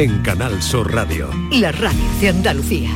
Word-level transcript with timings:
en 0.00 0.22
Canal 0.22 0.62
Sur 0.62 0.90
Radio. 0.94 1.28
La 1.52 1.72
radio 1.72 2.00
de 2.22 2.28
Andalucía. 2.30 2.90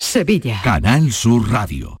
Sevilla. 0.00 0.60
Canal 0.64 1.12
Sur 1.12 1.48
Radio. 1.48 2.00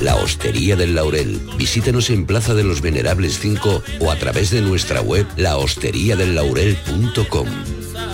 La 0.00 0.16
Hostería 0.16 0.76
del 0.76 0.94
Laurel. 0.94 1.40
Visítenos 1.56 2.10
en 2.10 2.24
Plaza 2.24 2.54
de 2.54 2.62
los 2.62 2.80
Venerables 2.80 3.40
5 3.40 3.82
o 4.00 4.10
a 4.10 4.16
través 4.16 4.50
de 4.50 4.62
nuestra 4.62 5.00
web 5.00 5.26
lahosteriadellaurel.com. 5.36 7.48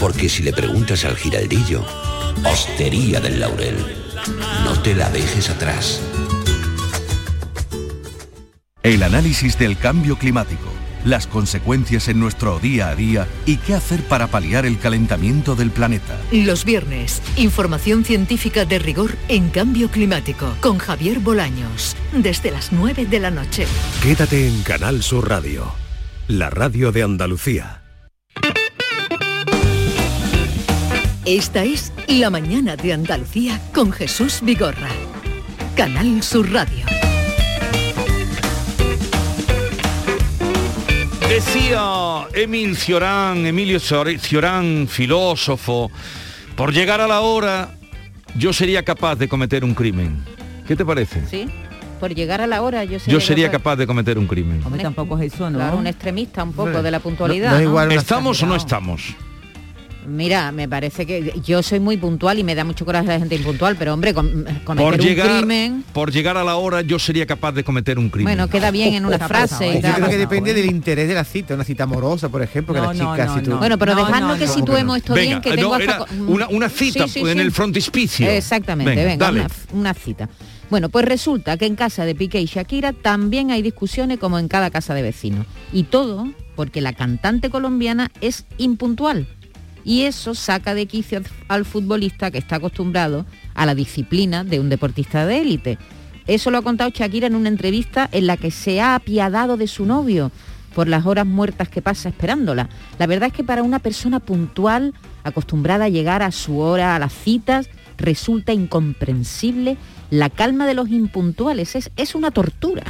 Porque 0.00 0.30
si 0.30 0.42
le 0.42 0.52
preguntas 0.52 1.04
al 1.04 1.16
giraldillo, 1.16 1.84
Hostería 2.50 3.20
del 3.20 3.38
Laurel, 3.40 3.76
no 4.64 4.80
te 4.82 4.94
la 4.94 5.10
dejes 5.10 5.50
atrás. 5.50 6.00
El 8.82 9.02
análisis 9.02 9.58
del 9.58 9.76
cambio 9.78 10.18
climático, 10.18 10.72
las 11.04 11.26
consecuencias 11.26 12.08
en 12.08 12.18
nuestro 12.18 12.58
día 12.58 12.88
a 12.88 12.96
día 12.96 13.28
y 13.46 13.58
qué 13.58 13.74
hacer 13.74 14.02
para 14.02 14.28
paliar 14.28 14.66
el 14.66 14.78
calentamiento 14.78 15.54
del 15.54 15.70
planeta. 15.70 16.18
Los 16.32 16.64
viernes, 16.64 17.22
información 17.36 18.04
científica 18.04 18.64
de 18.64 18.78
rigor 18.78 19.16
en 19.28 19.50
cambio 19.50 19.90
climático 19.90 20.54
con 20.60 20.78
Javier 20.78 21.20
Bolaños, 21.20 21.96
desde 22.12 22.50
las 22.50 22.72
9 22.72 23.06
de 23.06 23.20
la 23.20 23.30
noche. 23.30 23.66
Quédate 24.02 24.48
en 24.48 24.62
Canal 24.62 25.02
Sur 25.02 25.28
Radio, 25.28 25.72
la 26.28 26.50
radio 26.50 26.92
de 26.92 27.02
Andalucía. 27.02 27.82
Esta 31.24 31.64
es 31.64 31.92
La 32.06 32.28
mañana 32.28 32.76
de 32.76 32.92
Andalucía 32.92 33.58
con 33.72 33.92
Jesús 33.92 34.40
Vigorra. 34.42 34.90
Canal 35.74 36.22
Sur 36.22 36.52
Radio. 36.52 37.03
Decía 41.34 42.28
Emil 42.32 42.76
Ciorán, 42.76 43.44
Emilio 43.44 43.80
Ciorán, 43.80 44.86
filósofo, 44.86 45.90
por 46.54 46.72
llegar 46.72 47.00
a 47.00 47.08
la 47.08 47.22
hora 47.22 47.70
yo 48.36 48.52
sería 48.52 48.84
capaz 48.84 49.16
de 49.16 49.26
cometer 49.26 49.64
un 49.64 49.74
crimen. 49.74 50.24
¿Qué 50.64 50.76
te 50.76 50.84
parece? 50.84 51.26
Sí. 51.26 51.48
Por 51.98 52.14
llegar 52.14 52.40
a 52.40 52.46
la 52.46 52.62
hora 52.62 52.84
yo 52.84 53.00
sería, 53.00 53.12
yo 53.14 53.20
sería 53.20 53.50
capaz 53.50 53.74
de 53.74 53.84
cometer 53.84 54.16
un 54.16 54.28
crimen. 54.28 54.62
Hombre, 54.64 54.84
tampoco 54.84 55.18
es 55.18 55.34
eso, 55.34 55.50
¿no? 55.50 55.58
Claro, 55.58 55.76
un 55.76 55.88
extremista 55.88 56.44
un 56.44 56.52
poco 56.52 56.84
de 56.84 56.90
la 56.92 57.00
puntualidad. 57.00 57.60
No, 57.60 57.84
no 57.84 57.90
¿Estamos 57.90 58.40
o 58.40 58.46
no 58.46 58.54
estamos? 58.54 59.16
Mira, 60.06 60.52
me 60.52 60.68
parece 60.68 61.06
que 61.06 61.32
yo 61.44 61.62
soy 61.62 61.80
muy 61.80 61.96
puntual 61.96 62.38
y 62.38 62.44
me 62.44 62.54
da 62.54 62.64
mucho 62.64 62.84
coraje 62.84 63.06
la 63.06 63.18
gente 63.18 63.34
impuntual, 63.36 63.76
pero 63.76 63.94
hombre, 63.94 64.12
com 64.14 64.28
cometer 64.64 64.84
por 64.84 64.98
llegar, 64.98 65.30
un 65.30 65.38
crimen... 65.38 65.84
Por 65.92 66.12
llegar 66.12 66.36
a 66.36 66.44
la 66.44 66.56
hora 66.56 66.82
yo 66.82 66.98
sería 66.98 67.26
capaz 67.26 67.52
de 67.52 67.64
cometer 67.64 67.98
un 67.98 68.10
crimen. 68.10 68.34
Bueno, 68.34 68.48
queda 68.48 68.70
bien 68.70 68.94
en 68.94 69.06
una 69.06 69.18
frase. 69.18 69.80
Yo 69.82 69.94
creo 69.94 70.08
que 70.08 70.18
depende 70.18 70.54
del 70.54 70.66
interés 70.66 71.08
de 71.08 71.14
la 71.14 71.24
cita, 71.24 71.54
una 71.54 71.64
cita 71.64 71.84
amorosa, 71.84 72.28
por 72.28 72.42
ejemplo, 72.42 72.74
que 72.74 72.80
la 72.80 72.92
chica 72.92 73.34
si 73.34 73.42
tú... 73.42 73.56
Bueno, 73.56 73.78
pero 73.78 73.94
dejando 73.94 74.36
que 74.36 74.46
situemos 74.46 74.96
esto 74.96 75.14
bien, 75.14 75.40
que 75.40 75.56
tengo 75.56 75.74
hasta... 75.74 76.04
una, 76.26 76.48
una, 76.48 76.68
cita 76.68 77.06
sí, 77.08 77.20
sí, 77.20 77.30
en 77.30 77.40
el 77.40 77.52
frontispicio. 77.52 78.28
Exactamente, 78.28 79.04
venga, 79.04 79.30
venga 79.30 79.46
una, 79.46 79.80
una 79.80 79.94
cita. 79.94 80.28
Bueno, 80.70 80.88
pues 80.88 81.04
resulta 81.04 81.56
que 81.56 81.66
en 81.66 81.76
casa 81.76 82.04
de 82.04 82.14
Piqué 82.14 82.40
y 82.40 82.46
Shakira 82.46 82.92
también 82.92 83.50
hay 83.50 83.62
discusiones 83.62 84.18
como 84.18 84.38
en 84.38 84.48
cada 84.48 84.70
casa 84.70 84.94
de 84.94 85.02
vecinos. 85.02 85.46
Y 85.72 85.84
todo 85.84 86.28
porque 86.56 86.80
la 86.80 86.92
cantante 86.92 87.50
colombiana 87.50 88.10
es 88.20 88.46
impuntual 88.58 89.26
y 89.84 90.02
eso 90.02 90.34
saca 90.34 90.74
de 90.74 90.86
quicio 90.86 91.20
al 91.48 91.64
futbolista 91.64 92.30
que 92.30 92.38
está 92.38 92.56
acostumbrado 92.56 93.26
a 93.54 93.66
la 93.66 93.74
disciplina 93.74 94.42
de 94.44 94.60
un 94.60 94.68
deportista 94.68 95.26
de 95.26 95.40
élite. 95.40 95.78
Eso 96.26 96.50
lo 96.50 96.58
ha 96.58 96.62
contado 96.62 96.90
Shakira 96.90 97.26
en 97.26 97.34
una 97.34 97.50
entrevista 97.50 98.08
en 98.10 98.26
la 98.26 98.36
que 98.36 98.50
se 98.50 98.80
ha 98.80 98.94
apiadado 98.94 99.56
de 99.56 99.66
su 99.66 99.84
novio 99.84 100.32
por 100.74 100.88
las 100.88 101.06
horas 101.06 101.26
muertas 101.26 101.68
que 101.68 101.82
pasa 101.82 102.08
esperándola. 102.08 102.68
La 102.98 103.06
verdad 103.06 103.28
es 103.28 103.32
que 103.34 103.44
para 103.44 103.62
una 103.62 103.78
persona 103.78 104.20
puntual, 104.20 104.94
acostumbrada 105.22 105.84
a 105.84 105.88
llegar 105.88 106.22
a 106.22 106.32
su 106.32 106.58
hora 106.58 106.96
a 106.96 106.98
las 106.98 107.12
citas, 107.12 107.68
resulta 107.96 108.52
incomprensible 108.52 109.76
la 110.10 110.30
calma 110.30 110.66
de 110.66 110.74
los 110.74 110.88
impuntuales. 110.88 111.76
Es, 111.76 111.90
es 111.96 112.14
una 112.14 112.30
tortura. 112.30 112.84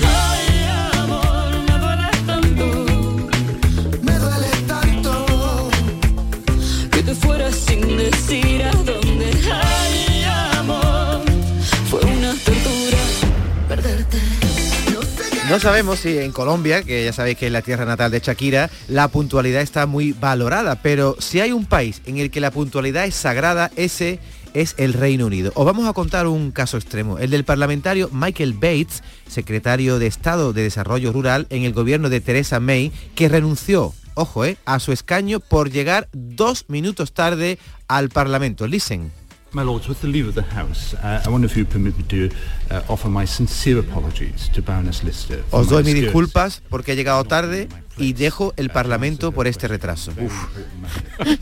No 15.48 15.60
sabemos 15.60 16.00
si 16.00 16.18
en 16.18 16.32
Colombia, 16.32 16.82
que 16.82 17.04
ya 17.04 17.12
sabéis 17.12 17.36
que 17.36 17.46
es 17.46 17.52
la 17.52 17.60
tierra 17.60 17.84
natal 17.84 18.10
de 18.10 18.20
Shakira, 18.20 18.70
la 18.88 19.08
puntualidad 19.08 19.60
está 19.60 19.86
muy 19.86 20.12
valorada, 20.12 20.76
pero 20.76 21.16
si 21.18 21.40
hay 21.40 21.52
un 21.52 21.66
país 21.66 22.00
en 22.06 22.16
el 22.16 22.30
que 22.30 22.40
la 22.40 22.50
puntualidad 22.50 23.04
es 23.04 23.14
sagrada, 23.14 23.70
ese 23.76 24.20
es 24.54 24.74
el 24.78 24.94
Reino 24.94 25.26
Unido. 25.26 25.52
Os 25.54 25.66
vamos 25.66 25.86
a 25.86 25.92
contar 25.92 26.26
un 26.28 26.50
caso 26.50 26.78
extremo, 26.78 27.18
el 27.18 27.30
del 27.30 27.44
parlamentario 27.44 28.08
Michael 28.10 28.54
Bates, 28.54 29.02
secretario 29.28 29.98
de 29.98 30.06
Estado 30.06 30.54
de 30.54 30.62
Desarrollo 30.62 31.12
Rural 31.12 31.46
en 31.50 31.64
el 31.64 31.74
gobierno 31.74 32.08
de 32.08 32.22
Theresa 32.22 32.58
May, 32.58 32.90
que 33.14 33.28
renunció 33.28 33.92
ojo, 34.14 34.44
eh, 34.44 34.56
a 34.64 34.78
su 34.80 34.92
escaño 34.92 35.40
por 35.40 35.70
llegar 35.70 36.08
dos 36.12 36.64
minutos 36.68 37.12
tarde 37.12 37.58
al 37.86 38.08
Parlamento. 38.08 38.66
Listen. 38.66 39.12
My 39.54 39.62
Lords, 39.62 39.88
with 39.88 40.00
the 40.00 40.08
leave 40.08 40.26
of 40.26 40.34
the 40.34 40.42
House, 40.42 40.94
uh, 40.94 41.22
I 41.24 41.28
wonder 41.28 41.46
if 41.46 41.56
you 41.56 41.64
permit 41.64 41.96
me 41.96 42.02
to 42.08 42.28
uh, 42.72 42.82
offer 42.88 43.08
my 43.08 43.24
sincere 43.24 43.78
apologies 43.78 44.48
to 44.52 44.62
Baroness 44.62 45.04
Lister. 45.04 45.44
Os 45.52 45.68
doy 45.68 45.84
mis 45.84 45.94
disculpas 45.94 46.60
porque 46.68 46.92
he 46.92 46.96
llegado 46.96 47.22
tarde 47.22 47.68
y 47.96 48.14
dejo 48.14 48.52
el 48.56 48.70
Parlamento 48.70 49.30
por 49.30 49.46
este 49.46 49.68
retraso. 49.68 50.12
Uf. 50.20 50.32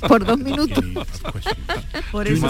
por 0.09 0.27
dos 0.27 0.39
minutos. 0.39 0.85
por 2.13 2.29
eso 2.29 2.47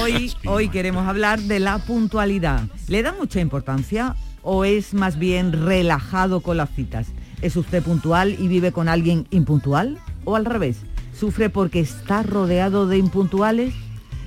hoy, 0.00 0.34
hoy 0.46 0.68
queremos 0.68 1.06
hablar 1.06 1.40
de 1.40 1.60
la 1.60 1.78
puntualidad. 1.78 2.64
¿Le 2.88 3.04
da 3.04 3.12
mucha 3.12 3.40
importancia 3.40 4.16
o 4.42 4.64
es 4.64 4.94
más 4.94 5.16
bien 5.16 5.52
relajado 5.52 6.40
con 6.40 6.56
las 6.56 6.70
citas? 6.74 7.06
¿Es 7.40 7.54
usted 7.54 7.84
puntual 7.84 8.34
y 8.36 8.48
vive 8.48 8.72
con 8.72 8.88
alguien 8.88 9.28
impuntual? 9.30 10.00
¿O 10.24 10.34
al 10.34 10.44
revés? 10.44 10.78
¿Sufre 11.16 11.50
porque 11.50 11.78
está 11.78 12.24
rodeado 12.24 12.88
de 12.88 12.98
impuntuales? 12.98 13.74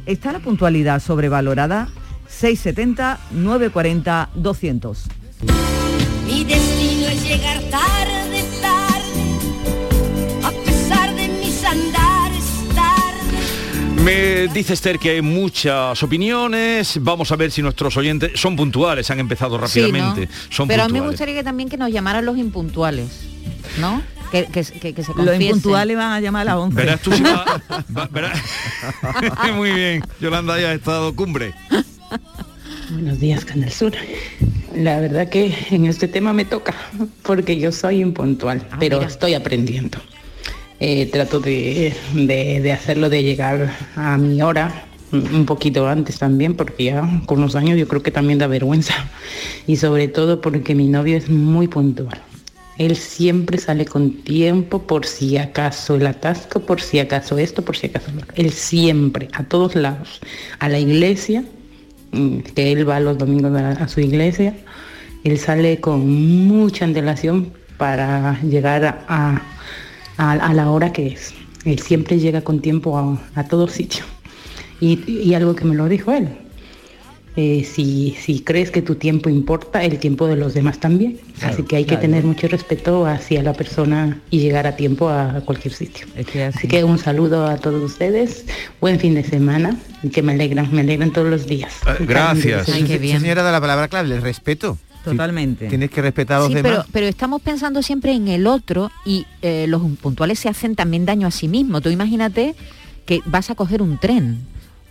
¿Está 0.05 0.31
la 0.31 0.39
puntualidad 0.39 1.01
sobrevalorada? 1.01 1.87
670 2.27 3.19
940 3.31 4.29
200. 4.35 5.03
Mi 6.27 6.43
destino 6.43 7.07
es 7.07 7.23
llegar 7.23 7.59
tarde, 7.69 8.43
tarde, 8.61 10.43
a 10.43 10.51
pesar 10.65 11.15
de 11.15 11.27
mis 11.27 11.63
andares 11.63 12.43
tarde. 12.75 14.03
Me 14.03 14.47
dice 14.53 14.73
Esther 14.73 14.97
que 14.99 15.11
hay 15.11 15.21
muchas 15.21 16.01
opiniones. 16.03 16.97
Vamos 17.01 17.31
a 17.31 17.35
ver 17.35 17.51
si 17.51 17.61
nuestros 17.61 17.95
oyentes 17.97 18.31
son 18.39 18.55
puntuales, 18.55 19.09
han 19.11 19.19
empezado 19.19 19.57
rápidamente. 19.57 20.27
Sí, 20.27 20.27
¿no? 20.27 20.55
son 20.55 20.67
Pero 20.67 20.83
puntuales. 20.83 20.85
a 20.85 20.87
mí 20.93 20.99
me 21.01 21.07
gustaría 21.07 21.35
que 21.35 21.43
también 21.43 21.69
que 21.69 21.77
nos 21.77 21.91
llamaran 21.91 22.25
los 22.25 22.37
impuntuales, 22.37 23.07
¿no? 23.79 24.01
Que, 24.35 24.45
que, 24.51 24.63
que, 24.79 24.93
que 24.93 25.03
se 25.03 25.07
Los 25.09 25.17
confiesen. 25.17 25.41
impuntuales 25.43 25.95
van 25.97 26.11
a 26.11 26.19
llamar 26.19 26.41
a 26.41 26.51
las 26.51 26.55
11. 26.55 26.75
Verás 26.75 27.01
tú 27.01 27.11
si 27.13 27.23
va- 27.23 27.45
va- 27.97 28.07
verás- 28.11 28.41
Muy 29.55 29.71
bien, 29.71 30.03
Yolanda 30.19 30.59
ya 30.59 30.69
ha 30.69 30.73
estado 30.73 31.15
cumbre. 31.15 31.53
Buenos 32.91 33.19
días, 33.19 33.45
Canal 33.45 33.71
Sur. 33.71 33.93
La 34.75 34.99
verdad 34.99 35.29
que 35.29 35.53
en 35.71 35.85
este 35.85 36.07
tema 36.09 36.33
me 36.33 36.43
toca, 36.45 36.73
porque 37.23 37.57
yo 37.57 37.71
soy 37.71 38.01
impuntual, 38.01 38.67
pero 38.79 39.01
estoy 39.01 39.33
aprendiendo. 39.33 39.99
Eh, 40.81 41.05
trato 41.11 41.39
de, 41.39 41.93
de- 42.13 42.59
de 42.61 42.71
hacerlo, 42.73 43.09
de 43.09 43.23
llegar 43.23 43.73
a 43.95 44.17
mi 44.17 44.41
hora, 44.41 44.85
un 45.13 45.45
poquito 45.45 45.87
antes 45.87 46.19
también, 46.19 46.55
porque 46.55 46.83
ya 46.85 47.21
con 47.25 47.39
los 47.39 47.55
años 47.55 47.77
yo 47.79 47.87
creo 47.87 48.03
que 48.03 48.11
también 48.11 48.37
da 48.39 48.47
vergüenza. 48.47 48.93
Y 49.65 49.77
sobre 49.77 50.09
todo 50.09 50.41
porque 50.41 50.75
mi 50.75 50.89
novio 50.89 51.15
es 51.17 51.29
muy 51.29 51.69
puntual. 51.69 52.21
Él 52.77 52.95
siempre 52.97 53.57
sale 53.57 53.85
con 53.85 54.11
tiempo 54.23 54.81
por 54.81 55.05
si 55.05 55.37
acaso 55.37 55.95
el 55.95 56.05
atasco, 56.07 56.59
por 56.59 56.81
si 56.81 56.99
acaso 56.99 57.37
esto, 57.37 57.63
por 57.63 57.77
si 57.77 57.87
acaso. 57.87 58.11
Él 58.35 58.51
siempre, 58.51 59.29
a 59.33 59.43
todos 59.43 59.75
lados. 59.75 60.19
A 60.59 60.67
la 60.67 60.77
iglesia, 60.79 61.45
mm, 62.11 62.39
que 62.39 62.71
él 62.73 62.87
va 62.87 62.99
los 62.99 63.17
domingos 63.17 63.53
a, 63.55 63.87
su 63.87 64.01
iglesia, 64.01 64.53
él 65.23 65.39
sale 65.39 65.79
con 65.79 66.07
mucha 66.47 66.83
antelación 66.85 67.53
para 67.77 68.41
llegar 68.41 69.05
a, 69.07 69.41
a- 70.17 70.53
la 70.53 70.69
hora 70.69 70.91
que 70.91 71.07
es. 71.07 71.33
Él 71.63 71.79
siempre 71.79 72.19
llega 72.19 72.41
con 72.41 72.59
tiempo 72.61 72.97
a, 73.35 73.43
todo 73.45 73.67
sitio. 73.67 74.03
Y 74.81 75.33
algo 75.33 75.55
que 75.55 75.63
me 75.65 75.73
lo 75.75 75.87
dijo 75.87 76.11
él. 76.11 76.44
Eh, 77.37 77.63
si, 77.69 78.15
si 78.19 78.39
crees 78.39 78.71
que 78.71 78.81
tu 78.81 78.95
tiempo 78.95 79.29
importa, 79.29 79.83
el 79.83 79.99
tiempo 79.99 80.27
de 80.27 80.35
los 80.37 80.53
demás 80.53 80.79
también. 80.79 81.17
Así 81.41 81.63
que 81.63 81.75
hay 81.75 81.85
que 81.85 81.97
tener 81.97 82.23
mucho 82.23 82.47
respeto 82.47 83.05
hacia 83.05 83.43
la 83.43 83.53
persona 83.53 84.19
y 84.29 84.39
llegar 84.39 84.67
a 84.67 84.75
tiempo 84.75 85.09
a 85.09 85.41
cualquier 85.43 85.73
sitio. 85.73 86.07
así. 86.47 86.67
que 86.67 86.83
un 86.83 86.97
saludo 86.97 87.45
a 87.45 87.57
todos 87.57 87.83
ustedes, 87.83 88.45
buen 88.79 88.99
fin 88.99 89.15
de 89.15 89.23
semana 89.23 89.77
y 90.01 90.09
que 90.09 90.21
me 90.21 90.33
alegran, 90.33 90.69
me 90.73 90.81
alegran 90.81 91.11
todos 91.11 91.27
los 91.29 91.45
días. 91.45 91.73
gracias. 91.99 92.69
Ay, 92.69 92.87
Señora, 92.87 93.43
da 93.43 93.51
la 93.51 93.61
palabra 93.61 93.87
clave, 93.87 94.15
el 94.15 94.21
respeto. 94.21 94.77
Totalmente. 95.03 95.67
Tienes 95.67 95.91
que 95.91 96.01
respetar 96.01 96.37
a 96.37 96.39
los 96.39 96.47
Sí, 96.47 96.55
demás. 96.55 96.71
pero, 96.71 96.85
pero 96.91 97.05
estamos 97.07 97.41
pensando 97.41 97.83
siempre 97.83 98.13
en 98.13 98.27
el 98.27 98.47
otro 98.47 98.91
y 99.05 99.25
eh, 99.43 99.65
los 99.67 99.81
puntuales 100.01 100.39
se 100.39 100.49
hacen 100.49 100.75
también 100.75 101.05
daño 101.05 101.27
a 101.27 101.31
sí 101.31 101.47
mismos. 101.47 101.83
Tú 101.83 101.89
imagínate 101.89 102.55
que 103.05 103.21
vas 103.25 103.51
a 103.51 103.55
coger 103.55 103.83
un 103.83 103.99
tren, 103.99 104.39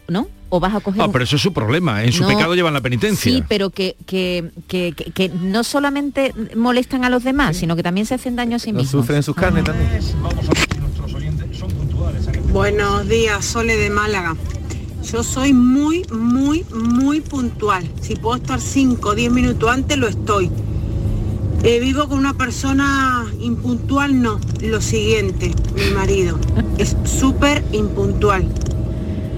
¿no? 0.07 0.29
O 0.51 0.61
vas 0.61 0.75
a 0.75 0.81
coger 0.81 1.03
Ah, 1.03 1.09
pero 1.11 1.25
eso 1.25 1.37
es 1.37 1.43
su 1.43 1.53
problema. 1.53 2.05
En 2.05 2.13
su 2.13 2.23
No, 2.23 2.29
pecado 2.29 2.55
llevan 2.55 2.75
la 2.75 2.81
penitencia. 2.81 3.33
Sí, 3.33 3.43
pero 3.49 3.71
que, 3.71 3.97
que, 4.07 4.51
que- 4.69 4.93
que- 4.97 5.11
que 5.11 5.29
no 5.31 5.65
solamente 5.65 6.33
molestan 6.57 7.05
a 7.05 7.11
los 7.11 7.25
demás, 7.25 7.57
sino 7.57 7.75
que 7.77 7.83
también 7.83 8.07
se 8.07 8.15
hacen 8.15 8.37
daño 8.37 8.57
a 8.57 8.59
sí 8.59 8.71
Lo 8.71 8.79
mismos. 8.79 8.91
sufren 9.03 9.17
en 9.17 9.23
sus 9.23 9.35
carnes 9.35 9.65
también. 9.65 9.89
Buenos 12.53 13.09
días, 13.09 13.45
Sole 13.45 13.77
de 13.77 13.91
Málaga. 13.91 14.37
Yo 15.11 15.23
soy 15.23 15.53
muy, 15.53 16.05
muy, 16.13 16.65
muy 16.73 17.21
puntual. 17.21 17.91
Si 18.01 18.15
puedo 18.17 18.37
estar 18.37 18.61
5 18.61 19.11
o 19.11 19.15
10 19.15 19.33
minutos 19.33 19.69
antes, 19.71 19.99
lo 19.99 20.09
estoy. 20.09 20.51
Eh, 21.63 21.81
vivo 21.81 22.09
con 22.09 22.19
una 22.19 22.35
persona 22.35 23.25
impuntual, 23.41 24.21
no. 24.23 24.39
Lo 24.61 24.81
siguiente, 24.81 25.53
mi 25.75 25.95
marido. 25.95 26.39
Es 26.79 26.97
súper 27.05 27.65
impuntual. 27.73 28.47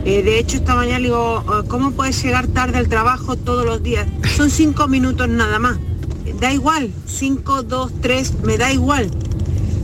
Eh, 0.07 0.23
de 0.23 0.39
hecho, 0.39 0.59
esta 0.59 0.77
mañana 0.77 1.01
le 1.01 1.07
digo, 1.07 1.43
"Ah, 1.49 1.65
¿cómo 1.67 1.91
puedes 1.91 2.23
llegar 2.23 2.47
tarde 2.47 2.79
al 2.79 2.89
trabajo 2.89 3.35
todos 3.35 3.67
los 3.67 3.83
días? 3.83 4.07
Son 4.37 4.51
cinco 4.51 4.87
minutos 4.87 5.29
nada 5.29 5.59
más. 5.59 5.79
Da 6.41 6.53
igual, 6.53 6.91
5, 7.07 7.65
2, 7.65 7.91
3, 8.01 8.35
me 8.45 8.57
da 8.57 8.73
igual. 8.73 9.11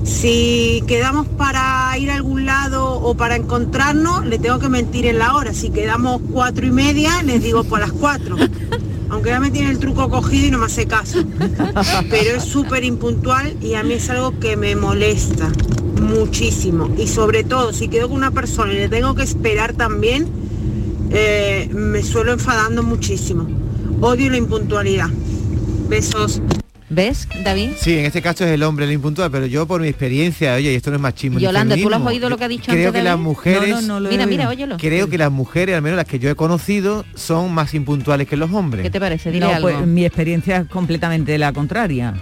Si 0.04 0.84
quedamos 0.86 1.26
para 1.26 1.92
ir 1.98 2.08
a 2.12 2.14
algún 2.14 2.46
lado 2.46 3.00
o 3.00 3.16
para 3.16 3.34
encontrarnos, 3.34 4.24
le 4.24 4.38
tengo 4.38 4.60
que 4.60 4.68
mentir 4.68 5.06
en 5.06 5.18
la 5.18 5.34
hora. 5.34 5.52
Si 5.54 5.70
quedamos 5.70 6.20
cuatro 6.32 6.64
y 6.66 6.70
media, 6.70 7.20
les 7.24 7.42
digo 7.42 7.64
por 7.64 7.80
las 7.80 7.90
cuatro. 7.90 8.36
Aunque 9.10 9.30
ya 9.30 9.40
me 9.40 9.50
tiene 9.50 9.70
el 9.70 9.78
truco 9.80 10.08
cogido 10.08 10.46
y 10.46 10.50
no 10.52 10.58
me 10.58 10.66
hace 10.66 10.86
caso. 10.86 11.24
Pero 12.10 12.36
es 12.36 12.44
súper 12.44 12.84
impuntual 12.84 13.56
y 13.60 13.74
a 13.74 13.82
mí 13.82 13.94
es 13.94 14.08
algo 14.08 14.38
que 14.38 14.56
me 14.56 14.76
molesta 14.76 15.50
muchísimo. 16.02 16.90
Y 16.98 17.06
sobre 17.06 17.44
todo, 17.44 17.72
si 17.72 17.88
quedo 17.88 18.08
con 18.08 18.16
una 18.18 18.30
persona 18.30 18.72
y 18.72 18.76
le 18.76 18.88
tengo 18.88 19.14
que 19.14 19.22
esperar 19.22 19.72
también, 19.74 20.26
eh, 21.10 21.68
me 21.72 22.02
suelo 22.02 22.32
enfadando 22.32 22.82
muchísimo. 22.82 23.46
Odio 24.00 24.30
la 24.30 24.36
impuntualidad. 24.36 25.08
Besos. 25.88 26.40
¿Ves, 26.94 27.26
David? 27.42 27.70
Sí, 27.78 27.96
en 27.98 28.04
este 28.04 28.20
caso 28.20 28.44
es 28.44 28.50
el 28.50 28.62
hombre 28.62 28.84
el 28.84 28.92
impuntual, 28.92 29.30
pero 29.30 29.46
yo 29.46 29.66
por 29.66 29.80
mi 29.80 29.88
experiencia, 29.88 30.54
oye, 30.56 30.72
y 30.72 30.74
esto 30.74 30.90
no 30.90 30.96
es 30.96 31.02
machismo. 31.02 31.38
Yolanda, 31.38 31.74
¿tú 31.74 31.88
lo 31.88 31.96
has 31.96 32.02
oído 32.02 32.28
lo 32.28 32.36
que 32.36 32.44
ha 32.44 32.48
dicho 32.48 32.70
Creo 32.70 32.88
antes 32.88 33.00
que 33.00 33.04
las 33.08 33.18
mujeres... 33.18 33.70
No, 33.70 33.80
no, 33.80 34.00
no 34.00 34.10
Mira, 34.10 34.26
mira, 34.26 34.48
óyelo. 34.48 34.76
Creo 34.76 35.08
que 35.08 35.16
las 35.16 35.32
mujeres, 35.32 35.74
al 35.74 35.80
menos 35.80 35.96
las 35.96 36.04
que 36.04 36.18
yo 36.18 36.28
he 36.28 36.34
conocido, 36.34 37.06
son 37.14 37.50
más 37.54 37.72
impuntuales 37.72 38.28
que 38.28 38.36
los 38.36 38.52
hombres. 38.52 38.82
¿Qué 38.82 38.90
te 38.90 39.00
parece? 39.00 39.30
Dile 39.30 39.46
No, 39.46 39.52
algo. 39.54 39.70
pues 39.70 39.86
mi 39.86 40.04
experiencia 40.04 40.58
es 40.58 40.68
completamente 40.68 41.38
la 41.38 41.54
contraria. 41.54 42.12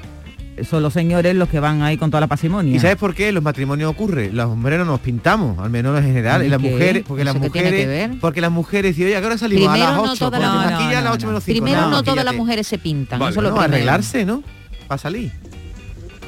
Son 0.68 0.82
los 0.82 0.92
señores 0.92 1.34
los 1.34 1.48
que 1.48 1.60
van 1.60 1.82
ahí 1.82 1.96
con 1.96 2.10
toda 2.10 2.20
la 2.20 2.26
pasimonia. 2.26 2.74
¿Y 2.74 2.80
sabes 2.80 2.96
por 2.96 3.14
qué 3.14 3.32
los 3.32 3.42
matrimonios 3.42 3.90
ocurre? 3.90 4.30
Los 4.32 4.46
hombres 4.46 4.78
no 4.78 4.84
nos 4.84 5.00
pintamos, 5.00 5.58
al 5.58 5.70
menos 5.70 5.98
en 5.98 6.04
general. 6.06 6.42
¿Y 6.42 6.46
Y 6.46 6.48
las 6.48 6.60
qué? 6.60 6.70
mujeres, 6.70 7.04
porque 7.06 7.24
las 7.24 7.34
¿Eso 7.34 7.44
qué 7.44 7.50
tiene 7.50 7.70
mujeres, 7.70 8.10
porque 8.20 8.40
las 8.40 8.50
mujeres 8.50 8.96
dicen, 8.96 9.06
oye, 9.08 9.16
¿a 9.16 9.20
qué 9.20 9.26
hora 9.26 9.38
salimos? 9.38 9.74
a 9.74 9.78
las 9.78 9.94
no 9.96 10.02
8, 10.02 10.14
todas 10.18 10.40
pues 10.40 10.52
las- 10.52 10.66
te 10.66 10.72
maquillas 10.72 10.92
no, 10.92 10.98
a 10.98 11.02
las 11.02 11.04
no, 11.04 11.12
8 11.14 11.26
menos 11.28 11.44
5. 11.44 11.64
Primero 11.64 11.88
no 11.88 12.02
todas 12.02 12.24
las 12.24 12.34
mujeres 12.34 12.66
se 12.66 12.78
pintan. 12.78 13.18
Vale, 13.18 13.30
eso 13.30 13.40
es 13.40 13.44
lo 13.44 13.50
no, 13.50 13.56
primero. 13.56 13.74
arreglarse, 13.74 14.24
¿no? 14.24 14.42
Para 14.88 14.98
salir. 14.98 15.32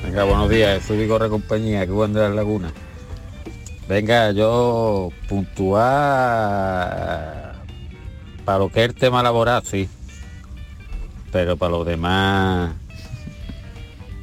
Venga, 0.05 0.25
buenos 0.25 0.51
días, 0.51 0.83
soy 0.85 0.99
Vigorre 0.99 1.29
Compañía, 1.29 1.87
que 1.87 1.93
de 1.93 2.09
la 2.21 2.29
laguna. 2.31 2.73
Venga, 3.89 4.31
yo 4.33 5.11
puntual 5.29 5.83
para 8.45 8.59
lo 8.59 8.69
que 8.71 8.81
es 8.85 8.89
el 8.89 8.95
tema 8.95 9.23
laboral, 9.23 9.63
sí. 9.65 9.89
Pero 11.31 11.57
para 11.57 11.73
los 11.73 11.87
demás, 11.87 12.73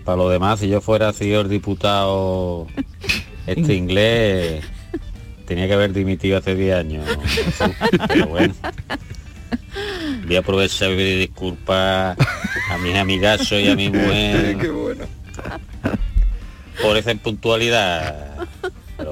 para 0.09 0.23
los 0.23 0.31
demás, 0.31 0.59
si 0.59 0.67
yo 0.67 0.81
fuera 0.81 1.13
señor 1.13 1.47
diputado 1.49 2.65
este 3.45 3.73
inglés, 3.75 4.65
tenía 5.45 5.67
que 5.67 5.73
haber 5.75 5.93
dimitido 5.93 6.39
hace 6.39 6.55
10 6.55 6.75
años. 6.75 7.05
Jesús. 7.25 7.75
Pero 8.07 8.25
bueno. 8.25 8.55
Voy 10.25 10.35
a 10.35 10.39
aprovechar 10.39 10.91
y 10.93 10.95
pedir 10.95 11.19
disculpas 11.19 12.17
a 12.71 12.77
mis 12.79 12.95
amigazos 12.95 13.61
y 13.61 13.67
a 13.69 13.75
mi 13.75 13.89
mujer 13.89 14.57
Qué 14.61 14.69
bueno. 14.71 15.05
por 16.81 16.97
esa 16.97 17.11
impuntualidad. 17.11 18.47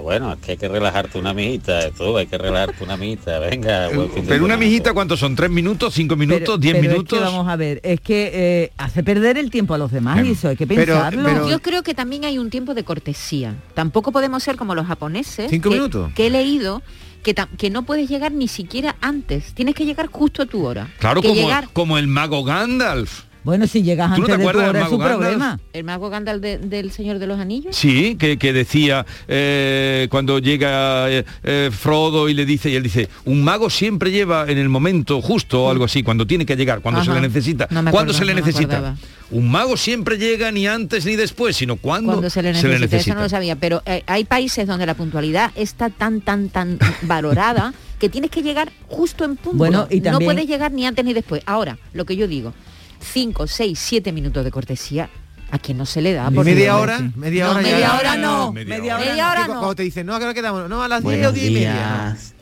Pero 0.07 0.19
bueno, 0.25 0.33
es 0.33 0.39
que 0.39 0.51
hay 0.51 0.57
que 0.57 0.69
relajarte 0.69 1.19
una 1.19 1.33
mijita, 1.33 1.91
tú, 1.91 2.17
hay 2.17 2.27
que 2.27 2.37
relajarte 2.37 2.81
una 2.81 2.95
mijita. 2.95 3.39
Venga, 3.39 3.89
buen 3.89 4.09
fin 4.09 4.23
de 4.23 4.29
Pero 4.29 4.45
una 4.45 4.55
mijita, 4.55 4.93
¿cuántos 4.93 5.19
son? 5.19 5.35
¿Tres 5.35 5.49
minutos? 5.49 5.93
¿Cinco 5.93 6.15
minutos? 6.15 6.57
¿Diez 6.61 6.75
Pero 6.75 6.85
es 6.85 6.91
minutos? 6.93 7.19
que 7.19 7.25
vamos 7.25 7.47
a 7.47 7.57
ver, 7.57 7.81
es 7.83 7.99
que 7.99 8.31
eh, 8.33 8.71
hace 8.77 9.03
perder 9.03 9.37
el 9.37 9.51
tiempo 9.51 9.73
a 9.73 9.77
los 9.77 9.91
demás 9.91 10.25
y 10.25 10.31
eso 10.31 10.47
hay 10.47 10.55
que 10.55 10.65
pensarlo. 10.65 11.49
Yo 11.49 11.59
creo 11.61 11.83
que 11.83 11.93
también 11.93 12.23
hay 12.23 12.37
un 12.37 12.49
tiempo 12.49 12.73
de 12.73 12.85
cortesía. 12.85 13.55
Tampoco 13.73 14.13
podemos 14.13 14.41
ser 14.43 14.55
como 14.55 14.75
los 14.75 14.87
japoneses. 14.87 15.49
¿Cinco 15.49 15.69
que, 15.69 15.75
minutos? 15.75 16.13
Que 16.13 16.27
he 16.27 16.29
leído 16.29 16.81
que, 17.21 17.35
que 17.57 17.69
no 17.69 17.83
puedes 17.83 18.09
llegar 18.09 18.31
ni 18.31 18.47
siquiera 18.47 18.95
antes. 19.01 19.53
Tienes 19.55 19.75
que 19.75 19.85
llegar 19.85 20.07
justo 20.07 20.41
a 20.41 20.45
tu 20.45 20.65
hora. 20.65 20.87
Claro, 20.99 21.21
que 21.21 21.27
como, 21.27 21.41
llegar 21.41 21.67
como 21.73 21.97
el 21.97 22.07
mago 22.07 22.45
Gandalf. 22.45 23.26
Bueno, 23.47 23.65
si 23.65 23.81
llegas 23.81 24.13
¿Tú 24.13 24.21
no 24.21 24.27
te 24.27 24.33
antes 24.33 24.45
de 24.45 24.51
tu 24.53 24.59
acuerdas 24.59 24.73
del 24.73 24.75
hora 24.75 24.83
es 24.85 24.89
su 24.89 24.97
Gandalf? 24.97 25.19
problema. 25.21 25.59
el 25.71 25.83
mago 25.85 26.09
Gandalf 26.09 26.41
de- 26.41 26.57
del 26.57 26.91
Señor 26.91 27.17
de 27.17 27.27
los 27.27 27.39
Anillos. 27.39 27.73
Sí, 27.77 28.17
que, 28.19 28.37
que 28.37 28.51
decía 28.51 29.05
eh, 29.29 30.07
cuando 30.11 30.39
llega 30.39 31.09
eh, 31.09 31.23
eh, 31.43 31.69
Frodo 31.71 32.27
y 32.27 32.33
le 32.33 32.45
dice, 32.45 32.69
y 32.69 32.75
él 32.75 32.83
dice, 32.83 33.07
un 33.23 33.43
mago 33.43 33.69
siempre 33.69 34.11
lleva 34.11 34.45
en 34.51 34.57
el 34.57 34.67
momento 34.67 35.21
justo 35.21 35.63
o 35.63 35.69
algo 35.71 35.85
así, 35.85 36.03
cuando 36.03 36.27
tiene 36.27 36.45
que 36.45 36.57
llegar, 36.57 36.81
cuando 36.81 37.03
se 37.05 37.13
le 37.13 37.21
necesita. 37.21 37.67
No 37.71 37.81
me 37.83 37.91
¿Cuándo 37.91 38.11
acordaba, 38.11 38.19
se 38.19 38.25
le 38.25 38.33
no 38.41 38.45
necesita? 38.45 38.95
Un 39.31 39.49
mago 39.49 39.77
siempre 39.77 40.17
llega 40.17 40.51
ni 40.51 40.67
antes 40.67 41.05
ni 41.05 41.15
después, 41.15 41.55
sino 41.55 41.77
cuando, 41.77 42.11
Cuando 42.13 42.29
se 42.29 42.41
le 42.41 42.51
necesita, 42.53 42.97
eso 42.97 43.13
no 43.15 43.21
lo 43.21 43.29
sabía, 43.29 43.55
pero 43.55 43.81
eh, 43.85 44.03
hay 44.07 44.25
países 44.25 44.67
donde 44.67 44.85
la 44.85 44.93
puntualidad 44.93 45.51
está 45.55 45.89
tan, 45.89 46.19
tan, 46.21 46.49
tan 46.49 46.77
valorada 47.03 47.73
que 47.99 48.09
tienes 48.09 48.29
que 48.29 48.41
llegar 48.43 48.71
justo 48.87 49.23
en 49.25 49.37
punto. 49.37 49.57
Bueno, 49.57 49.87
y 49.89 50.01
No 50.01 50.11
también- 50.11 50.31
puedes 50.33 50.47
llegar 50.47 50.71
ni 50.71 50.85
antes 50.85 51.03
ni 51.03 51.13
después. 51.13 51.41
Ahora, 51.45 51.77
lo 51.93 52.05
que 52.05 52.15
yo 52.15 52.27
digo, 52.27 52.53
5, 52.99 53.47
6, 53.47 53.77
7 53.79 54.11
minutos 54.11 54.43
de 54.43 54.51
cortesía, 54.51 55.09
a 55.51 55.59
quien 55.59 55.77
no 55.77 55.85
se 55.85 56.01
le 56.01 56.13
da. 56.13 56.27
¿Y 56.31 56.35
por 56.35 56.45
media 56.45 56.77
hora? 56.77 56.99
Media 57.15 57.45
No, 57.45 57.51
hora 57.51 57.61
ya. 57.61 57.69
media 57.71 57.95
hora 57.97 58.15
no. 58.17 58.53
Media 58.53 58.97
Media 58.97 59.31
hora, 59.31 59.41
no. 59.47 59.53
Cuando 59.53 59.75
te 59.75 59.83
dicen, 59.83 60.05
no. 60.05 60.19
No, 60.67 60.81
a 60.83 60.87
las 60.87 61.01
10 61.01 61.03
o 61.03 61.03
Buenos 61.03 61.33
10 61.33 61.47
y 61.47 61.53
media. 61.53 61.73
días. 61.73 62.33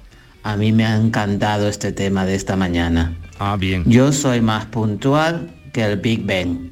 A 0.43 0.57
mí 0.57 0.71
me 0.71 0.85
ha 0.85 0.95
encantado 0.95 1.67
este 1.67 1.91
tema 1.91 2.25
de 2.25 2.35
esta 2.35 2.55
mañana. 2.55 3.15
Ah, 3.39 3.57
bien. 3.59 3.83
Yo 3.85 4.11
soy 4.11 4.41
más 4.41 4.65
puntual 4.65 5.55
que 5.73 5.83
el 5.83 5.97
Big 5.97 6.23
Ben. 6.25 6.71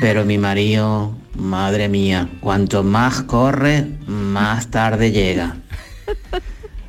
Pero 0.00 0.24
mi 0.24 0.38
marido, 0.38 1.16
madre 1.34 1.88
mía, 1.88 2.28
cuanto 2.40 2.84
más 2.84 3.22
corre, 3.22 3.84
más 4.06 4.68
tarde 4.68 5.10
llega. 5.10 5.56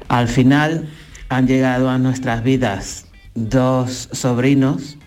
Al 0.08 0.28
final 0.28 0.88
han 1.30 1.48
llegado 1.48 1.90
a 1.90 1.98
nuestras 1.98 2.44
vidas 2.44 3.06
dos 3.34 4.10
sobrinos 4.12 4.98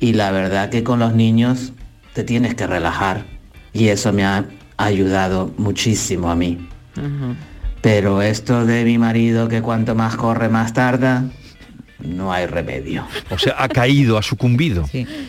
y 0.00 0.12
la 0.12 0.30
verdad 0.30 0.70
que 0.70 0.82
con 0.82 0.98
los 0.98 1.14
niños 1.14 1.72
te 2.12 2.24
tienes 2.24 2.54
que 2.54 2.66
relajar 2.66 3.24
y 3.72 3.88
eso 3.88 4.12
me 4.12 4.24
ha 4.24 4.44
ayudado 4.76 5.52
muchísimo 5.58 6.30
a 6.30 6.36
mí. 6.36 6.68
Pero 7.82 8.22
esto 8.22 8.64
de 8.64 8.84
mi 8.84 8.98
marido 8.98 9.48
que 9.48 9.62
cuanto 9.62 9.94
más 9.94 10.16
corre 10.16 10.48
más 10.48 10.72
tarda, 10.72 11.24
no 12.00 12.32
hay 12.32 12.46
remedio. 12.46 13.06
O 13.30 13.38
sea, 13.38 13.54
ha 13.58 13.68
caído, 13.68 14.18
ha 14.18 14.22
sucumbido. 14.22 14.88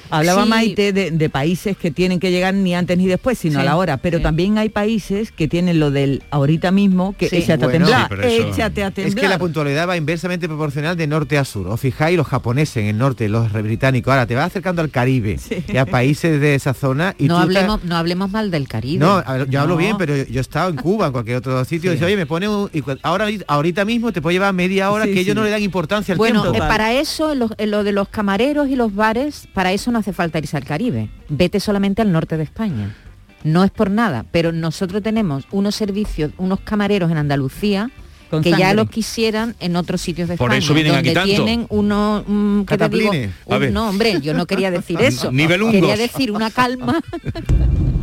Hablaba 0.09 0.43
Sí. 0.43 0.49
Maite 0.49 0.93
de, 0.93 1.11
de 1.11 1.29
países 1.29 1.77
que 1.77 1.91
tienen 1.91 2.19
que 2.19 2.31
llegar 2.31 2.53
ni 2.53 2.75
antes 2.75 2.97
ni 2.97 3.07
después, 3.07 3.37
sino 3.37 3.59
a 3.59 3.63
la 3.63 3.75
hora. 3.77 3.97
Pero 3.97 4.17
sí. 4.17 4.23
también 4.23 4.57
hay 4.57 4.69
países 4.69 5.31
que 5.31 5.47
tienen 5.47 5.79
lo 5.79 5.91
del 5.91 6.23
ahorita 6.31 6.71
mismo, 6.71 7.15
que 7.17 7.29
Sí. 7.29 7.37
échate 7.37 7.65
Bueno, 7.65 7.87
a 7.87 8.07
temblar, 8.09 8.25
eso- 8.25 8.47
échate 8.49 8.83
a 8.83 8.91
temblar. 8.91 9.15
Es 9.17 9.21
que 9.21 9.27
la 9.27 9.37
puntualidad 9.39 9.87
va 9.87 9.97
inversamente 9.97 10.47
proporcional 10.47 10.95
de 10.97 11.07
norte 11.07 11.37
a 11.37 11.45
sur. 11.45 11.67
Os 11.67 11.79
fijáis, 11.79 12.17
los 12.17 12.27
japoneses 12.27 12.77
en 12.77 12.85
el 12.87 12.97
norte, 12.97 13.27
los 13.29 13.51
británicos, 13.51 14.11
ahora 14.11 14.25
te 14.25 14.35
vas 14.35 14.47
acercando 14.47 14.81
al 14.81 14.89
Caribe 14.89 15.39
y 15.67 15.77
a 15.77 15.85
países 15.85 16.39
de 16.41 16.55
esa 16.55 16.73
zona 16.73 17.15
y 17.17 17.27
no 17.27 17.35
tú 17.37 17.41
hablemos, 17.43 17.83
no 17.83 17.95
hablemos 17.95 18.29
mal 18.31 18.51
del 18.51 18.67
Caribe. 18.67 18.99
No, 19.05 19.23
yo 19.45 19.61
hablo 19.61 19.77
bien, 19.77 19.97
pero 19.97 20.15
yo 20.15 20.39
he 20.39 20.41
estado 20.41 20.69
en 20.69 20.75
Cuba, 20.75 21.07
en 21.07 21.11
cualquier 21.11 21.37
otro 21.37 21.63
sitio, 21.65 21.91
y 21.91 21.95
dice, 21.95 22.05
oye, 22.05 22.15
me 22.17 22.25
pone 22.25 22.47
un... 22.47 22.69
ahora, 23.03 23.27
ahorita 23.47 23.85
mismo 23.85 24.11
te 24.11 24.21
puede 24.21 24.35
llevar 24.35 24.53
media 24.53 24.91
hora 24.91 25.05
Sí, 25.05 25.13
que 25.13 25.19
ellos 25.21 25.35
no 25.35 25.43
le 25.43 25.49
dan 25.49 25.61
importancia 25.61 26.13
al 26.13 26.17
Bueno, 26.17 26.41
tiempo. 26.41 26.56
Eh, 26.57 26.67
para 26.67 26.93
eso, 26.93 27.31
en 27.31 27.39
lo, 27.39 27.49
en 27.57 27.71
lo 27.71 27.83
de 27.83 27.91
los 27.91 28.07
camareros 28.09 28.67
y 28.69 28.75
los 28.75 28.93
bares, 28.93 29.47
para 29.53 29.71
eso 29.73 29.91
no 29.91 29.99
hace 29.99 30.13
falta 30.13 30.39
irse 30.39 30.57
al 30.57 30.63
Caribe. 30.65 31.09
Vete 31.29 31.59
solamente 31.59 32.01
al 32.01 32.11
norte 32.11 32.37
de 32.37 32.43
España. 32.43 32.95
No 33.43 33.63
es 33.63 33.71
por 33.71 33.89
nada, 33.91 34.25
pero 34.31 34.51
nosotros 34.51 35.01
tenemos 35.03 35.45
unos 35.51 35.75
servicios, 35.75 36.31
unos 36.37 36.59
camareros 36.61 37.11
en 37.11 37.17
Andalucía 37.17 37.91
Con 38.29 38.41
que 38.43 38.49
ya 38.51 38.73
los 38.73 38.89
quisieran 38.89 39.55
en 39.59 39.75
otros 39.75 40.01
sitios 40.01 40.27
de 40.27 40.35
Por 40.37 40.49
España. 40.49 40.59
eso 40.65 40.73
vienen 40.73 40.93
donde 40.93 41.09
aquí 41.11 41.13
tanto. 41.15 41.29
tienen 41.45 41.65
unos, 41.69 42.23
mm, 42.27 42.61
¿qué 42.63 42.77
te 42.77 42.89
digo? 42.89 43.11
Un- 43.45 43.73
no, 43.73 43.89
hombre, 43.89 44.19
yo 44.21 44.33
no 44.33 44.45
quería 44.47 44.69
decir 44.71 44.99
eso. 45.01 45.31
Nivelungos. 45.31 45.75
Quería 45.75 45.95
decir 45.95 46.31
una 46.31 46.49
calma. 46.51 46.99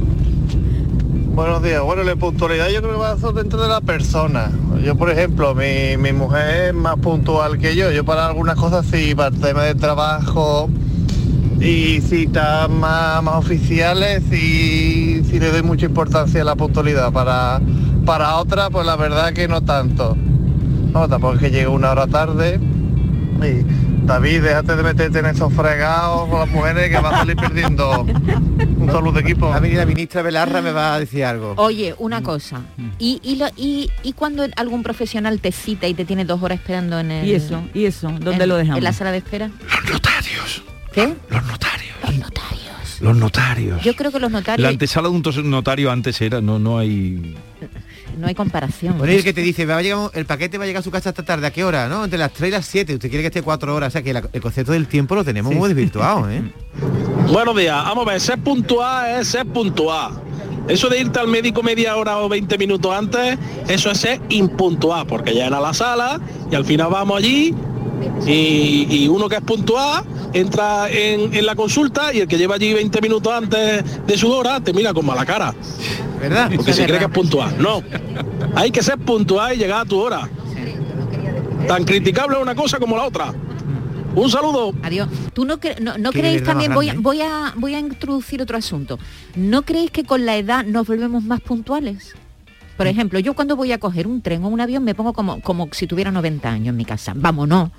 Buenos 1.34 1.64
días. 1.64 1.82
Bueno, 1.82 2.04
la 2.04 2.14
puntualidad 2.14 2.68
yo 2.68 2.80
creo 2.80 2.92
que 2.92 2.98
va 2.98 3.32
dentro 3.32 3.60
de 3.60 3.68
la 3.68 3.80
persona. 3.80 4.52
Yo, 4.84 4.94
por 4.94 5.10
ejemplo, 5.10 5.52
mi, 5.52 5.96
mi 5.98 6.12
mujer 6.12 6.66
es 6.66 6.74
más 6.74 6.96
puntual 6.98 7.58
que 7.58 7.74
yo. 7.74 7.90
Yo 7.90 8.04
para 8.04 8.28
algunas 8.28 8.56
cosas 8.56 8.86
sí, 8.86 9.16
para 9.16 9.34
el 9.34 9.74
de 9.74 9.74
trabajo 9.74 10.70
y 11.58 12.00
citas 12.02 12.70
más, 12.70 13.20
más 13.24 13.34
oficiales 13.34 14.22
sí, 14.30 15.24
sí 15.28 15.40
le 15.40 15.50
doy 15.50 15.64
mucha 15.64 15.86
importancia 15.86 16.40
a 16.40 16.44
la 16.44 16.54
puntualidad. 16.54 17.12
Para, 17.12 17.60
para 18.06 18.36
otras, 18.36 18.70
pues 18.70 18.86
la 18.86 18.94
verdad 18.94 19.32
que 19.32 19.48
no 19.48 19.60
tanto. 19.60 20.16
No, 20.92 21.08
tampoco 21.08 21.34
es 21.34 21.40
que 21.40 21.50
llegue 21.50 21.66
una 21.66 21.90
hora 21.90 22.06
tarde. 22.06 22.60
Y, 23.42 23.83
David, 24.04 24.42
déjate 24.42 24.76
de 24.76 24.82
meterte 24.82 25.18
en 25.20 25.26
esos 25.26 25.52
fregados 25.52 26.28
con 26.28 26.40
las 26.40 26.48
mujeres 26.48 26.90
que 26.90 26.96
vas 27.00 27.14
a 27.14 27.16
salir 27.18 27.36
perdiendo 27.36 28.02
un 28.02 28.86
saludo 28.86 29.12
de 29.12 29.20
equipo. 29.20 29.52
A 29.52 29.60
mí 29.60 29.70
la 29.70 29.86
ministra 29.86 30.20
Belarra 30.22 30.60
me 30.60 30.72
va 30.72 30.94
a 30.94 31.00
decir 31.00 31.24
algo. 31.24 31.54
Oye, 31.56 31.94
una 31.98 32.22
cosa. 32.22 32.60
¿Y, 32.98 33.20
y, 33.22 33.36
lo- 33.36 33.48
y, 33.56 33.90
y 34.02 34.12
cuando 34.12 34.44
algún 34.56 34.82
profesional 34.82 35.40
te 35.40 35.52
cita 35.52 35.86
y 35.88 35.94
te 35.94 36.04
tiene 36.04 36.24
dos 36.26 36.42
horas 36.42 36.58
esperando 36.58 36.98
en 37.00 37.10
el... 37.10 37.26
¿Y 37.26 37.34
eso? 37.34 37.62
¿Y 37.72 37.86
eso? 37.86 38.08
¿Dónde 38.20 38.42
en- 38.44 38.48
lo 38.48 38.56
dejamos? 38.56 38.78
En 38.78 38.84
la 38.84 38.92
sala 38.92 39.10
de 39.10 39.18
espera. 39.18 39.50
Los 39.84 39.92
notarios. 39.94 40.62
¿Qué? 40.92 41.14
Los 41.30 41.44
notarios. 41.46 41.94
Los 42.02 42.14
notarios. 42.14 43.00
Los 43.00 43.16
notarios. 43.16 43.82
Yo 43.82 43.96
creo 43.96 44.12
que 44.12 44.20
los 44.20 44.30
La 44.30 44.38
notarios... 44.40 44.68
antesala 44.68 45.08
de 45.08 45.14
un 45.14 45.50
notario 45.50 45.90
antes 45.90 46.20
era, 46.20 46.40
no, 46.42 46.58
no 46.58 46.78
hay... 46.78 47.36
No 48.18 48.26
hay 48.26 48.34
comparación. 48.34 48.98
Bueno, 48.98 49.12
el 49.12 49.24
que 49.24 49.32
te 49.32 49.40
dice, 49.40 49.66
va 49.66 49.78
a 49.78 49.82
llegar, 49.82 50.10
el 50.14 50.26
paquete 50.26 50.58
va 50.58 50.64
a 50.64 50.66
llegar 50.66 50.80
a 50.80 50.84
su 50.84 50.90
casa 50.90 51.10
esta 51.10 51.22
tarde, 51.24 51.46
¿a 51.46 51.50
qué 51.52 51.64
hora? 51.64 51.88
¿No? 51.88 52.04
Entre 52.04 52.18
las 52.18 52.32
3 52.32 52.48
y 52.48 52.52
las 52.52 52.66
7, 52.66 52.94
usted 52.94 53.08
quiere 53.08 53.22
que 53.22 53.28
esté 53.28 53.42
cuatro 53.42 53.74
horas, 53.74 53.88
o 53.88 53.90
sea 53.92 54.02
que 54.02 54.12
la- 54.12 54.22
el 54.32 54.40
concepto 54.40 54.72
del 54.72 54.86
tiempo 54.86 55.14
lo 55.14 55.24
tenemos 55.24 55.54
muy 55.54 55.68
desvirtuado, 55.68 56.30
¿eh? 56.30 56.42
Buenos 57.32 57.56
días, 57.56 57.76
vamos 57.84 58.06
a 58.06 58.10
ver, 58.12 58.20
ser 58.20 58.38
puntual 58.38 59.20
es 59.20 59.28
ser 59.28 59.46
puntual. 59.46 60.12
Eso 60.68 60.88
de 60.88 61.00
irte 61.00 61.18
al 61.20 61.28
médico 61.28 61.62
media 61.62 61.94
hora 61.96 62.18
o 62.18 62.28
20 62.28 62.56
minutos 62.56 62.90
antes, 62.94 63.38
eso 63.68 63.90
es 63.90 63.98
ser 63.98 64.20
impuntual, 64.30 65.06
porque 65.06 65.32
llegan 65.32 65.52
a 65.54 65.60
la 65.60 65.74
sala 65.74 66.20
y 66.50 66.54
al 66.54 66.64
final 66.64 66.88
vamos 66.90 67.18
allí 67.18 67.54
y, 68.26 68.86
y 68.90 69.08
uno 69.08 69.28
que 69.28 69.36
es 69.36 69.42
puntual 69.42 70.04
entra 70.32 70.90
en, 70.90 71.32
en 71.34 71.46
la 71.46 71.54
consulta 71.54 72.12
y 72.12 72.20
el 72.20 72.28
que 72.28 72.36
lleva 72.38 72.56
allí 72.56 72.72
20 72.74 73.00
minutos 73.00 73.32
antes 73.32 73.84
de 74.06 74.16
su 74.18 74.30
hora 74.32 74.60
te 74.60 74.72
mira 74.72 74.92
con 74.92 75.06
mala 75.06 75.24
cara. 75.24 75.54
¿Verdad? 76.20 76.50
Porque 76.56 76.72
se 76.72 76.86
cree 76.86 76.98
que 76.98 77.04
es 77.04 77.10
puntual. 77.10 77.54
No, 77.58 77.82
hay 78.54 78.70
que 78.70 78.82
ser 78.82 78.98
puntual 78.98 79.54
y 79.54 79.58
llegar 79.58 79.82
a 79.82 79.84
tu 79.84 79.98
hora. 79.98 80.28
Tan 81.68 81.84
criticable 81.84 82.36
una 82.38 82.54
cosa 82.54 82.78
como 82.78 82.96
la 82.96 83.04
otra. 83.04 83.32
Un 84.14 84.30
saludo. 84.30 84.72
Adiós. 84.82 85.08
¿Tú 85.32 85.44
no, 85.44 85.58
cre- 85.58 85.78
no, 85.80 85.98
no 85.98 86.12
creéis 86.12 86.44
también, 86.44 86.72
voy, 86.72 86.88
a- 86.88 86.92
¿eh? 86.92 86.96
voy, 86.98 87.20
a, 87.20 87.52
voy 87.56 87.74
a 87.74 87.80
introducir 87.80 88.40
otro 88.40 88.56
asunto, 88.56 88.98
¿no 89.34 89.62
creéis 89.62 89.90
que 89.90 90.04
con 90.04 90.24
la 90.24 90.36
edad 90.36 90.64
nos 90.64 90.86
volvemos 90.86 91.24
más 91.24 91.40
puntuales? 91.40 92.14
Por 92.76 92.86
ejemplo, 92.86 93.18
yo 93.20 93.34
cuando 93.34 93.56
voy 93.56 93.72
a 93.72 93.78
coger 93.78 94.06
un 94.06 94.20
tren 94.20 94.44
o 94.44 94.48
un 94.48 94.60
avión 94.60 94.82
me 94.84 94.94
pongo 94.94 95.12
como, 95.12 95.40
como 95.40 95.68
si 95.72 95.86
tuviera 95.86 96.10
90 96.10 96.48
años 96.48 96.68
en 96.68 96.76
mi 96.76 96.84
casa. 96.84 97.12
Vámonos, 97.14 97.70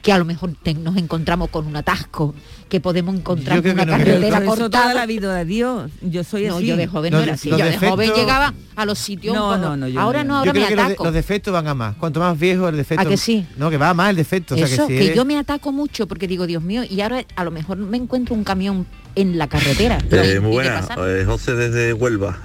que 0.00 0.12
a 0.12 0.18
lo 0.18 0.24
mejor 0.26 0.52
te- 0.62 0.74
nos 0.74 0.96
encontramos 0.98 1.48
con 1.48 1.66
un 1.66 1.74
atasco, 1.76 2.34
que 2.68 2.78
podemos 2.78 3.14
encontrar 3.16 3.60
creo 3.62 3.72
una 3.72 3.84
que 3.84 3.90
no. 3.90 3.96
carretera 3.98 4.36
eso 4.38 4.46
cortada. 4.46 4.68
toda 4.82 4.94
la 4.94 5.06
vida 5.06 5.34
de 5.34 5.44
Dios. 5.46 5.90
Yo 6.02 6.22
soy 6.24 6.46
No, 6.46 6.56
así. 6.58 6.66
yo 6.66 6.76
de 6.76 6.86
joven 6.86 7.12
no 7.12 7.20
era 7.20 7.32
así. 7.34 7.48
Yo 7.50 7.56
de 7.56 7.76
joven 7.78 8.12
llegaba 8.14 8.52
a 8.76 8.84
los 8.84 8.98
sitios 8.98 9.34
No, 9.34 9.46
poco- 9.48 9.58
no, 9.58 9.76
no, 9.78 9.88
yo 9.88 9.98
ahora 10.00 10.22
no, 10.22 10.34
no, 10.40 10.44
yo 10.44 10.50
ahora 10.50 10.52
Yo 10.52 10.52
creo 10.52 10.62
me 10.64 10.68
que 10.68 10.76
los, 10.76 10.84
de- 10.86 10.92
ataco. 10.92 11.04
los 11.04 11.14
defectos 11.14 11.52
van 11.54 11.66
a 11.68 11.74
más. 11.74 11.96
Cuanto 11.96 12.20
más 12.20 12.38
viejo 12.38 12.68
el 12.68 12.76
defecto... 12.76 13.02
¿A 13.06 13.08
que 13.08 13.16
sí? 13.16 13.46
No, 13.56 13.70
que 13.70 13.78
va 13.78 13.88
a 13.90 13.94
más 13.94 14.10
el 14.10 14.16
defecto. 14.16 14.54
o 14.54 14.58
sea, 14.58 14.66
que, 14.68 14.76
que, 14.76 14.86
si 14.86 15.04
eres- 15.06 15.16
yo 15.16 15.24
me 15.24 15.38
ataco 15.38 15.72
mucho 15.72 16.06
porque 16.06 16.28
digo, 16.28 16.46
Dios 16.46 16.62
mío, 16.62 16.82
y 16.88 17.00
ahora 17.00 17.24
a 17.34 17.42
lo 17.44 17.50
mejor 17.50 17.78
me 17.78 17.96
encuentro 17.96 18.34
un 18.34 18.44
camión 18.44 18.86
en 19.16 19.38
la 19.38 19.48
carretera. 19.48 19.98
Eh, 20.10 20.34
¿Y 20.36 20.40
muy 20.40 20.52
buena, 20.52 20.86
eh, 20.98 21.24
José 21.26 21.54
desde 21.54 21.92
Huelva. 21.94 22.38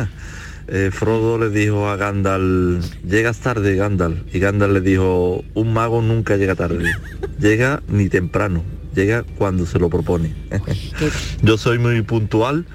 Eh, 0.71 0.91
Frodo 0.91 1.39
le 1.39 1.49
dijo 1.49 1.87
a 1.89 1.95
Gandalf, 1.95 2.85
llegas 3.03 3.39
tarde 3.39 3.75
Gandalf. 3.75 4.19
Y 4.33 4.39
Gandalf 4.39 4.73
le 4.73 4.81
dijo, 4.81 5.43
un 5.55 5.73
mago 5.73 6.01
nunca 6.01 6.37
llega 6.37 6.53
tarde. 6.55 6.91
Llega 7.39 7.81
ni 7.87 8.07
temprano, 8.09 8.63
llega 8.93 9.23
cuando 9.37 9.65
se 9.65 9.79
lo 9.79 9.89
propone. 9.89 10.33
Yo 11.41 11.57
soy 11.57 11.79
muy 11.79 12.01
puntual 12.03 12.65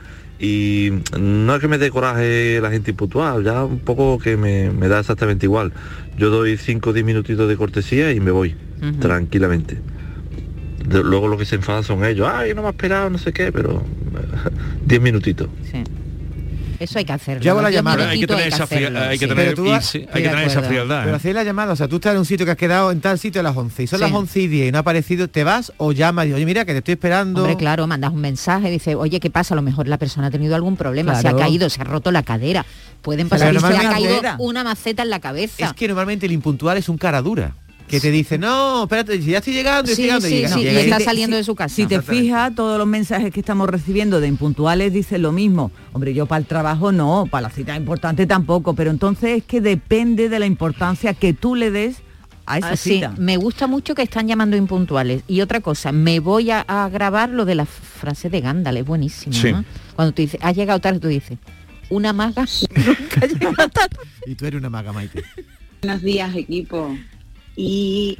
y 0.41 0.91
no 1.21 1.55
es 1.55 1.61
que 1.61 1.69
me 1.69 1.79
dé 1.79 1.91
coraje 1.91 2.59
la 2.61 2.71
gente 2.73 2.91
impuntual, 2.91 3.45
ya 3.45 3.65
un 3.65 3.79
poco 3.79 4.19
que 4.19 4.37
me, 4.37 4.71
me 4.71 4.89
da 4.89 4.99
exactamente 5.01 5.47
igual. 5.47 5.73
Yo 6.19 6.31
doy 6.31 6.57
5 6.57 6.91
o 6.91 6.93
10 6.93 7.07
minutitos 7.07 7.49
de 7.49 7.57
cortesía 7.57 8.11
y 8.13 8.19
me 8.19 8.33
voy, 8.33 8.57
tranquilamente. 8.99 9.79
De- 10.89 11.03
luego 11.05 11.29
lo 11.29 11.39
que 11.39 11.45
se 11.45 11.55
enfadan 11.55 11.85
son 11.85 12.05
ellos, 12.05 12.29
ay, 12.31 12.53
no 12.55 12.63
me 12.63 12.69
ha 12.69 12.71
esperado, 12.73 13.09
no 13.09 13.19
sé 13.19 13.33
qué, 13.33 13.53
pero 13.53 13.83
10 14.87 15.01
minutitos. 15.01 15.49
Eso 16.85 16.99
hay 16.99 17.05
que 17.05 17.13
hacerlo. 17.13 17.43
Yo 17.43 17.53
hago 17.53 17.63
la 17.63 17.71
llamada. 17.71 17.97
Pero 17.97 18.11
hay 18.11 18.21
que 18.21 18.27
tener 18.27 18.49
esa 18.49 18.67
frialdad. 18.67 19.11
Pero 21.03 21.11
¿eh? 21.11 21.17
hacéis 21.17 21.35
la 21.35 21.45
llamada, 21.45 21.73
o 21.73 21.77
sea, 21.77 21.89
tú 21.89 21.97
estás 21.97 22.13
en 22.13 22.19
un 22.19 22.25
sitio 22.25 22.45
que 22.45 22.53
has 22.53 22.59
quedado 22.59 22.91
en 22.91 23.01
tal 23.01 23.19
sitio 23.19 23.41
a 23.41 23.45
las 23.45 23.57
11 23.57 23.83
y 23.83 23.87
son 23.87 23.99
Sí. 23.99 24.05
las 24.05 24.13
11 24.13 24.41
y 24.41 24.49
10 24.49 24.69
y 24.69 24.73
no 24.73 24.79
ha 24.79 24.81
aparecido, 24.83 25.29
te 25.29 25.45
vas 25.45 25.73
o 25.79 25.93
llamas 25.93 26.25
y 26.25 26.29
dices, 26.29 26.37
oye, 26.37 26.47
mira, 26.47 26.65
que 26.65 26.73
te 26.73 26.79
estoy 26.79 26.93
esperando. 26.93 27.41
Hombre, 27.41 27.57
claro, 27.57 27.87
mandas 27.87 28.13
un 28.13 28.21
mensaje, 28.21 28.71
dice, 28.71 28.95
oye, 28.95 29.21
¿qué 29.21 29.31
pasa? 29.31 29.55
A 29.55 29.57
lo 29.57 29.63
mejor 29.63 29.89
la 29.89 29.99
persona 29.99 30.27
ha 30.27 30.31
tenido 30.31 30.55
algún 30.55 30.77
problema, 30.77 31.15
se 31.21 31.29
ha 31.29 31.35
caído, 31.35 31.71
se 31.71 31.81
ha 31.81 31.85
roto 31.85 32.11
la 32.11 32.23
cadera. 32.23 32.67
Pueden 33.03 33.29
Pero 33.29 33.41
pasar, 33.41 33.55
y 33.55 33.61
se 33.81 33.87
ha 33.87 33.91
caído 33.91 34.21
una 34.39 34.65
maceta 34.65 35.03
en 35.03 35.11
la 35.11 35.21
cabeza. 35.21 35.67
Es 35.67 35.73
que 35.75 35.89
normalmente 35.89 36.27
el 36.27 36.33
impuntual 36.33 36.77
es 36.79 36.89
un 36.89 36.99
cara 36.99 37.21
dura. 37.23 37.55
Que 37.89 38.01
te 38.01 38.11
dice, 38.11 38.39
no, 38.39 38.85
espérate, 38.85 39.21
si 39.21 39.31
ya 39.31 39.39
estoy 39.39 39.53
llegando, 39.53 39.91
estoy 39.91 40.07
llegando. 40.07 40.27
sí, 40.27 40.35
y 40.35 40.37
llega- 40.39 40.49
sí, 40.55 40.61
llega 40.63 40.73
y 40.73 40.77
y 40.77 40.85
está 40.87 40.99
te- 40.99 41.05
saliendo 41.05 41.37
de 41.37 41.45
su 41.45 41.55
casa. 41.55 41.75
Si 41.75 41.87
te 41.87 42.01
fijas, 42.01 42.55
todos 42.55 42.79
los 42.79 42.87
mensajes 42.87 43.33
que 43.33 43.41
estamos 43.41 43.69
recibiendo 43.69 44.21
de 44.21 44.29
impuntuales 44.29 44.93
dicen 44.93 45.21
lo 45.23 45.33
mismo. 45.33 45.71
Hombre, 45.93 46.15
yo 46.15 46.27
para 46.27 46.41
el 46.41 46.47
trabajo 46.47 46.93
no, 46.93 47.27
para 47.31 47.43
la 47.43 47.51
cita 47.51 47.77
importante 47.77 48.27
tampoco, 48.27 48.75
pero 48.75 48.91
entonces 48.91 49.39
es 49.39 49.45
que 49.45 49.61
depende 49.61 50.29
de 50.29 50.39
la 50.39 50.47
importancia 50.47 51.13
que 51.15 51.35
tú 51.35 51.55
le 51.55 51.71
des 51.71 51.97
a 52.47 52.59
esa 52.59 52.71
Ah, 52.71 52.77
sí, 52.77 52.95
cita. 52.95 53.15
me 53.19 53.37
gusta 53.37 53.67
mucho 53.67 53.95
que 53.95 54.03
están 54.03 54.27
llamando 54.29 54.57
impuntuales. 54.57 55.23
Y 55.29 55.41
otra 55.43 55.61
cosa, 55.61 55.93
me 55.93 56.21
voy 56.21 56.51
a, 56.51 56.61
a 56.67 56.89
grabar 56.89 57.29
lo 57.31 57.45
de 57.45 57.55
la 57.55 57.67
frase 57.67 58.29
de 58.31 58.41
Gandalf, 58.41 58.79
es 58.81 58.85
buenísimo. 58.87 59.33
Sí. 59.35 59.53
¿no? 59.53 59.65
Cuando 59.95 60.13
tú 60.13 60.23
dices, 60.23 60.41
has 60.43 60.57
llegado 60.57 60.81
tarde, 60.81 61.01
tú 61.01 61.09
dices, 61.09 61.39
una 61.91 62.13
maga 62.15 62.45
nunca 62.77 63.27
llega 63.27 63.69
tarde. 63.69 63.97
Y 64.27 64.35
tú 64.35 64.47
eres 64.47 64.59
una 64.59 64.71
maga, 64.71 64.93
Maite. 64.93 65.23
Buenos 65.83 66.03
días, 66.03 66.35
equipo. 66.35 66.97
Y, 67.57 68.19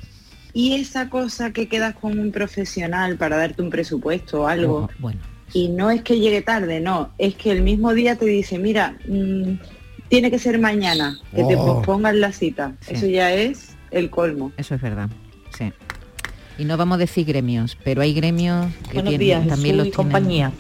y 0.53 0.75
esa 0.75 1.11
cosa 1.11 1.53
que 1.53 1.69
quedas 1.69 1.95
con 1.95 2.19
un 2.19 2.31
profesional 2.31 3.17
para 3.17 3.37
darte 3.37 3.63
un 3.63 3.71
presupuesto 3.71 4.43
o 4.43 4.47
algo. 4.47 4.89
Bueno. 4.99 5.21
Y 5.53 5.69
no 5.69 5.91
es 5.91 6.03
que 6.03 6.19
llegue 6.19 6.43
tarde, 6.43 6.81
no. 6.81 7.11
Es 7.19 7.35
que 7.35 7.51
el 7.51 7.63
mismo 7.63 7.95
día 7.95 8.17
te 8.17 8.27
dice, 8.27 8.59
mira, 8.59 8.97
mm, 9.07 9.55
tiene 10.09 10.31
que 10.31 10.39
ser 10.39 10.59
mañana, 10.59 11.19
que 11.35 11.45
te 11.45 11.57
pospongan 11.57 12.21
la 12.21 12.33
cita. 12.33 12.75
Sí. 12.81 12.95
Eso 12.95 13.07
ya 13.07 13.33
es 13.33 13.77
el 13.91 14.11
colmo. 14.11 14.53
Eso 14.57 14.75
es 14.75 14.81
verdad, 14.81 15.09
sí. 15.57 15.73
Y 16.59 16.65
no 16.65 16.77
vamos 16.77 16.97
a 16.97 16.99
decir 16.99 17.27
gremios, 17.27 17.77
pero 17.83 18.03
hay 18.03 18.15
gremios 18.15 18.67
que 18.89 18.95
Buenos 18.95 19.11
tienen, 19.11 19.19
días, 19.19 19.47
también 19.49 19.77
los 19.77 19.89
compañía. 19.89 20.53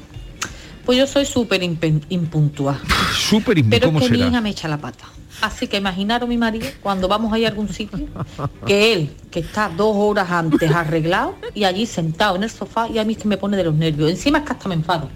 Pues 0.85 0.99
yo 0.99 1.07
soy 1.07 1.25
súper 1.25 1.63
impuntual. 1.63 2.79
Súper 3.15 3.57
imp- 3.59 3.71
Pero 3.71 3.87
¿cómo 3.89 3.99
es 4.01 4.05
que 4.05 4.11
mi 4.11 4.19
será? 4.19 4.31
hija 4.31 4.41
me 4.41 4.51
echa 4.51 4.69
la 4.69 4.79
pata. 4.79 5.05
Así 5.41 5.67
que 5.67 5.77
imaginaros 5.79 6.29
mi 6.29 6.37
marido 6.39 6.67
cuando 6.83 7.09
vamos 7.09 7.33
a 7.33 7.39
ir 7.39 7.47
a 7.47 7.49
algún 7.49 7.69
sitio, 7.69 8.07
que 8.67 8.93
él, 8.93 9.11
que 9.31 9.41
está 9.41 9.69
dos 9.69 9.95
horas 9.97 10.31
antes 10.31 10.71
arreglado 10.71 11.37
y 11.55 11.65
allí 11.65 11.87
sentado 11.87 12.37
en 12.37 12.45
el 12.45 12.51
sofá 12.51 12.89
y 12.89 12.99
a 12.99 13.05
mí 13.05 13.15
es 13.15 13.19
que 13.19 13.29
me 13.29 13.37
pone 13.37 13.57
de 13.57 13.65
los 13.65 13.75
nervios. 13.75 14.11
Encima 14.11 14.39
es 14.39 14.45
que 14.45 14.53
hasta 14.53 14.69
me 14.69 14.75
enfado. 14.77 15.09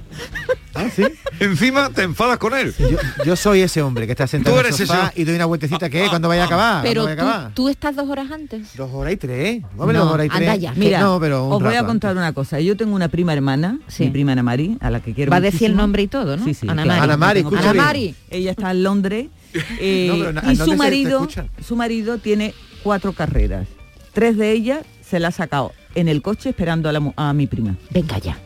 Encima 1.40 1.90
te 1.90 2.02
enfadas 2.02 2.38
con 2.38 2.54
él. 2.54 2.74
Yo, 2.78 2.98
yo 3.24 3.36
soy 3.36 3.60
ese 3.60 3.82
hombre 3.82 4.06
que 4.06 4.12
está 4.12 4.26
sentado 4.26 4.54
Tú 4.56 4.60
en 4.60 4.66
el 4.66 4.74
eres 4.74 4.88
sofá 4.88 5.08
ese- 5.08 5.20
y 5.20 5.24
doy 5.24 5.34
una 5.36 5.46
vueltecita 5.46 5.88
que 5.88 6.04
es 6.04 6.08
cuando 6.08 6.28
vaya 6.28 6.42
a 6.42 6.46
acabar. 6.46 6.82
Pero 6.82 7.02
tú, 7.02 7.08
vaya 7.08 7.22
a 7.22 7.24
acabar. 7.26 7.54
tú 7.54 7.68
estás 7.68 7.96
dos 7.96 8.08
horas 8.08 8.30
antes. 8.30 8.76
Dos 8.76 8.90
horas 8.92 9.12
y 9.12 9.16
tres. 9.16 9.62
Hombre, 9.76 9.98
No, 9.98 10.04
dos 10.04 10.14
horas 10.14 10.26
y 10.26 10.28
tres. 10.30 10.40
anda 10.40 10.56
ya. 10.56 10.72
Que 10.72 10.78
Mira, 10.80 11.00
no, 11.00 11.20
pero 11.20 11.46
un 11.46 11.52
os 11.54 11.62
voy 11.62 11.74
a 11.74 11.84
contar 11.84 12.16
una 12.16 12.32
cosa. 12.32 12.60
Yo 12.60 12.76
tengo 12.76 12.94
una 12.94 13.08
prima 13.08 13.32
hermana, 13.32 13.78
mi 13.98 14.10
prima 14.10 14.32
Ana 14.32 14.42
Mari, 14.42 14.76
a 14.80 14.90
la 14.90 15.00
que 15.00 15.14
quiero 15.14 15.30
Va 15.30 15.36
a 15.36 15.40
decir 15.40 15.70
el 15.70 15.76
nombre 15.76 16.02
y 16.02 16.08
todo, 16.08 16.36
¿no? 16.36 16.44
Sí, 16.44 16.54
sí. 16.54 16.66
Ana. 16.68 16.84
Mari. 16.84 17.00
Ana 17.00 17.16
Mari. 17.16 17.44
Ana 17.56 17.74
Mari. 17.74 18.14
Ella 18.30 18.50
está 18.52 18.70
en 18.70 18.82
Londres 18.82 19.26
eh, 19.80 20.32
No, 20.32 20.50
y 20.52 20.56
su 20.56 20.76
marido, 20.76 21.26
su 21.66 21.76
marido 21.76 22.18
tiene 22.18 22.54
cuatro 22.82 23.12
carreras. 23.12 23.66
Tres 24.12 24.36
de 24.36 24.52
ellas 24.52 24.80
se 25.02 25.20
las 25.20 25.34
ha 25.34 25.44
sacado 25.44 25.72
en 25.94 26.08
el 26.08 26.22
coche 26.22 26.50
esperando 26.50 26.90
la 26.92 27.12
a 27.16 27.32
mi 27.32 27.46
prima. 27.46 27.76
Venga 27.90 28.18
ya. 28.18 28.38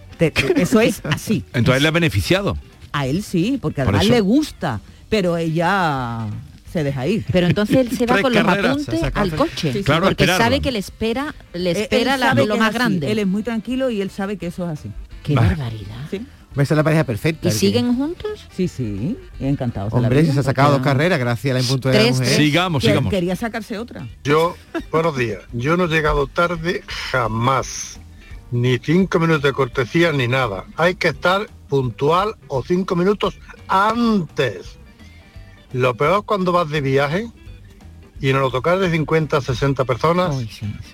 Eso 0.56 0.80
es 0.80 1.00
así. 1.04 1.44
Entonces 1.54 1.82
le 1.82 1.88
ha 1.88 1.92
beneficiado. 1.92 2.56
A 2.92 3.06
él 3.06 3.22
sí, 3.22 3.58
porque 3.60 3.82
Por 3.84 3.94
además 3.96 4.06
le 4.08 4.20
gusta, 4.20 4.80
pero 5.08 5.36
ella 5.38 6.26
se 6.70 6.84
deja 6.84 7.06
ir. 7.06 7.24
Pero 7.32 7.46
entonces 7.46 7.76
él 7.76 7.90
se 7.90 8.06
va 8.06 8.14
Tres 8.14 8.22
con 8.22 8.32
los 8.34 8.44
carreras. 8.44 8.70
apuntes 8.72 9.02
al 9.14 9.34
coche. 9.34 9.72
Sí, 9.72 9.78
sí. 9.78 9.84
Claro, 9.84 10.02
porque 10.06 10.24
esperarlo. 10.24 10.44
sabe 10.44 10.60
que 10.60 10.72
le 10.72 10.78
espera, 10.78 11.34
le 11.54 11.70
Él- 11.70 11.76
él 11.76 11.82
espera 11.82 12.16
la- 12.16 12.28
sabe 12.28 12.46
lo 12.46 12.56
más 12.56 12.72
grande. 12.74 13.10
Él 13.10 13.18
es 13.18 13.26
muy 13.26 13.42
tranquilo 13.42 13.90
y 13.90 14.00
él 14.02 14.10
sabe 14.10 14.36
que 14.36 14.46
eso 14.48 14.64
es 14.70 14.78
así. 14.78 14.90
Qué 15.22 15.34
barbaridad. 15.34 15.96
Esa 16.54 16.74
es 16.74 16.76
la 16.76 16.82
pareja 16.84 17.04
perfecta. 17.04 17.48
¿Y 17.48 17.50
que- 17.52 17.56
siguen 17.58 17.96
juntos? 17.96 18.46
Sí, 18.54 18.68
sí, 18.68 19.16
encantados. 19.40 19.90
Hombre, 19.94 20.22
se 20.26 20.38
ha 20.38 20.42
sacado 20.42 20.72
porque 20.72 20.80
dos 20.80 20.92
carreras 20.92 21.18
gracias 21.18 21.50
a 21.50 21.54
la 21.54 21.60
impuntualidad 21.62 22.02
de 22.04 22.10
la 22.10 22.16
mujer. 22.18 22.36
Sigamos, 22.36 22.82
que- 22.82 22.88
sigamos. 22.88 23.10
Quería 23.10 23.36
sacarse 23.36 23.78
otra. 23.78 24.06
Yo, 24.22 24.54
buenos 24.90 25.16
días. 25.16 25.38
Yo 25.54 25.78
no 25.78 25.84
he 25.84 25.88
llegado 25.88 26.26
tarde 26.26 26.82
jamás. 27.10 27.98
Ni 28.52 28.78
cinco 28.78 29.18
minutos 29.18 29.42
de 29.42 29.52
cortesía 29.52 30.12
ni 30.12 30.28
nada. 30.28 30.66
Hay 30.76 30.94
que 30.94 31.08
estar 31.08 31.48
puntual 31.68 32.36
o 32.48 32.62
cinco 32.62 32.94
minutos 32.94 33.38
antes. 33.66 34.78
Lo 35.72 35.96
peor 35.96 36.20
es 36.20 36.24
cuando 36.24 36.52
vas 36.52 36.68
de 36.68 36.82
viaje 36.82 37.30
y 38.20 38.30
en 38.30 38.36
el 38.36 38.42
autocar 38.42 38.78
de 38.78 38.88
50 38.88 39.38
a 39.38 39.40
60 39.40 39.84
personas, 39.84 40.36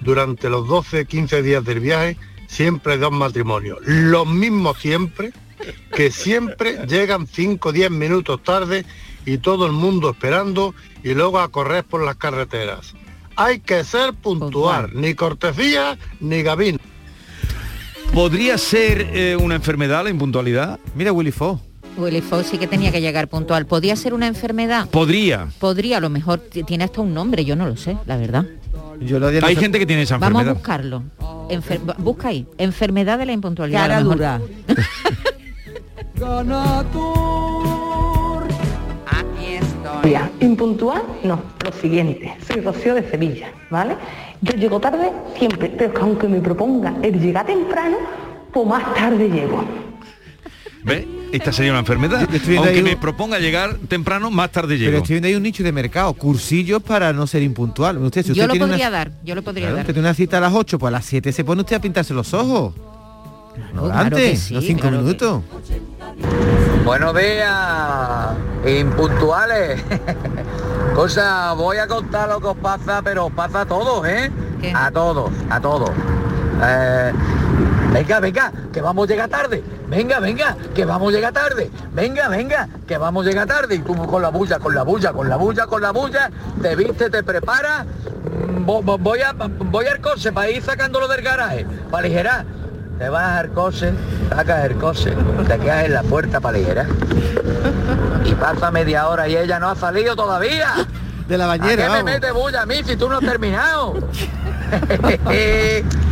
durante 0.00 0.48
los 0.48 0.66
12, 0.66 1.04
15 1.04 1.42
días 1.42 1.62
del 1.62 1.80
viaje, 1.80 2.16
siempre 2.46 2.94
hay 2.94 2.98
dos 2.98 3.12
matrimonios. 3.12 3.78
Los 3.82 4.26
mismos 4.26 4.78
siempre, 4.78 5.32
que 5.94 6.10
siempre 6.10 6.86
llegan 6.88 7.26
5 7.26 7.68
o 7.68 7.72
10 7.72 7.90
minutos 7.90 8.42
tarde 8.42 8.86
y 9.26 9.38
todo 9.38 9.66
el 9.66 9.72
mundo 9.72 10.10
esperando 10.10 10.74
y 11.02 11.12
luego 11.12 11.38
a 11.38 11.48
correr 11.48 11.84
por 11.84 12.02
las 12.02 12.16
carreteras. 12.16 12.94
Hay 13.36 13.60
que 13.60 13.84
ser 13.84 14.14
puntual, 14.14 14.90
ni 14.94 15.14
cortesía 15.14 15.98
ni 16.20 16.42
gabín. 16.42 16.80
¿Podría 18.12 18.58
ser 18.58 19.10
eh, 19.12 19.36
una 19.36 19.54
enfermedad 19.56 20.02
la 20.04 20.10
impuntualidad? 20.10 20.78
Mira 20.94 21.12
Willy 21.12 21.30
Fo. 21.30 21.60
Willy 21.96 22.20
Fox 22.20 22.46
sí 22.46 22.58
que 22.58 22.66
tenía 22.68 22.92
que 22.92 23.00
llegar 23.00 23.28
puntual. 23.28 23.66
¿Podía 23.66 23.96
ser 23.96 24.14
una 24.14 24.26
enfermedad? 24.28 24.88
Podría. 24.88 25.48
Podría, 25.58 25.96
a 25.96 26.00
lo 26.00 26.10
mejor 26.10 26.38
tiene 26.38 26.84
hasta 26.84 27.00
un 27.00 27.12
nombre, 27.12 27.44
yo 27.44 27.56
no 27.56 27.66
lo 27.66 27.76
sé, 27.76 27.96
la 28.06 28.16
verdad. 28.16 28.46
Yo 29.00 29.18
lo 29.18 29.28
Hay 29.28 29.56
gente 29.56 29.78
que 29.78 29.86
tiene 29.86 30.02
esa 30.02 30.18
Vamos 30.18 30.44
a 30.44 30.50
enfermedad. 30.50 30.54
buscarlo. 30.54 31.02
Enfer- 31.50 31.96
busca 31.98 32.28
ahí. 32.28 32.46
Enfermedad 32.56 33.18
de 33.18 33.26
la 33.26 33.32
impuntualidad. 33.32 33.80
Cara 33.82 33.96
a 33.96 34.00
lo 34.00 34.10
mejor. 34.10 34.16
dura. 34.16 34.40
Mira, 40.04 40.30
impuntual, 40.40 41.02
no, 41.24 41.42
lo 41.64 41.72
siguiente, 41.72 42.34
soy 42.46 42.60
Rocío 42.62 42.94
de 42.94 43.08
Sevilla, 43.10 43.52
¿vale? 43.70 43.96
Yo 44.40 44.52
llego 44.54 44.80
tarde 44.80 45.10
siempre, 45.36 45.70
pero 45.76 45.92
que 45.92 46.00
aunque 46.00 46.28
me 46.28 46.40
proponga 46.40 46.94
el 47.02 47.20
llegar 47.20 47.46
temprano, 47.46 47.96
pues 48.52 48.66
más 48.66 48.94
tarde 48.94 49.28
llego. 49.28 49.64
¿Ve? 50.84 51.06
Esta 51.32 51.52
sería 51.52 51.72
una 51.72 51.80
enfermedad. 51.80 52.20
Aunque 52.20 52.68
ahí 52.70 52.82
me 52.82 52.96
proponga 52.96 53.38
llegar 53.38 53.74
temprano, 53.88 54.30
más 54.30 54.50
tarde 54.50 54.76
Pero 54.78 54.90
llego. 54.90 54.96
estoy 55.02 55.14
viendo 55.14 55.28
ahí 55.28 55.34
un 55.34 55.42
nicho 55.42 55.62
de 55.62 55.72
mercado, 55.72 56.14
cursillos 56.14 56.82
para 56.82 57.12
no 57.12 57.26
ser 57.26 57.42
impuntual. 57.42 57.98
Usted, 57.98 58.22
si 58.22 58.28
Yo 58.28 58.32
usted 58.32 58.46
lo 58.46 58.52
tiene 58.52 58.64
una- 58.64 58.72
podría 58.74 58.90
dar, 58.90 59.10
yo 59.24 59.34
lo 59.34 59.42
podría 59.42 59.64
Claro, 59.64 59.76
dar. 59.76 59.82
usted 59.84 59.94
tiene 59.94 60.08
una 60.08 60.14
cita 60.14 60.38
a 60.38 60.40
las 60.40 60.54
8, 60.54 60.78
pues 60.78 60.88
a 60.88 60.92
las 60.92 61.04
7 61.04 61.32
se 61.32 61.44
pone 61.44 61.60
usted 61.62 61.76
a 61.76 61.80
pintarse 61.80 62.14
los 62.14 62.32
ojos. 62.32 62.72
no 63.74 63.82
claro 63.84 63.98
antes, 63.98 64.38
sí, 64.40 64.54
no 64.54 64.60
5 64.62 64.80
claro 64.80 64.96
que- 64.98 65.02
minutos. 65.02 65.42
Buenos 66.84 67.14
días, 67.14 68.34
impuntuales. 68.66 69.82
Cosa, 70.94 71.52
voy 71.52 71.76
a 71.78 71.86
contar 71.86 72.28
lo 72.28 72.40
que 72.40 72.46
os 72.48 72.56
pasa, 72.56 73.02
pero 73.02 73.26
os 73.26 73.32
pasa 73.32 73.62
a 73.62 73.66
todos, 73.66 74.06
¿eh? 74.06 74.30
A 74.74 74.90
todos, 74.90 75.30
a 75.50 75.60
todos. 75.60 75.90
Eh, 76.62 77.12
venga, 77.92 78.20
venga, 78.20 78.52
que 78.72 78.80
vamos 78.80 79.04
a 79.06 79.08
llegar 79.12 79.28
tarde. 79.28 79.62
Venga, 79.88 80.18
venga, 80.18 80.56
que 80.74 80.84
vamos 80.84 81.12
a 81.12 81.16
llegar 81.16 81.32
tarde. 81.32 81.70
Venga, 81.92 82.28
venga, 82.28 82.68
que 82.86 82.98
vamos 82.98 83.24
a 83.26 83.28
llegar 83.30 83.46
tarde. 83.46 83.76
Y 83.76 83.78
tú 83.80 83.94
con 84.06 84.20
la 84.22 84.30
bulla, 84.30 84.58
con 84.58 84.74
la 84.74 84.82
bulla, 84.82 85.12
con 85.12 85.28
la 85.28 85.36
bulla, 85.36 85.66
con 85.66 85.80
la 85.82 85.92
bulla, 85.92 86.30
te 86.60 86.74
viste, 86.74 87.10
te 87.10 87.22
preparas. 87.22 87.84
Mm, 87.86 88.64
vo- 88.66 88.82
vo- 88.82 88.98
Voy, 88.98 89.20
a, 89.20 89.32
voy 89.36 89.86
al 89.86 90.00
coche 90.00 90.32
para 90.32 90.50
ir 90.50 90.62
sacándolo 90.62 91.06
del 91.06 91.22
garaje, 91.22 91.64
para 91.90 92.04
aligerar. 92.04 92.44
Te 92.98 93.08
vas 93.08 93.38
al 93.38 93.50
coche, 93.50 93.92
sacas 94.28 94.64
el 94.64 94.76
coche, 94.76 95.12
te 95.46 95.58
quedas 95.58 95.84
en 95.84 95.94
la 95.94 96.02
puerta 96.02 96.40
para 96.40 96.56
aligerar. 96.56 96.86
Y 98.24 98.34
pasa 98.34 98.72
media 98.72 99.08
hora 99.08 99.28
y 99.28 99.36
ella 99.36 99.60
no 99.60 99.70
ha 99.70 99.76
salido 99.76 100.16
todavía. 100.16 100.74
De 101.28 101.38
la 101.38 101.44
¿A 101.44 101.48
bañera, 101.48 101.84
qué 101.84 101.90
me 101.90 102.02
mete 102.02 102.32
bulla 102.32 102.62
a 102.62 102.66
mí 102.66 102.82
si 102.84 102.96
tú 102.96 103.08
no 103.08 103.18
has 103.18 103.24
terminado? 103.24 103.94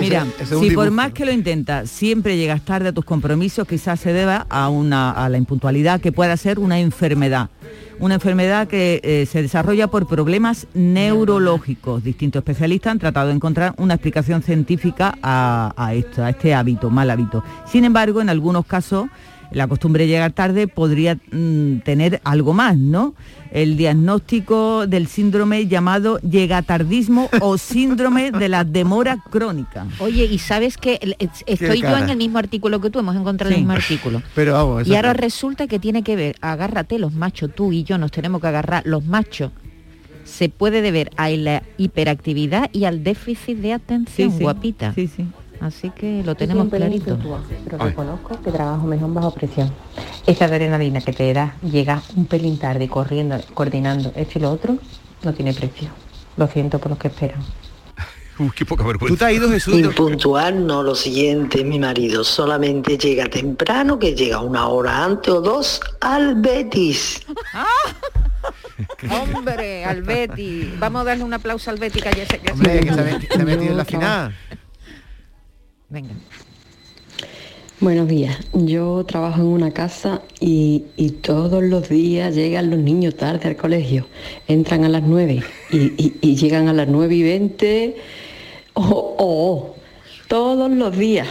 Mira, 0.00 0.26
ese- 0.40 0.42
ese 0.44 0.60
si 0.60 0.70
por 0.74 0.90
más 0.90 1.12
que 1.12 1.24
lo 1.24 1.32
intentas, 1.32 1.90
siempre 1.90 2.36
llegas 2.36 2.62
tarde 2.64 2.88
a 2.88 2.92
tus 2.92 3.04
compromisos, 3.04 3.66
quizás 3.66 4.00
se 4.00 4.12
deba 4.12 4.46
a, 4.48 4.68
una, 4.68 5.10
a 5.10 5.28
la 5.28 5.38
impuntualidad 5.38 6.00
que 6.00 6.12
pueda 6.12 6.36
ser 6.36 6.58
una 6.58 6.78
enfermedad. 6.78 7.50
Una 8.00 8.14
enfermedad 8.14 8.68
que 8.68 9.00
eh, 9.02 9.26
se 9.26 9.42
desarrolla 9.42 9.88
por 9.88 10.06
problemas 10.06 10.68
neurológicos. 10.74 12.04
Distintos 12.04 12.40
especialistas 12.40 12.92
han 12.92 12.98
tratado 13.00 13.28
de 13.28 13.34
encontrar 13.34 13.74
una 13.76 13.94
explicación 13.94 14.42
científica 14.42 15.18
a, 15.22 15.72
a 15.76 15.94
esto, 15.94 16.22
a 16.24 16.30
este 16.30 16.54
hábito, 16.54 16.90
mal 16.90 17.10
hábito. 17.10 17.42
Sin 17.70 17.84
embargo, 17.84 18.20
en 18.20 18.28
algunos 18.28 18.66
casos, 18.66 19.06
la 19.50 19.66
costumbre 19.66 20.04
de 20.04 20.10
llegar 20.10 20.32
tarde 20.32 20.68
podría 20.68 21.16
mm, 21.32 21.78
tener 21.84 22.20
algo 22.24 22.52
más, 22.52 22.76
¿no? 22.76 23.14
El 23.50 23.76
diagnóstico 23.78 24.86
del 24.86 25.06
síndrome 25.06 25.66
llamado 25.66 26.18
llegatardismo 26.18 27.30
o 27.40 27.56
síndrome 27.56 28.30
de 28.30 28.48
la 28.50 28.64
demora 28.64 29.16
crónica. 29.30 29.86
Oye, 30.00 30.26
y 30.26 30.38
sabes 30.38 30.76
que 30.76 30.98
estoy 31.46 31.80
yo 31.80 31.96
en 31.96 32.10
el 32.10 32.16
mismo 32.18 32.38
artículo 32.38 32.80
que 32.80 32.90
tú, 32.90 32.98
hemos 32.98 33.16
encontrado 33.16 33.48
Sí. 33.50 33.54
el 33.54 33.60
mismo 33.62 33.72
artículo. 33.72 34.22
Pero 34.34 34.52
vamos, 34.52 34.82
eso 34.82 34.92
Y 34.92 34.96
ahora 34.96 35.12
es- 35.12 35.16
resulta 35.16 35.66
que 35.66 35.78
tiene 35.78 36.02
que 36.02 36.14
ver, 36.16 36.36
agárrate 36.42 36.98
los 36.98 37.14
machos, 37.14 37.50
tú 37.54 37.72
y 37.72 37.84
yo 37.84 37.96
nos 37.96 38.10
tenemos 38.10 38.40
que 38.42 38.48
agarrar 38.48 38.82
los 38.86 39.04
machos. 39.06 39.50
Se 40.24 40.50
puede 40.50 40.82
deber 40.82 41.10
a 41.16 41.30
la 41.30 41.62
hiperactividad 41.78 42.68
y 42.74 42.84
al 42.84 43.02
déficit 43.02 43.58
de 43.58 43.72
atención, 43.72 44.30
Sí, 44.30 44.36
sí. 44.36 44.42
guapita. 44.42 44.92
Sí, 44.94 45.08
sí. 45.08 45.24
Así 45.60 45.90
que 45.90 46.22
lo 46.24 46.34
tenemos 46.34 46.68
clarito. 46.68 47.18
pero 47.64 47.84
reconozco 47.84 48.40
que 48.42 48.50
trabajo 48.50 48.86
mejor 48.86 49.12
bajo 49.12 49.30
presión. 49.32 49.72
Esa 50.26 50.44
adrenalina 50.44 51.00
que 51.00 51.12
te 51.12 51.32
da, 51.32 51.56
llega 51.62 52.02
un 52.16 52.26
pelín 52.26 52.58
tarde, 52.58 52.88
corriendo, 52.88 53.40
coordinando 53.54 54.12
esto 54.14 54.38
y 54.38 54.42
lo 54.42 54.52
otro, 54.52 54.78
no 55.22 55.34
tiene 55.34 55.52
precio. 55.52 55.88
Lo 56.36 56.46
siento 56.46 56.78
por 56.78 56.90
los 56.90 56.98
que 56.98 57.08
esperan. 57.08 57.40
Uy, 58.38 58.50
qué 58.54 58.64
poca 58.64 58.84
vergüenza. 58.84 59.14
¿Tú 59.14 59.18
te 59.18 59.24
has 59.24 59.32
ido, 59.32 59.50
Jesús? 59.50 59.74
Impuntual, 59.74 60.64
no 60.64 60.82
lo 60.82 60.94
siguiente, 60.94 61.64
mi 61.64 61.78
marido 61.78 62.22
solamente 62.22 62.96
llega 62.96 63.26
temprano, 63.26 63.98
que 63.98 64.14
llega 64.14 64.40
una 64.40 64.68
hora 64.68 65.04
antes 65.04 65.32
o 65.32 65.40
dos 65.40 65.80
al 66.00 66.36
Betis. 66.36 67.26
Hombre, 69.10 69.84
al 69.84 70.02
Betty. 70.02 70.74
Vamos 70.78 71.02
a 71.02 71.04
darle 71.04 71.24
un 71.24 71.34
aplauso 71.34 71.70
al 71.70 71.78
Betty 71.78 72.00
que 72.00 72.08
ayer 72.08 72.28
se, 72.28 72.52
Hombre, 72.52 72.80
que 72.80 72.94
se 72.94 73.00
ha 73.00 73.44
metido 73.44 73.72
en 73.72 73.76
la 73.76 73.84
final. 73.84 74.34
Venga. 75.88 76.10
Buenos 77.80 78.08
días, 78.08 78.36
yo 78.52 79.04
trabajo 79.06 79.40
en 79.40 79.46
una 79.46 79.70
casa 79.70 80.22
y, 80.40 80.82
y 80.96 81.10
todos 81.10 81.62
los 81.62 81.88
días 81.88 82.34
llegan 82.34 82.70
los 82.70 82.78
niños 82.80 83.16
tarde 83.16 83.48
al 83.48 83.56
colegio. 83.56 84.06
Entran 84.48 84.84
a 84.84 84.88
las 84.88 85.04
9 85.04 85.42
y, 85.70 85.76
y- 85.76 86.16
y 86.20 86.36
llegan 86.36 86.66
a 86.66 86.72
las 86.72 86.88
9 86.88 87.14
y 87.14 87.22
20. 87.22 87.96
Oh, 88.74 89.14
oh, 89.18 89.76
todos 90.26 90.68
los 90.72 90.96
días. 90.96 91.28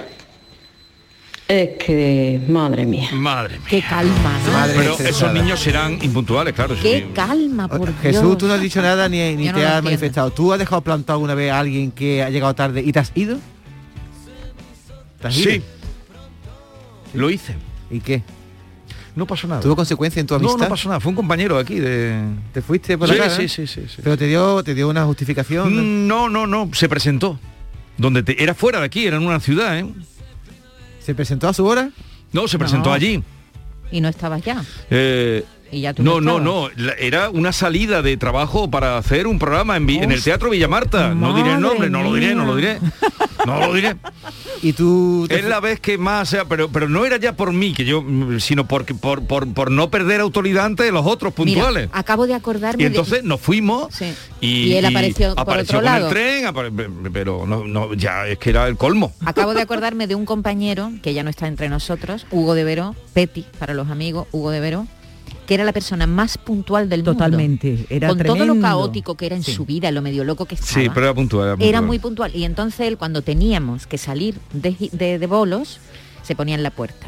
Es 1.49 1.77
que, 1.77 2.41
madre 2.47 2.85
mía. 2.85 3.09
Madre 3.13 3.57
mía. 3.59 3.67
Qué 3.69 3.81
calma, 3.81 4.39
¿no? 4.45 4.73
Pero 4.73 4.91
estresada. 4.91 5.09
esos 5.09 5.33
niños 5.33 5.59
serán 5.59 5.99
impuntuales, 6.01 6.53
claro. 6.53 6.75
Qué 6.81 6.99
sí. 6.99 7.05
calma, 7.13 7.67
por 7.67 7.93
Jesús, 7.99 8.21
Dios. 8.21 8.37
tú 8.37 8.47
no 8.47 8.53
has 8.53 8.61
dicho 8.61 8.81
nada 8.81 9.07
ni, 9.09 9.17
ni 9.35 9.47
no 9.47 9.53
te 9.53 9.59
has 9.59 9.65
entiendo. 9.65 9.81
manifestado. 9.83 10.31
¿Tú 10.31 10.51
has 10.53 10.59
dejado 10.59 10.81
plantado 10.81 11.17
alguna 11.17 11.35
vez 11.35 11.51
a 11.51 11.59
alguien 11.59 11.91
que 11.91 12.23
ha 12.23 12.29
llegado 12.29 12.55
tarde 12.55 12.81
y 12.81 12.91
te 12.93 12.99
has 12.99 13.11
ido? 13.15 13.37
¿Te 15.19 15.27
has 15.27 15.33
Sí. 15.35 15.49
ido? 15.49 15.63
Lo 17.13 17.29
hice. 17.29 17.55
¿Y 17.89 17.99
qué? 17.99 18.23
No 19.15 19.25
pasó 19.25 19.47
nada. 19.47 19.61
¿Tuvo 19.61 19.75
consecuencia 19.75 20.19
en 20.19 20.27
tu 20.27 20.35
amistad? 20.35 20.57
No, 20.57 20.63
no 20.65 20.69
pasó 20.69 20.89
nada. 20.89 20.99
Fue 20.99 21.09
un 21.09 21.15
compañero 21.15 21.57
aquí 21.57 21.79
de... 21.79 22.21
¿Te 22.53 22.61
fuiste 22.61 22.97
por 22.97 23.07
Sí, 23.09 23.15
la 23.15 23.23
cara? 23.23 23.35
sí, 23.35 23.47
sí, 23.47 23.65
sí, 23.65 23.81
sí. 23.87 24.01
Pero 24.03 24.15
te 24.17 24.27
dio, 24.27 24.63
te 24.63 24.75
dio 24.75 24.87
una 24.89 25.05
justificación. 25.05 25.73
Mm, 26.05 26.07
No, 26.07 26.29
no, 26.29 26.45
no. 26.45 26.69
Se 26.73 26.87
presentó. 26.87 27.39
Donde 27.97 28.21
te... 28.21 28.41
Era 28.43 28.53
fuera 28.53 28.79
de 28.79 28.85
aquí, 28.85 29.07
era 29.07 29.17
en 29.17 29.25
una 29.25 29.39
ciudad, 29.39 29.79
¿eh? 29.79 29.87
¿Se 30.99 31.15
presentó 31.15 31.47
a 31.47 31.53
su 31.53 31.65
hora? 31.65 31.89
No, 32.31 32.47
se 32.47 32.59
presentó 32.59 32.89
No. 32.89 32.95
allí. 32.95 33.23
Y 33.91 34.01
no 34.01 34.09
estabas 34.09 34.43
ya. 34.43 34.63
Eh, 34.91 35.43
Y 35.71 35.81
ya 35.81 35.93
tú 35.93 36.03
no, 36.03 36.21
no 36.21 36.39
no, 36.39 36.69
era 36.99 37.29
una 37.29 37.51
salida 37.51 38.01
de 38.01 38.15
trabajo 38.17 38.69
para 38.69 38.97
hacer 38.97 39.27
un 39.27 39.37
programa 39.39 39.75
en, 39.77 39.89
el 39.89 40.23
Teatro 40.23 40.49
Villa 40.49 40.67
Marta. 40.67 41.13
No 41.13 41.35
diré 41.35 41.53
el 41.53 41.59
nombre, 41.61 41.89
no 41.89 42.03
lo 42.03 42.13
diré, 42.13 42.35
no 42.35 42.45
lo 42.45 42.55
diré. 42.55 42.79
No 43.45 43.59
lo 43.59 43.73
diré. 43.73 43.95
Y 44.61 44.73
tú... 44.73 45.27
Es 45.29 45.45
la 45.45 45.59
vez 45.59 45.79
que 45.79 45.97
más, 45.97 46.29
sea, 46.29 46.45
pero, 46.45 46.69
pero 46.69 46.89
no 46.89 47.05
era 47.05 47.17
ya 47.17 47.35
por 47.35 47.53
mí, 47.53 47.73
que 47.73 47.85
yo, 47.85 48.03
sino 48.39 48.67
porque, 48.67 48.93
por, 48.95 49.23
por, 49.25 49.53
por 49.53 49.69
no 49.71 49.91
perder 49.91 50.19
autoridad 50.21 50.65
ante 50.65 50.91
los 50.91 51.05
otros 51.05 51.33
puntuales. 51.33 51.87
Mira, 51.87 51.97
acabo 51.99 52.25
de 52.27 52.33
acordarme 52.33 52.81
y 52.83 52.85
entonces 52.87 53.21
de... 53.21 53.27
nos 53.27 53.39
fuimos 53.39 53.93
Sí. 53.93 54.13
y, 54.41 54.47
Y 54.63 54.73
él 54.75 54.85
apareció 54.85 55.35
por 55.35 55.39
apareció 55.43 55.77
otro 55.77 55.77
con 55.79 55.85
lado. 55.85 56.07
el 56.07 56.13
tren, 56.13 56.45
apare- 56.45 57.11
pero 57.13 57.45
no, 57.45 57.65
no, 57.65 57.93
ya 57.93 58.25
es 58.27 58.37
que 58.39 58.49
era 58.49 58.67
el 58.67 58.77
colmo. 58.77 59.13
Acabo 59.25 59.53
de 59.53 59.61
acordarme 59.61 60.07
de 60.07 60.15
un 60.15 60.25
compañero 60.25 60.91
que 61.03 61.13
ya 61.13 61.23
no 61.23 61.29
está 61.29 61.47
entre 61.47 61.69
nosotros, 61.69 62.25
Hugo 62.31 62.55
de 62.55 62.63
Veró, 62.63 62.95
Peti 63.13 63.45
para 63.59 63.73
los 63.75 63.89
amigos, 63.89 64.27
Hugo 64.31 64.49
de 64.51 64.59
Veró, 64.59 64.87
que 65.47 65.53
era 65.55 65.63
la 65.63 65.71
persona 65.73 66.05
más 66.05 66.37
puntual 66.37 66.89
del 66.89 67.03
Totalmente, 67.03 67.71
mundo. 67.71 67.85
era 67.89 68.09
Con 68.09 68.19
todo 68.19 68.45
lo 68.45 68.59
caótico 68.59 69.15
que 69.15 69.25
era 69.27 69.35
en 69.37 69.43
su 69.43 69.65
vida, 69.65 69.89
lo 69.91 70.01
medio 70.01 70.23
loco 70.23 70.45
que 70.45 70.55
estaba. 70.55 70.71
Sí, 70.73 70.89
pero 70.93 71.05
era 71.07 71.13
puntual. 71.15 71.55
Era, 71.59 71.81
muy 71.81 71.97
puntual. 71.99 72.35
Y 72.35 72.43
entonces 72.43 72.81
él, 72.81 72.97
cuando 72.97 73.21
teníamos 73.21 73.87
que 73.87 73.97
salir 73.97 74.35
de, 74.53 74.75
de- 74.91 75.17
de 75.17 75.27
bolos, 75.27 75.79
se 76.21 76.35
ponía 76.35 76.53
en 76.55 76.63
la 76.63 76.69
puerta. 76.71 77.07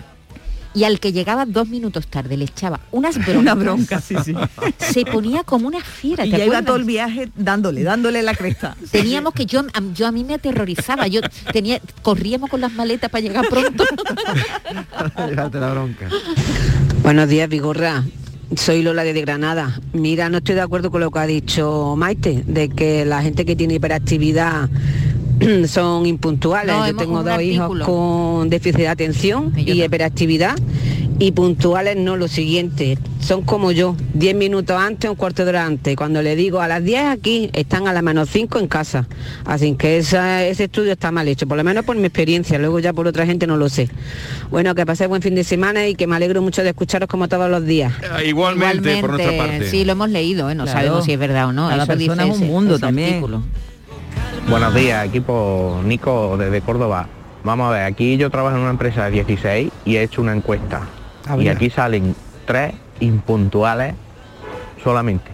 Y 0.75 0.83
al 0.83 0.99
que 0.99 1.11
llegaba 1.11 1.45
dos 1.47 1.67
minutos 1.67 2.05
tarde 2.07 2.37
le 2.37 2.45
echaba 2.45 2.79
unas 2.91 3.15
broncas. 3.25 3.35
Una 3.41 3.55
bronca, 3.55 3.99
sí, 3.99 4.15
sí. 4.23 4.33
Se 4.77 5.03
ponía 5.03 5.43
como 5.43 5.67
una 5.67 5.81
fiera. 5.81 6.25
Y 6.25 6.31
¿te 6.31 6.37
ya 6.37 6.45
iba 6.45 6.61
todo 6.61 6.75
el 6.77 6.83
viaje 6.85 7.29
dándole, 7.35 7.83
dándole 7.83 8.21
la 8.21 8.35
cresta. 8.35 8.77
Teníamos 8.91 9.33
que 9.33 9.47
yo, 9.47 9.61
a- 9.61 9.81
yo 9.95 10.07
a 10.07 10.11
mí 10.11 10.23
me 10.23 10.35
aterrorizaba. 10.35 11.07
Yo 11.07 11.21
tenía, 11.51 11.81
corríamos 12.03 12.49
con 12.49 12.61
las 12.61 12.71
maletas 12.71 13.09
para 13.09 13.21
llegar 13.21 13.49
pronto. 13.49 13.83
Llevarte 15.27 15.59
la 15.59 15.71
bronca. 15.71 16.07
Buenos 17.03 17.27
días, 17.27 17.49
Vigorra. 17.49 18.03
Soy 18.55 18.81
Lola 18.81 19.03
de 19.03 19.21
Granada. 19.21 19.79
Mira, 19.93 20.29
no 20.29 20.39
estoy 20.39 20.55
de 20.55 20.61
acuerdo 20.61 20.89
con 20.89 21.01
lo 21.01 21.11
que 21.11 21.19
ha 21.19 21.27
dicho 21.27 21.95
Maite, 21.95 22.43
de 22.47 22.69
que 22.69 23.05
la 23.05 23.21
gente 23.21 23.45
que 23.45 23.55
tiene 23.55 23.75
hiperactividad 23.75 24.69
son 25.67 26.05
impuntuales. 26.05 26.73
No, 26.75 26.81
Yo 26.83 26.89
hemos- 26.91 27.01
tengo 27.03 27.23
dos 27.23 27.33
artículo. 27.33 27.83
hijos 27.83 27.85
con 27.85 28.49
déficit 28.49 28.77
de 28.79 28.87
atención 28.87 29.53
y, 29.57 29.71
hiperactividad 29.83 30.55
y 31.21 31.31
puntuales 31.33 31.97
no 31.97 32.15
lo 32.17 32.27
siguiente. 32.29 32.97
Son 33.19 33.41
como 33.43 33.71
yo, 33.73 33.95
10 34.13 34.35
minutos 34.35 34.77
antes, 34.79 35.09
un 35.09 35.17
cuarto 35.17 35.43
de 35.43 35.49
hora 35.49 35.65
antes. 35.65 35.95
Cuando 35.97 36.21
le 36.21 36.35
digo 36.37 36.61
a 36.61 36.67
las 36.69 36.81
10 36.83 37.03
aquí, 37.05 37.49
están 37.51 37.87
a 37.89 37.93
las 37.93 38.01
menos 38.01 38.29
5 38.29 38.57
en 38.59 38.67
casa. 38.67 39.05
Así 39.43 39.73
que 39.75 39.97
esa- 39.97 40.45
ese 40.45 40.63
estudio 40.65 40.93
está 40.93 41.11
mal 41.11 41.27
hecho, 41.27 41.45
por 41.45 41.57
lo 41.57 41.63
menos 41.65 41.83
por 41.83 41.97
mi 41.97 42.03
experiencia, 42.05 42.57
luego 42.57 42.79
ya 42.79 42.93
por 42.93 43.05
otra 43.07 43.25
gente 43.25 43.45
no 43.47 43.57
lo 43.57 43.67
sé. 43.67 43.89
Bueno, 44.49 44.73
que 44.75 44.85
paséis 44.85 45.09
buen 45.09 45.21
fin 45.21 45.35
de 45.35 45.43
semana 45.43 45.85
y 45.87 45.95
que 45.95 46.07
me 46.07 46.15
alegro 46.15 46.41
mucho 46.41 46.63
de 46.63 46.69
escucharos 46.69 47.09
como 47.09 47.27
todos 47.27 47.51
los 47.51 47.65
días. 47.65 47.91
Ah, 48.09 48.23
Igualmente, 48.23 48.97
por 49.01 49.09
nuestra 49.11 49.33
Igualmente, 49.33 49.37
parte. 49.65 49.69
Sí, 49.71 49.83
lo 49.83 49.91
hemos 49.91 50.09
leído, 50.09 50.49
¿eh? 50.49 50.55
no 50.55 50.63
Claro. 50.63 50.79
sabemos 50.79 51.05
si 51.05 51.11
es 51.13 51.19
verdad 51.19 51.47
o 51.49 51.51
no. 51.53 51.67
Cada 51.67 51.83
Eso 51.83 51.87
persona 51.87 52.23
dice 52.23 52.33
es 52.35 52.37
un 52.37 52.43
ese- 52.43 52.51
mundo 52.53 52.75
ese 52.75 52.81
también. 52.81 53.09
artículo. 53.15 53.43
Buenos 54.49 54.73
días, 54.73 55.05
equipo 55.05 55.79
Nico 55.85 56.35
desde 56.35 56.61
Córdoba. 56.61 57.05
Vamos 57.43 57.69
a 57.69 57.71
ver, 57.71 57.83
aquí 57.83 58.17
yo 58.17 58.31
trabajo 58.31 58.55
en 58.55 58.63
una 58.63 58.71
empresa 58.71 59.05
de 59.05 59.11
16 59.11 59.71
y 59.85 59.97
he 59.97 60.01
hecho 60.01 60.23
una 60.23 60.33
encuesta. 60.33 60.81
Ah, 61.27 61.37
y 61.37 61.49
aquí 61.49 61.69
salen 61.69 62.15
tres 62.45 62.73
impuntuales 62.99 63.93
solamente. 64.83 65.29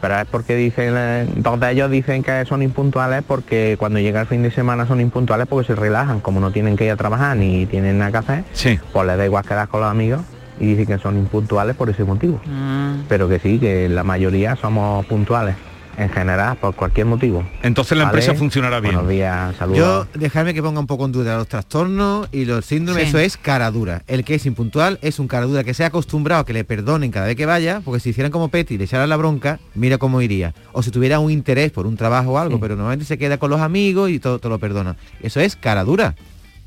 Pero 0.00 0.18
es 0.18 0.26
porque 0.26 0.56
dicen, 0.56 0.94
dos 1.36 1.60
de 1.60 1.70
ellos 1.70 1.88
dicen 1.92 2.24
que 2.24 2.44
son 2.44 2.62
impuntuales 2.62 3.22
porque 3.22 3.76
cuando 3.78 4.00
llega 4.00 4.22
el 4.22 4.26
fin 4.26 4.42
de 4.42 4.50
semana 4.50 4.84
son 4.86 5.00
impuntuales 5.00 5.46
porque 5.46 5.68
se 5.68 5.76
relajan, 5.76 6.18
como 6.18 6.40
no 6.40 6.50
tienen 6.50 6.76
que 6.76 6.86
ir 6.86 6.90
a 6.90 6.96
trabajar 6.96 7.36
ni 7.36 7.66
tienen 7.66 7.98
nada 7.98 8.10
que 8.10 8.18
hacer, 8.18 8.44
pues 8.92 9.06
les 9.06 9.16
da 9.16 9.24
igual 9.24 9.44
quedar 9.44 9.68
con 9.68 9.80
los 9.80 9.90
amigos 9.90 10.22
y 10.58 10.74
dicen 10.74 10.86
que 10.86 10.98
son 10.98 11.16
impuntuales 11.16 11.76
por 11.76 11.88
ese 11.88 12.02
motivo. 12.02 12.40
Ah. 12.52 12.94
Pero 13.08 13.28
que 13.28 13.38
sí, 13.38 13.60
que 13.60 13.88
la 13.88 14.02
mayoría 14.02 14.56
somos 14.56 15.06
puntuales, 15.06 15.54
en 15.96 16.08
general, 16.10 16.56
por 16.56 16.74
cualquier 16.74 17.06
motivo. 17.06 17.44
Entonces 17.62 17.96
la 17.96 18.04
¿Vale? 18.04 18.18
empresa 18.18 18.38
funcionará 18.38 18.80
bien. 18.80 18.94
Buenos 18.94 19.10
días, 19.10 19.54
saludos. 19.56 19.78
Yo, 19.78 20.06
dejarme 20.18 20.54
que 20.54 20.62
ponga 20.62 20.80
un 20.80 20.86
poco 20.86 21.04
en 21.04 21.12
duda 21.12 21.36
los 21.36 21.48
trastornos 21.48 22.28
y 22.32 22.44
los 22.44 22.64
síndromes, 22.64 23.04
Sí. 23.04 23.08
eso 23.10 23.18
es 23.18 23.36
cara 23.36 23.70
dura. 23.70 24.02
El 24.06 24.24
que 24.24 24.34
es 24.34 24.46
impuntual 24.46 24.98
es 25.02 25.18
un 25.18 25.28
cara 25.28 25.46
dura 25.46 25.64
que 25.64 25.74
se 25.74 25.84
ha 25.84 25.88
acostumbrado 25.88 26.42
a 26.42 26.46
que 26.46 26.52
le 26.52 26.64
perdonen 26.64 27.10
cada 27.10 27.26
vez 27.26 27.36
que 27.36 27.46
vaya, 27.46 27.80
porque 27.84 28.00
si 28.00 28.10
hicieran 28.10 28.30
como 28.32 28.48
Petty 28.48 28.74
y 28.74 28.78
le 28.78 28.84
echaran 28.84 29.08
la 29.08 29.16
bronca, 29.16 29.58
mira 29.74 29.98
cómo 29.98 30.20
iría. 30.20 30.54
O 30.72 30.82
si 30.82 30.90
tuviera 30.90 31.18
un 31.18 31.30
interés 31.30 31.70
por 31.72 31.86
un 31.86 31.96
trabajo 31.96 32.32
o 32.32 32.38
algo, 32.38 32.58
pero 32.60 32.76
normalmente 32.76 33.04
se 33.04 33.18
queda 33.18 33.38
con 33.38 33.50
los 33.50 33.60
amigos 33.60 34.10
y 34.10 34.18
todo, 34.18 34.38
todo 34.38 34.50
lo 34.50 34.58
perdona. 34.58 34.96
Eso 35.22 35.40
es 35.40 35.56
cara 35.56 35.84
dura. 35.84 36.14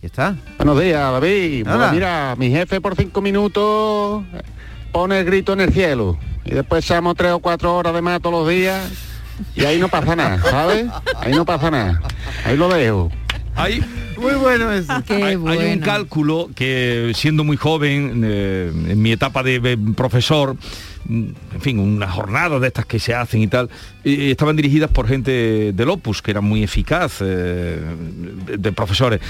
Ya 0.02 0.06
está. 0.08 0.36
Buenos 0.58 0.80
días, 0.80 1.12
David. 1.12 1.66
Pues 1.66 1.92
mira, 1.92 2.36
mi 2.38 2.52
jefe 2.52 2.80
por 2.80 2.96
cinco 2.96 3.20
minutos 3.22 4.24
pone 4.92 5.20
el 5.20 5.26
grito 5.26 5.54
en 5.54 5.62
el 5.62 5.74
cielo. 5.74 6.18
Y 6.46 6.52
después 6.52 6.86
echamos 6.86 7.16
tres 7.16 7.32
o 7.32 7.40
cuatro 7.40 7.76
horas 7.76 7.94
de 7.94 8.02
más 8.02 8.22
todos 8.22 8.42
los 8.46 8.48
días. 8.50 8.80
Y 9.56 9.66
ahí 9.66 9.80
no 9.80 9.90
pasa 9.90 10.16
nada, 10.16 10.42
¿sabes? 10.42 10.88
Ahí 11.20 11.34
no 11.34 11.46
pasa 11.46 11.72
nada. 11.72 12.02
Ahí 12.46 12.58
lo 12.58 12.70
dejo. 12.70 13.12
Hay, 13.56 13.84
Muy 14.18 14.36
bueno 14.36 14.72
eso. 14.72 14.94
hay, 15.10 15.36
hay 15.48 15.74
un 15.74 15.80
cálculo 15.80 16.50
que 16.54 17.12
siendo 17.16 17.44
muy 17.44 17.58
joven, 17.58 18.22
eh, 18.24 18.72
en 18.90 19.02
mi 19.02 19.12
etapa 19.12 19.42
de, 19.42 19.60
de 19.60 19.78
profesor, 19.96 20.56
mm, 21.06 21.24
en 21.56 21.62
fin, 21.62 21.80
unas 21.80 22.12
jornadas 22.12 22.62
de 22.62 22.68
estas 22.68 22.86
que 22.86 23.00
se 23.00 23.16
hacen 23.16 23.42
y 23.42 23.48
tal, 23.48 23.70
eh, 24.04 24.30
estaban 24.30 24.56
dirigidas 24.56 24.92
por 24.92 25.08
gente 25.08 25.72
del 25.74 25.90
Opus, 25.90 26.22
que 26.22 26.32
era 26.32 26.42
muy 26.42 26.64
eficaz, 26.64 27.18
eh, 27.22 27.80
de, 28.46 28.58
de 28.58 28.72
profesores. 28.74 29.22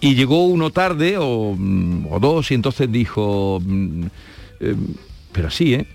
Y 0.00 0.14
llegó 0.14 0.46
uno 0.46 0.70
tarde 0.70 1.16
o, 1.18 1.54
mm, 1.56 2.06
o 2.10 2.20
dos 2.20 2.50
y 2.50 2.54
entonces 2.54 2.90
dijo, 2.90 3.60
mm, 3.62 4.06
eh, 4.60 4.76
pero 5.32 5.48
así, 5.48 5.74
¿eh? 5.74 5.86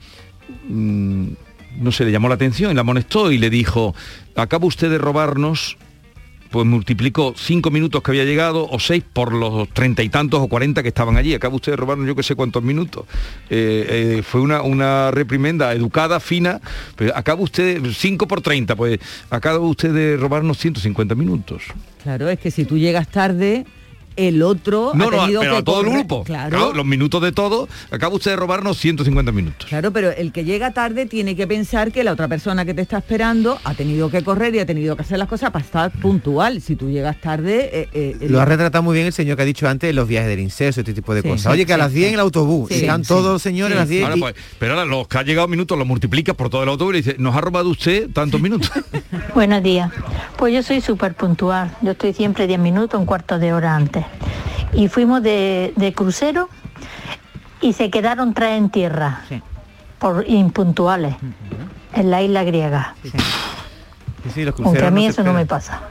No 1.77 1.91
sé, 1.91 2.05
le 2.05 2.11
llamó 2.11 2.27
la 2.29 2.35
atención 2.35 2.71
y 2.71 2.75
la 2.75 2.81
amonestó 2.81 3.31
y 3.31 3.37
le 3.37 3.49
dijo, 3.49 3.95
acaba 4.35 4.65
usted 4.65 4.89
de 4.89 4.97
robarnos 4.97 5.77
pues 6.49 6.65
multiplicó 6.65 7.33
cinco 7.37 7.69
minutos 7.69 8.01
que 8.01 8.11
había 8.11 8.25
llegado 8.25 8.67
o 8.67 8.79
seis 8.79 9.03
por 9.13 9.33
los 9.33 9.69
treinta 9.69 10.01
y 10.01 10.09
tantos 10.09 10.41
o 10.41 10.47
cuarenta 10.47 10.81
que 10.81 10.89
estaban 10.89 11.15
allí. 11.17 11.33
Acaba 11.33 11.55
usted 11.55 11.73
de 11.73 11.75
robarnos 11.75 12.07
yo 12.07 12.15
que 12.15 12.23
sé 12.23 12.35
cuántos 12.35 12.63
minutos. 12.63 13.05
Eh, 13.49 14.17
eh, 14.17 14.23
fue 14.23 14.41
una, 14.41 14.61
una 14.61 15.11
reprimenda 15.11 15.73
educada, 15.73 16.19
fina, 16.19 16.59
pero 16.95 17.15
acaba 17.15 17.41
usted, 17.41 17.81
cinco 17.93 18.27
por 18.27 18.41
treinta, 18.41 18.75
pues 18.75 18.99
acaba 19.29 19.59
usted 19.59 19.93
de 19.93 20.17
robarnos 20.17 20.57
150 20.57 21.13
minutos. 21.15 21.63
Claro, 22.01 22.29
es 22.29 22.39
que 22.39 22.49
si 22.49 22.65
tú 22.65 22.77
llegas 22.77 23.07
tarde, 23.09 23.65
el 24.15 24.41
otro 24.43 24.91
No, 24.95 25.07
ha 25.07 25.11
no, 25.11 25.21
tenido 25.21 25.41
pero 25.41 25.51
que 25.53 25.57
a 25.57 25.63
todo 25.63 25.81
el 25.81 25.89
grupo. 25.89 26.23
Claro, 26.23 26.49
Claro, 26.57 26.73
los 26.73 26.85
minutos 26.85 27.21
de 27.21 27.31
todo, 27.31 27.67
acaba 27.91 28.15
usted 28.15 28.31
de 28.31 28.37
robarnos 28.37 28.77
150 28.77 29.31
minutos. 29.31 29.67
Claro, 29.69 29.91
pero 29.91 30.11
el 30.11 30.31
que 30.31 30.43
llega 30.43 30.71
tarde 30.71 31.05
tiene 31.05 31.35
que 31.35 31.47
pensar 31.47 31.91
que 31.91 32.03
la 32.03 32.11
otra 32.13 32.27
persona 32.27 32.65
que 32.65 32.73
te 32.73 32.81
está 32.81 32.97
esperando 32.97 33.59
ha 33.63 33.73
tenido 33.73 34.09
que 34.09 34.23
correr 34.23 34.53
y 34.55 34.59
ha 34.59 34.65
tenido 34.65 34.95
que 34.95 35.01
hacer 35.03 35.17
las 35.19 35.27
cosas 35.27 35.51
para 35.51 35.63
estar 35.63 35.91
puntual. 35.91 36.61
Si 36.61 36.75
tú 36.75 36.89
llegas 36.89 37.19
tarde... 37.21 37.69
eh, 37.71 37.89
eh, 37.93 38.17
el- 38.21 38.31
Lo 38.31 38.39
ha 38.41 38.45
retratado 38.45 38.83
muy 38.83 38.93
bien 38.95 39.07
el 39.07 39.13
señor 39.13 39.37
que 39.37 39.43
ha 39.43 39.45
dicho 39.45 39.67
antes 39.67 39.93
los 39.93 40.07
viajes 40.07 40.29
del 40.29 40.39
incesto, 40.39 40.81
este 40.81 40.93
tipo 40.93 41.13
de 41.13 41.21
Sí, 41.21 41.27
cosas. 41.29 41.43
sí, 41.43 41.49
Oye, 41.49 41.65
que 41.65 41.73
a 41.73 41.77
las 41.77 41.93
10 41.93 42.09
en 42.09 42.13
el 42.15 42.19
autobús, 42.19 42.71
están 42.71 43.03
sí. 43.03 43.07
todos 43.07 43.31
los 43.33 43.41
señores 43.41 43.75
a 43.77 43.81
las 43.81 43.89
10 43.89 44.03
Ahora, 44.03 44.17
y- 44.17 44.19
pues, 44.21 44.35
pero 44.59 44.73
ahora 44.73 44.85
los 44.85 45.07
que 45.07 45.17
ha 45.17 45.23
llegado 45.23 45.47
minutos 45.47 45.77
los 45.77 45.87
multiplicas 45.87 46.35
por 46.35 46.49
todo 46.49 46.63
el 46.63 46.69
autobús 46.69 46.93
y 46.93 46.97
le 46.97 47.01
dice, 47.03 47.15
nos 47.19 47.35
ha 47.35 47.41
robado 47.41 47.69
usted 47.69 48.09
tantos 48.11 48.41
minutos. 48.41 48.71
Buenos 49.33 49.63
días. 49.63 49.91
Pues 50.37 50.53
yo 50.53 50.63
soy 50.63 50.81
súper 50.81 51.13
puntual. 51.13 51.75
Yo 51.81 51.91
estoy 51.91 52.13
siempre 52.13 52.47
10 52.47 52.59
minutos, 52.59 52.99
un 52.99 53.05
cuarto 53.05 53.39
de 53.39 53.53
hora 53.53 53.75
antes. 53.75 54.05
Y 54.73 54.87
fuimos 54.87 55.23
de, 55.23 55.73
de 55.75 55.93
crucero 55.93 56.49
y 57.61 57.73
se 57.73 57.89
quedaron 57.89 58.33
tres 58.33 58.57
en 58.57 58.69
tierra 58.69 59.21
por 59.99 60.25
impuntuales 60.27 61.15
en 61.93 62.11
la 62.11 62.21
isla 62.21 62.43
griega. 62.43 62.95
Sí, 63.03 64.29
sí, 64.35 64.43
los 64.43 64.53
Aunque 64.59 64.85
a 64.85 64.91
mí 64.91 65.05
no 65.05 65.09
eso 65.11 65.23
no 65.23 65.33
me 65.33 65.45
pasa. 65.45 65.81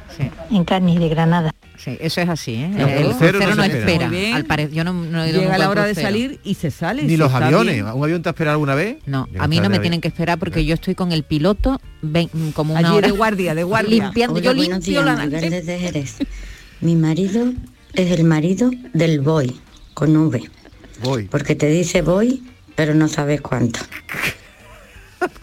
En 0.51 0.65
Carni 0.65 0.99
de 0.99 1.09
Granada. 1.09 1.53
Sí, 1.77 1.97
eso 2.01 2.21
es 2.21 2.29
así, 2.29 2.55
¿eh? 2.55 2.71
El 2.77 3.05
crucero 3.07 3.39
no 3.55 3.63
espera. 3.63 4.11
Al 4.35 4.45
pare- 4.45 4.69
yo 4.71 4.83
no, 4.85 4.93
no 4.93 5.23
he 5.23 5.31
ido 5.31 5.41
Llega 5.43 5.59
la 5.59 5.71
hora 5.71 5.85
de 5.85 5.95
salir 5.95 6.41
y 6.43 6.55
se 6.55 6.71
sale. 6.73 7.03
Ni 7.05 7.11
si 7.11 7.17
los 7.17 7.33
aviones. 7.33 7.75
bien. 7.75 7.87
¿Un 7.87 8.03
avión 8.03 8.21
te 8.23 8.29
ha 8.29 8.31
esperado 8.31 8.55
alguna 8.55 8.75
vez? 8.75 8.97
No, 9.07 9.27
Llega 9.27 9.45
a 9.45 9.49
mí 9.49 9.61
no 9.61 9.71
me 9.71 9.79
tienen 9.79 10.01
que 10.01 10.09
esperar 10.09 10.39
porque 10.39 10.65
yo 10.65 10.75
estoy 10.75 10.95
con 10.97 11.13
el 11.13 11.23
piloto 11.23 11.81
ven- 12.03 12.31
como 12.53 12.75
una 12.75 12.89
Allí 12.89 12.97
hora 12.99 13.07
de 13.09 13.13
guardia, 13.13 13.55
de 13.55 13.63
guardia. 13.65 14.05
limpiando. 14.05 14.35
Hola, 14.37 14.45
yo 14.45 14.53
limpio 14.55 14.79
días, 15.03 15.05
la 15.05 15.27
desde 15.27 15.79
Jerez. 15.79 16.17
Mi 16.81 16.97
marido 16.97 17.53
es 17.95 18.11
el 18.11 18.25
marido 18.25 18.71
del 18.93 19.21
boy, 19.21 19.61
con 19.95 20.17
V. 20.17 20.51
Voy. 21.03 21.25
Porque 21.25 21.55
te 21.55 21.67
dice 21.67 22.03
voy, 22.03 22.43
pero 22.75 22.95
no 22.95 23.09
sabes 23.09 23.41
cuánto. 23.41 23.81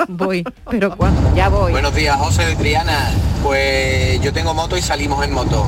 Voy, 0.08 0.44
pero 0.70 0.96
cuando 0.96 1.36
ya 1.36 1.50
voy. 1.50 1.72
Buenos 1.72 1.96
días, 1.96 2.16
José 2.18 2.46
de 2.46 2.56
Triana. 2.56 3.12
Pues 3.44 4.22
yo 4.22 4.32
tengo 4.32 4.54
moto 4.54 4.78
y 4.78 4.82
salimos 4.82 5.24
en 5.26 5.34
moto 5.34 5.66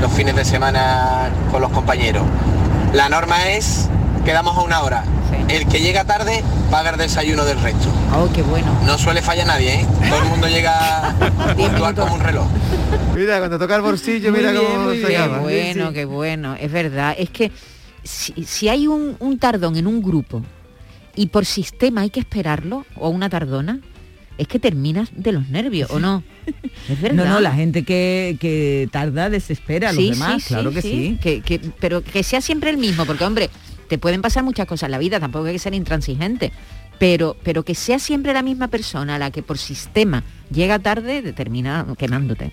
los 0.00 0.12
fines 0.12 0.36
de 0.36 0.44
semana 0.44 1.30
con 1.50 1.62
los 1.62 1.70
compañeros. 1.70 2.24
La 2.92 3.08
norma 3.08 3.50
es, 3.50 3.88
quedamos 4.24 4.56
a 4.56 4.62
una 4.62 4.82
hora. 4.82 5.04
El 5.48 5.66
que 5.68 5.80
llega 5.80 6.04
tarde 6.04 6.42
paga 6.70 6.90
el 6.90 6.96
desayuno 6.98 7.44
del 7.44 7.60
resto. 7.60 7.88
Oh, 8.14 8.28
qué 8.34 8.42
bueno. 8.42 8.76
No 8.84 8.98
suele 8.98 9.22
fallar 9.22 9.46
nadie, 9.46 9.80
¿eh? 9.82 9.86
Todo 10.08 10.22
el 10.22 10.28
mundo 10.28 10.48
llega 10.48 11.14
puntual 11.56 11.94
como 11.94 12.14
un 12.14 12.20
reloj. 12.20 12.46
Mira, 13.14 13.38
cuando 13.38 13.58
toca 13.58 13.76
el 13.76 13.82
bolsillo, 13.82 14.30
Muy 14.30 14.40
mira 14.40 14.52
bien, 14.52 14.64
cómo 14.66 14.90
se. 14.90 15.02
Qué 15.06 15.28
bueno, 15.40 15.92
qué 15.92 16.04
bueno. 16.04 16.54
Es 16.58 16.70
verdad. 16.72 17.14
Es 17.18 17.30
que 17.30 17.52
si, 18.02 18.32
si 18.44 18.68
hay 18.68 18.86
un, 18.86 19.16
un 19.20 19.38
tardón 19.38 19.76
en 19.76 19.86
un 19.86 20.02
grupo 20.02 20.42
y 21.14 21.26
por 21.26 21.46
sistema 21.46 22.02
hay 22.02 22.10
que 22.10 22.20
esperarlo, 22.20 22.84
o 22.96 23.08
una 23.08 23.30
tardona, 23.30 23.80
es 24.38 24.48
que 24.48 24.58
terminas 24.58 25.08
de 25.14 25.32
los 25.32 25.48
nervios, 25.48 25.90
¿o 25.90 25.98
no? 25.98 26.22
Es 26.88 27.00
verdad. 27.00 27.24
No, 27.24 27.30
no, 27.34 27.40
la 27.40 27.52
gente 27.52 27.84
que, 27.84 28.36
que 28.38 28.88
tarda 28.92 29.30
desespera 29.30 29.88
a 29.90 29.92
los 29.92 30.02
Sí, 30.02 30.10
demás, 30.10 30.42
sí, 30.42 30.48
claro 30.48 30.70
sí, 30.70 30.74
que 30.74 30.82
sí. 30.82 30.88
sí. 30.90 31.18
Que, 31.20 31.40
que- 31.40 31.70
pero 31.80 32.02
que 32.04 32.22
sea 32.22 32.40
siempre 32.40 32.70
el 32.70 32.76
mismo, 32.76 33.06
porque 33.06 33.24
hombre, 33.24 33.48
te 33.88 33.98
pueden 33.98 34.22
pasar 34.22 34.44
muchas 34.44 34.66
cosas 34.66 34.88
en 34.88 34.92
la 34.92 34.98
vida, 34.98 35.20
tampoco 35.20 35.46
hay 35.46 35.54
que 35.54 35.58
ser 35.58 35.74
intransigente. 35.74 36.52
Pero, 36.98 37.36
pero 37.42 37.62
que 37.62 37.74
sea 37.74 37.98
siempre 37.98 38.32
la 38.32 38.42
misma 38.42 38.68
persona 38.68 39.18
la 39.18 39.30
que 39.30 39.42
por 39.42 39.58
sistema 39.58 40.24
llega 40.50 40.78
tarde, 40.78 41.22
te 41.22 41.32
termina 41.32 41.86
quemándote. 41.98 42.52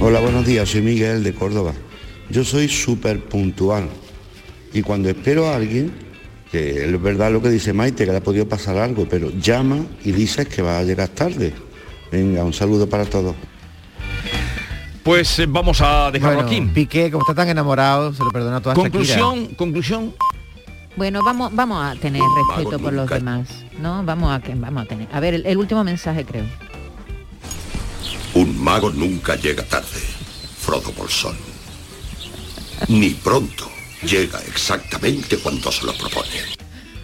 Hola, 0.00 0.20
buenos 0.20 0.46
días, 0.46 0.68
soy 0.68 0.82
Miguel 0.82 1.22
de 1.22 1.34
Córdoba. 1.34 1.74
Yo 2.30 2.44
soy 2.44 2.68
súper 2.68 3.24
puntual 3.24 3.88
y 4.72 4.82
cuando 4.82 5.08
espero 5.08 5.48
a 5.48 5.56
alguien, 5.56 5.92
que 6.50 6.84
es 6.84 7.02
verdad 7.02 7.32
lo 7.32 7.42
que 7.42 7.48
dice 7.48 7.72
Maite, 7.72 8.04
que 8.04 8.12
le 8.12 8.18
ha 8.18 8.22
podido 8.22 8.48
pasar 8.48 8.76
algo, 8.78 9.06
pero 9.08 9.30
llama 9.30 9.84
y 10.04 10.12
dices 10.12 10.48
que 10.48 10.62
va 10.62 10.78
a 10.78 10.84
llegar 10.84 11.08
tarde. 11.08 11.52
Venga, 12.10 12.44
un 12.44 12.52
saludo 12.52 12.88
para 12.88 13.04
todos. 13.04 13.34
Pues 15.10 15.40
eh, 15.40 15.46
vamos 15.48 15.80
a 15.80 16.12
dejarlo 16.12 16.44
Bueno, 16.44 16.48
aquí. 16.48 16.60
Piqué, 16.72 17.10
como 17.10 17.24
está 17.24 17.34
tan 17.34 17.48
enamorado, 17.48 18.14
se 18.14 18.22
lo 18.22 18.30
perdona 18.30 18.58
a 18.58 18.60
toda 18.60 18.76
Conclusión, 18.76 19.46
conclusión. 19.56 20.14
Bueno, 20.94 21.20
vamos, 21.24 21.52
vamos 21.52 21.84
a 21.84 21.96
tener 21.96 22.22
respeto 22.22 22.78
por 22.78 22.92
los 22.92 23.10
demás, 23.10 23.48
¿no? 23.80 24.04
Vamos 24.04 24.32
a 24.32 24.40
que 24.40 24.54
vamos 24.54 24.84
a 24.84 24.86
tener. 24.86 25.08
A 25.12 25.18
ver, 25.18 25.34
el, 25.34 25.46
el 25.46 25.58
último 25.58 25.82
mensaje 25.82 26.24
creo. 26.24 26.44
Un 28.34 28.62
mago 28.62 28.90
nunca 28.90 29.34
llega 29.34 29.64
tarde, 29.64 30.00
Frodo 30.60 30.92
Bolsón. 30.92 31.36
Ni 32.86 33.10
pronto. 33.10 33.68
Llega 34.02 34.38
exactamente 34.46 35.38
cuando 35.38 35.72
se 35.72 35.86
lo 35.86 35.92
propone. 35.94 36.59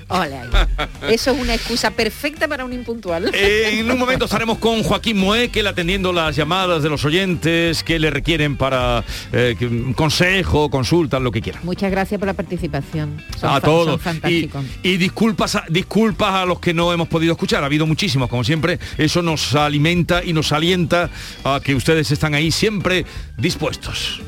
Hola. 0.08 0.68
Eso 1.08 1.32
es 1.32 1.40
una 1.40 1.54
excusa 1.54 1.90
perfecta 1.90 2.46
para 2.46 2.64
un 2.64 2.72
impuntual. 2.72 3.30
Eh, 3.34 3.80
en 3.80 3.90
un 3.90 3.98
momento 3.98 4.26
estaremos 4.26 4.58
con 4.58 4.82
Joaquín 4.82 5.18
Moekel 5.18 5.66
atendiendo 5.66 6.12
las 6.12 6.36
llamadas 6.36 6.82
de 6.82 6.88
los 6.88 7.04
oyentes 7.04 7.82
que 7.82 7.98
le 7.98 8.10
requieren 8.10 8.56
para 8.56 9.04
eh, 9.32 9.56
consejo, 9.96 10.70
consultas, 10.70 11.20
lo 11.20 11.32
que 11.32 11.42
quieran. 11.42 11.62
Muchas 11.64 11.90
gracias 11.90 12.18
por 12.18 12.26
la 12.26 12.34
participación. 12.34 13.22
Son 13.38 13.50
a 13.50 13.60
todos. 13.60 14.00
Son. 14.00 14.20
Y, 14.28 14.48
y 14.82 14.96
disculpas, 14.96 15.56
a, 15.56 15.64
disculpas 15.68 16.34
a 16.34 16.46
los 16.46 16.60
que 16.60 16.72
no 16.72 16.92
hemos 16.92 17.08
podido 17.08 17.32
escuchar. 17.32 17.62
Ha 17.62 17.66
habido 17.66 17.86
muchísimos, 17.86 18.28
como 18.28 18.44
siempre. 18.44 18.78
Eso 18.98 19.22
nos 19.22 19.54
alimenta 19.54 20.22
y 20.24 20.32
nos 20.32 20.52
alienta 20.52 21.10
a 21.44 21.60
que 21.62 21.74
ustedes 21.74 22.10
están 22.10 22.34
ahí 22.34 22.50
siempre 22.52 23.04
dispuestos. 23.36 24.20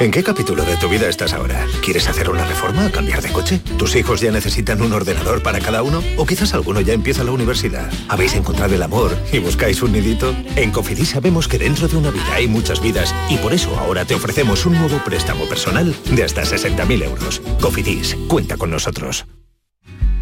¿En 0.00 0.10
qué 0.10 0.22
capítulo 0.22 0.64
de 0.64 0.78
tu 0.78 0.88
vida 0.88 1.10
estás 1.10 1.34
ahora? 1.34 1.66
¿Quieres 1.84 2.08
hacer 2.08 2.30
una 2.30 2.46
reforma? 2.46 2.90
¿Cambiar 2.90 3.20
de 3.20 3.30
coche? 3.30 3.58
¿Tus 3.76 3.94
hijos 3.96 4.22
ya 4.22 4.30
necesitan 4.32 4.80
un 4.80 4.94
ordenador 4.94 5.42
para 5.42 5.58
cada 5.58 5.82
uno? 5.82 6.02
¿O 6.16 6.24
quizás 6.24 6.54
alguno 6.54 6.80
ya 6.80 6.94
empieza 6.94 7.22
la 7.22 7.32
universidad? 7.32 7.92
¿Habéis 8.08 8.32
encontrado 8.34 8.74
el 8.74 8.82
amor 8.82 9.14
y 9.30 9.40
buscáis 9.40 9.82
un 9.82 9.92
nidito? 9.92 10.34
En 10.56 10.70
Cofidis 10.70 11.10
sabemos 11.10 11.48
que 11.48 11.58
dentro 11.58 11.86
de 11.86 11.98
una 11.98 12.10
vida 12.10 12.32
hay 12.32 12.48
muchas 12.48 12.80
vidas 12.80 13.14
y 13.28 13.36
por 13.36 13.52
eso 13.52 13.78
ahora 13.78 14.06
te 14.06 14.14
ofrecemos 14.14 14.64
un 14.64 14.78
nuevo 14.78 15.04
préstamo 15.04 15.44
personal 15.44 15.94
de 16.10 16.24
hasta 16.24 16.44
60.000 16.44 17.04
euros. 17.04 17.42
Cofidis, 17.60 18.16
cuenta 18.26 18.56
con 18.56 18.70
nosotros. 18.70 19.26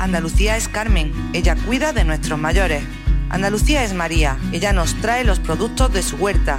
Andalucía 0.01 0.57
es 0.57 0.67
Carmen, 0.67 1.13
ella 1.33 1.55
cuida 1.55 1.93
de 1.93 2.03
nuestros 2.03 2.37
mayores. 2.37 2.83
Andalucía 3.31 3.85
es 3.85 3.95
María, 3.95 4.39
ella 4.51 4.73
nos 4.73 4.97
trae 4.97 5.23
los 5.23 5.39
productos 5.39 5.93
de 5.93 6.03
su 6.03 6.17
huerta. 6.17 6.59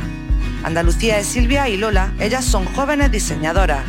Andalucía 0.64 1.20
es 1.20 1.28
Silvia 1.28 1.70
y 1.70 1.78
Lola, 1.78 2.14
ellas 2.20 2.46
son 2.46 2.66
jóvenes 2.66 3.12
diseñadoras. 3.12 3.84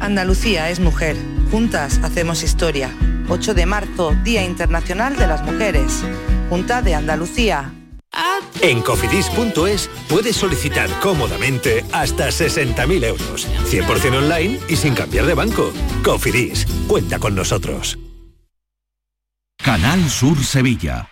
Andalucía 0.00 0.70
es 0.70 0.80
mujer, 0.80 1.16
juntas 1.50 2.00
hacemos 2.02 2.42
historia. 2.42 2.90
8 3.28 3.54
de 3.54 3.66
marzo, 3.66 4.14
Día 4.24 4.44
Internacional 4.44 5.16
de 5.16 5.26
las 5.26 5.42
Mujeres. 5.42 6.02
Junta 6.48 6.82
de 6.82 6.94
Andalucía. 6.94 7.72
En 8.60 8.80
cofidis.es 8.80 9.90
puedes 10.08 10.36
solicitar 10.36 10.88
cómodamente 11.00 11.84
hasta 11.92 12.28
60.000 12.28 13.04
euros. 13.04 13.48
100% 13.70 14.18
online 14.18 14.60
y 14.68 14.76
sin 14.76 14.94
cambiar 14.94 15.26
de 15.26 15.34
banco. 15.34 15.72
Cofidis, 16.04 16.66
cuenta 16.86 17.18
con 17.18 17.34
nosotros. 17.34 17.98
Canal 19.56 20.08
Sur 20.10 20.42
Sevilla. 20.44 21.11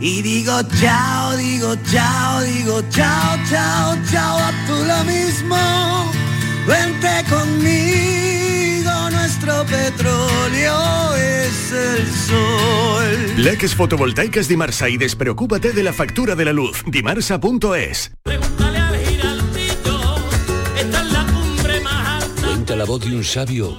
y 0.00 0.22
digo 0.22 0.62
chao, 0.80 1.36
digo 1.36 1.76
chao, 1.90 2.40
digo 2.42 2.82
chao, 2.90 3.36
chao, 3.48 3.96
chao, 4.10 4.38
a 4.38 4.50
tú 4.66 4.74
lo 4.86 5.04
mismo. 5.04 5.56
Vente 6.66 7.24
conmigo, 7.28 9.10
nuestro 9.10 9.64
petróleo 9.66 11.14
es 11.16 11.72
el 11.72 12.06
sol. 12.28 13.34
Leques 13.36 13.74
fotovoltaicas 13.74 14.48
Dimarsa 14.48 14.88
y 14.88 14.96
despreocúpate 14.96 15.72
de 15.72 15.82
la 15.82 15.92
factura 15.92 16.34
de 16.34 16.44
la 16.46 16.52
luz. 16.52 16.82
Dimarsa.es. 16.86 18.12
Cuenta 22.42 22.76
la 22.76 22.84
voz 22.84 23.00
de 23.00 23.16
un 23.16 23.24
sabio 23.24 23.78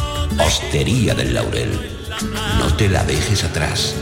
Hostería 0.39 1.13
del 1.13 1.33
Laurel, 1.33 1.69
no 2.57 2.75
te 2.75 2.89
la 2.89 3.03
dejes 3.03 3.43
atrás. 3.43 3.95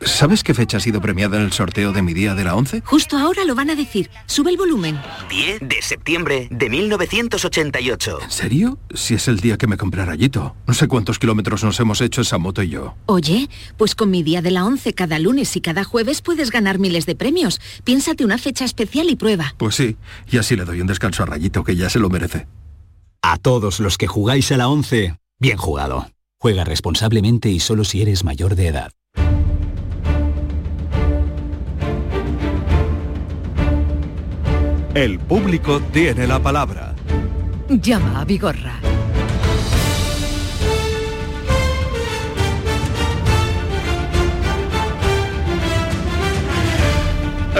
¿Sabes 0.00 0.42
qué 0.42 0.52
fecha 0.52 0.76
ha 0.76 0.80
sido 0.80 1.00
premiada 1.00 1.36
en 1.36 1.44
el 1.44 1.52
sorteo 1.52 1.92
de 1.92 2.02
mi 2.02 2.12
día 2.12 2.34
de 2.34 2.44
la 2.44 2.54
11? 2.54 2.82
Justo 2.84 3.16
ahora 3.16 3.44
lo 3.44 3.54
van 3.54 3.70
a 3.70 3.74
decir. 3.74 4.10
Sube 4.26 4.50
el 4.50 4.56
volumen. 4.56 5.00
10 5.30 5.60
de 5.60 5.82
septiembre 5.82 6.48
de 6.50 6.68
1988. 6.68 8.18
¿En 8.22 8.30
serio? 8.30 8.78
Si 8.94 9.14
es 9.14 9.28
el 9.28 9.38
día 9.40 9.56
que 9.56 9.66
me 9.66 9.76
compré 9.76 10.04
rayito. 10.04 10.54
No 10.66 10.74
sé 10.74 10.86
cuántos 10.88 11.18
kilómetros 11.18 11.64
nos 11.64 11.78
hemos 11.80 12.00
hecho 12.00 12.20
esa 12.20 12.38
moto 12.38 12.62
y 12.62 12.70
yo. 12.70 12.94
Oye, 13.06 13.48
pues 13.76 13.94
con 13.94 14.10
mi 14.10 14.22
día 14.22 14.42
de 14.42 14.50
la 14.50 14.64
11 14.64 14.92
cada 14.92 15.18
lunes 15.18 15.56
y 15.56 15.60
cada 15.60 15.84
jueves 15.84 16.20
puedes 16.20 16.50
ganar 16.50 16.78
miles 16.78 17.06
de 17.06 17.14
premios. 17.14 17.60
Piénsate 17.84 18.24
una 18.24 18.38
fecha 18.38 18.64
especial 18.64 19.08
y 19.08 19.16
prueba. 19.16 19.54
Pues 19.56 19.76
sí, 19.76 19.96
y 20.30 20.38
así 20.38 20.56
le 20.56 20.64
doy 20.64 20.80
un 20.80 20.88
descanso 20.88 21.22
a 21.22 21.26
rayito 21.26 21.64
que 21.64 21.76
ya 21.76 21.88
se 21.88 21.98
lo 21.98 22.10
merece. 22.10 22.46
A 23.24 23.36
todos 23.36 23.78
los 23.78 23.98
que 23.98 24.08
jugáis 24.08 24.50
a 24.50 24.56
la 24.56 24.68
11, 24.68 25.14
bien 25.38 25.56
jugado. 25.56 26.08
Juega 26.40 26.64
responsablemente 26.64 27.50
y 27.50 27.60
solo 27.60 27.84
si 27.84 28.02
eres 28.02 28.24
mayor 28.24 28.56
de 28.56 28.66
edad. 28.66 28.92
El 34.94 35.20
público 35.20 35.80
tiene 35.92 36.26
la 36.26 36.42
palabra. 36.42 36.96
Llama 37.68 38.20
a 38.20 38.24
Vigorra. 38.24 38.80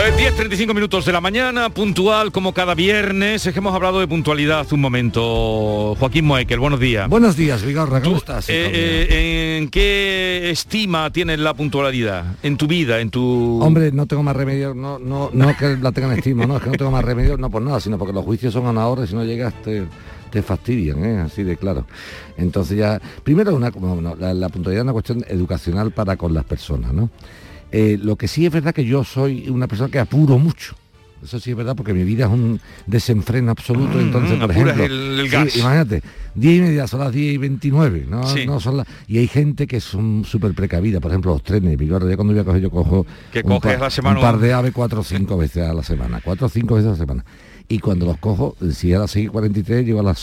Eh, 0.04 0.10
10.35 0.36 0.74
minutos 0.74 1.04
de 1.04 1.12
la 1.12 1.20
mañana, 1.20 1.70
puntual 1.70 2.32
como 2.32 2.52
cada 2.52 2.74
viernes. 2.74 3.46
Es 3.46 3.52
que 3.52 3.60
hemos 3.60 3.72
hablado 3.72 4.00
de 4.00 4.08
puntualidad 4.08 4.58
hace 4.58 4.74
un 4.74 4.80
momento. 4.80 5.94
Joaquín 5.96 6.24
Moekel, 6.24 6.58
buenos 6.58 6.80
días. 6.80 7.08
Buenos 7.08 7.36
días, 7.36 7.62
Vigorra, 7.64 8.02
¿cómo 8.02 8.16
estás? 8.16 8.48
Eh, 8.48 8.52
eh, 8.52 9.58
¿En 9.58 9.68
qué 9.68 10.50
estima 10.50 11.12
tienes 11.12 11.38
la 11.38 11.54
puntualidad? 11.54 12.24
En 12.42 12.56
tu 12.56 12.66
vida, 12.66 12.98
en 12.98 13.10
tu... 13.10 13.60
Hombre, 13.62 13.92
no 13.92 14.06
tengo 14.06 14.24
más 14.24 14.34
remedio, 14.34 14.74
no, 14.74 14.98
no, 14.98 15.30
no 15.32 15.56
que 15.56 15.76
la 15.76 15.92
tengan 15.92 16.18
estima, 16.18 16.46
no, 16.46 16.56
es 16.56 16.64
que 16.64 16.70
no 16.70 16.76
tengo 16.76 16.90
más 16.90 17.04
remedio, 17.04 17.36
no 17.36 17.48
por 17.48 17.62
nada, 17.62 17.78
sino 17.78 17.96
porque 17.96 18.12
los 18.12 18.24
juicios 18.24 18.52
son 18.52 18.66
a 18.66 18.72
la 18.72 18.88
hora 18.88 19.04
y 19.04 19.06
si 19.06 19.14
no 19.14 19.22
llegas 19.22 19.54
te, 19.62 19.86
te 20.32 20.42
fastidian, 20.42 21.04
¿eh? 21.04 21.20
así 21.20 21.44
de 21.44 21.56
claro. 21.56 21.86
Entonces 22.36 22.76
ya, 22.76 23.00
primero 23.22 23.54
una, 23.54 23.70
como, 23.70 24.00
no, 24.00 24.16
la, 24.16 24.34
la 24.34 24.48
puntualidad 24.48 24.80
es 24.80 24.84
una 24.84 24.94
cuestión 24.94 25.24
educacional 25.28 25.92
para 25.92 26.16
con 26.16 26.34
las 26.34 26.44
personas, 26.44 26.92
¿no? 26.92 27.08
Eh, 27.72 27.98
lo 28.00 28.16
que 28.16 28.28
sí 28.28 28.44
es 28.46 28.52
verdad 28.52 28.74
que 28.74 28.84
yo 28.84 29.02
soy 29.02 29.48
una 29.48 29.66
persona 29.66 29.90
que 29.90 29.98
apuro 29.98 30.38
mucho. 30.38 30.76
Eso 31.24 31.38
sí 31.38 31.50
es 31.52 31.56
verdad 31.56 31.76
porque 31.76 31.94
mi 31.94 32.02
vida 32.02 32.24
es 32.26 32.32
un 32.32 32.60
desenfreno 32.86 33.52
absoluto. 33.52 34.00
entonces, 34.00 34.38
por 34.40 34.50
ejemplo, 34.50 34.84
el- 34.84 35.20
el 35.20 35.26
sí, 35.26 35.30
gas. 35.32 35.56
imagínate, 35.56 36.02
10 36.34 36.58
y 36.58 36.60
media 36.62 36.86
son 36.88 36.98
las 36.98 37.12
10 37.12 37.34
y 37.34 37.38
29, 37.38 38.06
¿no? 38.10 38.26
Sí. 38.26 38.44
No 38.44 38.58
son 38.58 38.78
las- 38.78 38.88
y 39.06 39.18
hay 39.18 39.28
gente 39.28 39.68
que 39.68 39.80
son 39.80 40.24
súper 40.26 40.52
precavidas, 40.52 41.00
por 41.00 41.12
ejemplo, 41.12 41.30
los 41.32 41.42
trenes. 41.44 41.78
Ya 41.78 42.16
cuando 42.16 42.32
voy 42.32 42.38
a 42.40 42.44
coger, 42.44 42.60
yo 42.60 42.70
cojo 42.70 43.06
Que 43.32 43.40
un, 43.44 43.52
a 43.52 43.76
la 43.78 43.88
semana 43.90 44.16
un 44.18 44.22
par 44.22 44.38
de 44.40 44.52
aves 44.52 44.72
cuatro 44.74 45.00
o 45.00 45.04
cinco 45.04 45.36
veces 45.38 45.62
a 45.62 45.72
la 45.72 45.84
semana. 45.84 46.20
Cuatro 46.24 46.46
o 46.48 46.50
cinco 46.50 46.74
veces 46.74 46.88
a 46.88 46.92
la 46.92 46.98
semana. 46.98 47.24
Y 47.68 47.78
cuando 47.78 48.04
los 48.04 48.18
cojo, 48.18 48.56
si 48.72 48.92
a 48.92 48.98
las 48.98 49.14
6.43, 49.14 49.84
llego 49.86 50.00
a 50.00 50.02
las 50.02 50.18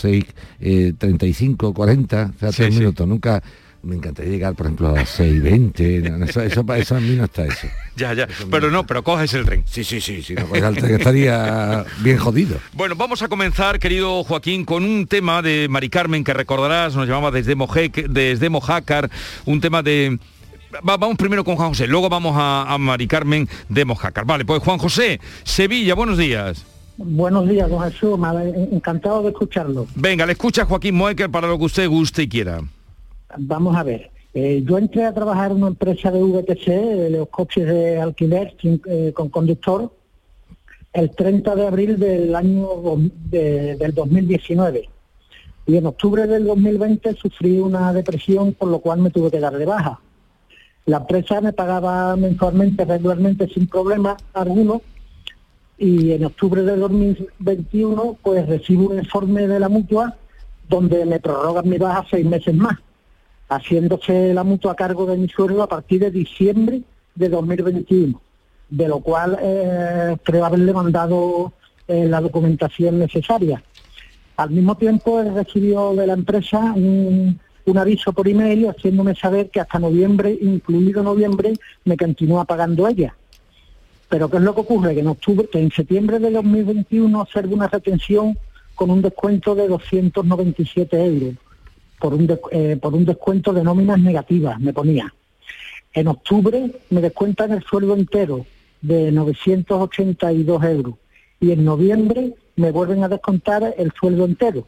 6.35, 0.60 1.72
40, 1.72 2.32
o 2.36 2.38
sea, 2.38 2.50
Sí, 2.52 2.56
tres 2.58 2.74
sí. 2.74 2.80
minutos. 2.80 3.08
Nunca... 3.08 3.42
Me 3.82 3.96
encantaría 3.96 4.30
llegar, 4.32 4.54
por 4.54 4.66
ejemplo, 4.66 4.88
a 4.90 4.92
las 4.92 5.18
6.20. 5.18 6.10
no, 6.18 6.24
Eso, 6.26 6.42
eso, 6.42 6.64
eso 6.74 6.96
a 6.96 7.00
mí 7.00 7.16
no 7.16 7.24
está 7.24 7.44
eso. 7.46 7.66
Ya, 7.96 8.14
ya. 8.14 8.26
Pero 8.50 8.70
no, 8.70 8.86
pero 8.86 9.02
coges 9.04 9.34
el 9.34 9.44
tren. 9.44 9.62
Sí, 9.66 9.84
sí, 9.84 10.00
sí. 10.00 10.22
sí 10.22 10.34
no, 10.34 10.46
pues, 10.46 10.62
al 10.62 10.74
tren 10.76 10.94
estaría 10.94 11.84
bien 12.00 12.16
jodido. 12.16 12.56
Bueno, 12.72 12.94
vamos 12.96 13.20
a 13.22 13.28
comenzar, 13.28 13.78
querido 13.78 14.24
Joaquín, 14.24 14.64
con 14.64 14.84
un 14.84 15.06
tema 15.06 15.42
de 15.42 15.66
Mari 15.68 15.88
Carmen 15.90 16.24
que 16.24 16.32
recordarás, 16.32 16.94
nos 16.96 17.06
llamaba 17.06 17.30
desde, 17.30 17.56
Mojeque- 17.56 18.06
desde 18.08 18.48
Mojácar, 18.48 19.10
un 19.44 19.60
tema 19.60 19.82
de... 19.82 20.18
Va- 20.86 20.96
vamos 20.96 21.16
primero 21.18 21.44
con 21.44 21.56
Juan 21.56 21.70
José, 21.70 21.86
luego 21.88 22.08
vamos 22.08 22.34
a, 22.38 22.72
a 22.72 22.78
Mari 22.78 23.06
Carmen 23.06 23.48
de 23.68 23.84
Mojácar. 23.84 24.24
Vale, 24.24 24.44
pues 24.46 24.62
Juan 24.62 24.78
José, 24.78 25.20
Sevilla, 25.42 25.94
buenos 25.94 26.16
días. 26.16 26.64
Buenos 26.96 27.48
días, 27.48 27.68
don 27.68 27.82
Jesús, 27.90 28.18
me 28.18 28.28
ha- 28.28 28.44
encantado 28.72 29.22
de 29.22 29.30
escucharlo. 29.30 29.86
Venga, 29.94 30.24
le 30.26 30.32
escucha 30.32 30.64
Joaquín 30.64 30.94
Moecker 30.94 31.28
para 31.30 31.48
lo 31.48 31.58
que 31.58 31.64
usted 31.64 31.88
guste 31.88 32.22
y 32.22 32.28
quiera. 32.28 32.60
Vamos 33.38 33.76
a 33.76 33.82
ver. 33.82 34.10
eh, 34.34 34.62
yo 34.64 34.78
entré 34.78 35.04
a 35.04 35.12
trabajar 35.12 35.50
en 35.50 35.58
una 35.58 35.68
empresa 35.68 36.10
de 36.10 36.22
VTC, 36.22 36.66
de 36.66 37.10
los 37.10 37.28
coches 37.28 37.66
de 37.66 38.00
alquiler 38.00 38.56
eh, 38.62 39.12
con 39.12 39.28
conductor, 39.28 39.92
el 40.92 41.10
30 41.10 41.54
de 41.56 41.66
abril 41.66 41.98
del 41.98 42.34
año 42.34 42.68
del 43.30 43.94
2019. 43.94 44.88
Y 45.66 45.76
en 45.76 45.86
octubre 45.86 46.26
del 46.26 46.44
2020 46.44 47.14
sufrí 47.14 47.58
una 47.58 47.92
depresión, 47.92 48.54
por 48.54 48.68
lo 48.68 48.80
cual 48.80 49.00
me 49.00 49.10
tuve 49.10 49.30
que 49.30 49.40
dar 49.40 49.56
de 49.56 49.66
baja. 49.66 50.00
La 50.86 50.98
empresa 50.98 51.40
me 51.40 51.52
pagaba 51.52 52.16
mensualmente, 52.16 52.84
regularmente, 52.84 53.48
sin 53.48 53.68
problema 53.68 54.16
alguno, 54.32 54.82
y 55.80 56.12
en 56.12 56.24
octubre 56.26 56.62
de 56.62 56.76
2021 56.76 58.18
pues 58.22 58.46
recibo 58.46 58.90
un 58.90 58.98
informe 58.98 59.48
de 59.48 59.58
la 59.58 59.70
mutua 59.70 60.14
donde 60.68 61.06
me 61.06 61.18
prorrogan 61.20 61.68
mi 61.68 61.78
baja 61.78 62.04
seis 62.10 62.26
meses 62.26 62.54
más, 62.54 62.78
haciéndose 63.50 64.32
la 64.32 64.44
mutua 64.44 64.76
cargo 64.76 65.04
de 65.06 65.16
mi 65.16 65.28
sueldo 65.28 65.62
a 65.62 65.68
partir 65.68 66.00
de 66.00 66.10
diciembre 66.10 66.82
de 67.16 67.28
2021, 67.28 68.20
de 68.70 68.88
lo 68.88 69.00
cual 69.00 69.36
eh, 69.42 70.16
creo 70.22 70.44
haberle 70.44 70.72
mandado 70.72 71.52
eh, 71.88 72.06
la 72.06 72.20
documentación 72.20 73.00
necesaria. 73.00 73.62
Al 74.36 74.50
mismo 74.50 74.76
tiempo 74.76 75.20
he 75.20 75.30
recibido 75.30 75.94
de 75.96 76.06
la 76.06 76.12
empresa 76.12 76.72
un, 76.76 77.40
un 77.66 77.78
aviso 77.78 78.12
por 78.12 78.28
email 78.28 78.68
haciéndome 78.68 79.16
saber 79.16 79.50
que 79.50 79.60
hasta 79.60 79.80
noviembre, 79.80 80.38
incluido 80.40 81.02
noviembre, 81.02 81.52
me 81.84 81.96
continúa 81.96 82.44
pagando 82.44 82.86
ella. 82.86 83.16
Pero 84.08 84.30
¿qué 84.30 84.36
es 84.36 84.42
lo 84.44 84.54
que 84.54 84.60
ocurre? 84.60 84.94
Que 84.94 85.00
en 85.00 85.08
octubre, 85.08 85.48
que 85.50 85.60
en 85.60 85.72
septiembre 85.72 86.20
de 86.20 86.30
2021 86.30 87.20
observo 87.20 87.54
una 87.54 87.66
retención 87.66 88.38
con 88.76 88.90
un 88.90 89.02
descuento 89.02 89.56
de 89.56 89.66
297 89.66 91.04
euros 91.04 91.34
por 92.00 92.14
un, 92.14 92.38
eh, 92.50 92.78
por 92.80 92.94
un 92.94 93.04
descuento 93.04 93.52
de 93.52 93.62
nóminas 93.62 94.00
negativas, 94.00 94.58
me 94.58 94.72
ponía. 94.72 95.14
En 95.92 96.08
octubre 96.08 96.72
me 96.90 97.00
descuentan 97.00 97.52
el 97.52 97.62
sueldo 97.62 97.94
entero 97.94 98.46
de 98.80 99.12
982 99.12 100.64
euros 100.64 100.94
y 101.40 101.52
en 101.52 101.64
noviembre 101.64 102.34
me 102.56 102.70
vuelven 102.70 103.04
a 103.04 103.08
descontar 103.08 103.74
el 103.76 103.92
sueldo 103.92 104.24
entero. 104.24 104.66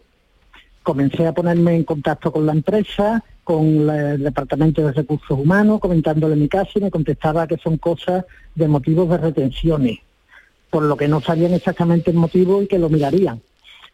Comencé 0.83 1.27
a 1.27 1.33
ponerme 1.33 1.75
en 1.75 1.85
contacto 1.85 2.33
con 2.33 2.45
la 2.45 2.53
empresa, 2.53 3.25
con 3.45 3.89
el 3.89 4.23
Departamento 4.23 4.83
de 4.83 4.93
Recursos 4.93 5.39
Humanos, 5.39 5.81
comentándole 5.81 6.37
mi 6.37 6.49
caso 6.49 6.73
y 6.77 6.83
me 6.83 6.91
contestaba 6.91 7.47
que 7.47 7.57
son 7.57 7.79
cosas 7.79 8.25
de 8.55 8.69
motivos 8.69 9.09
de 9.09 9.19
retenciones, 9.19 9.99
por 10.71 10.83
lo 10.83 10.97
que 10.97 11.09
no 11.09 11.21
sabían 11.21 11.55
exactamente 11.55 12.11
el 12.11 12.17
motivo 12.17 12.63
y 12.63 12.67
que 12.67 12.79
lo 12.79 12.89
mirarían 12.89 13.41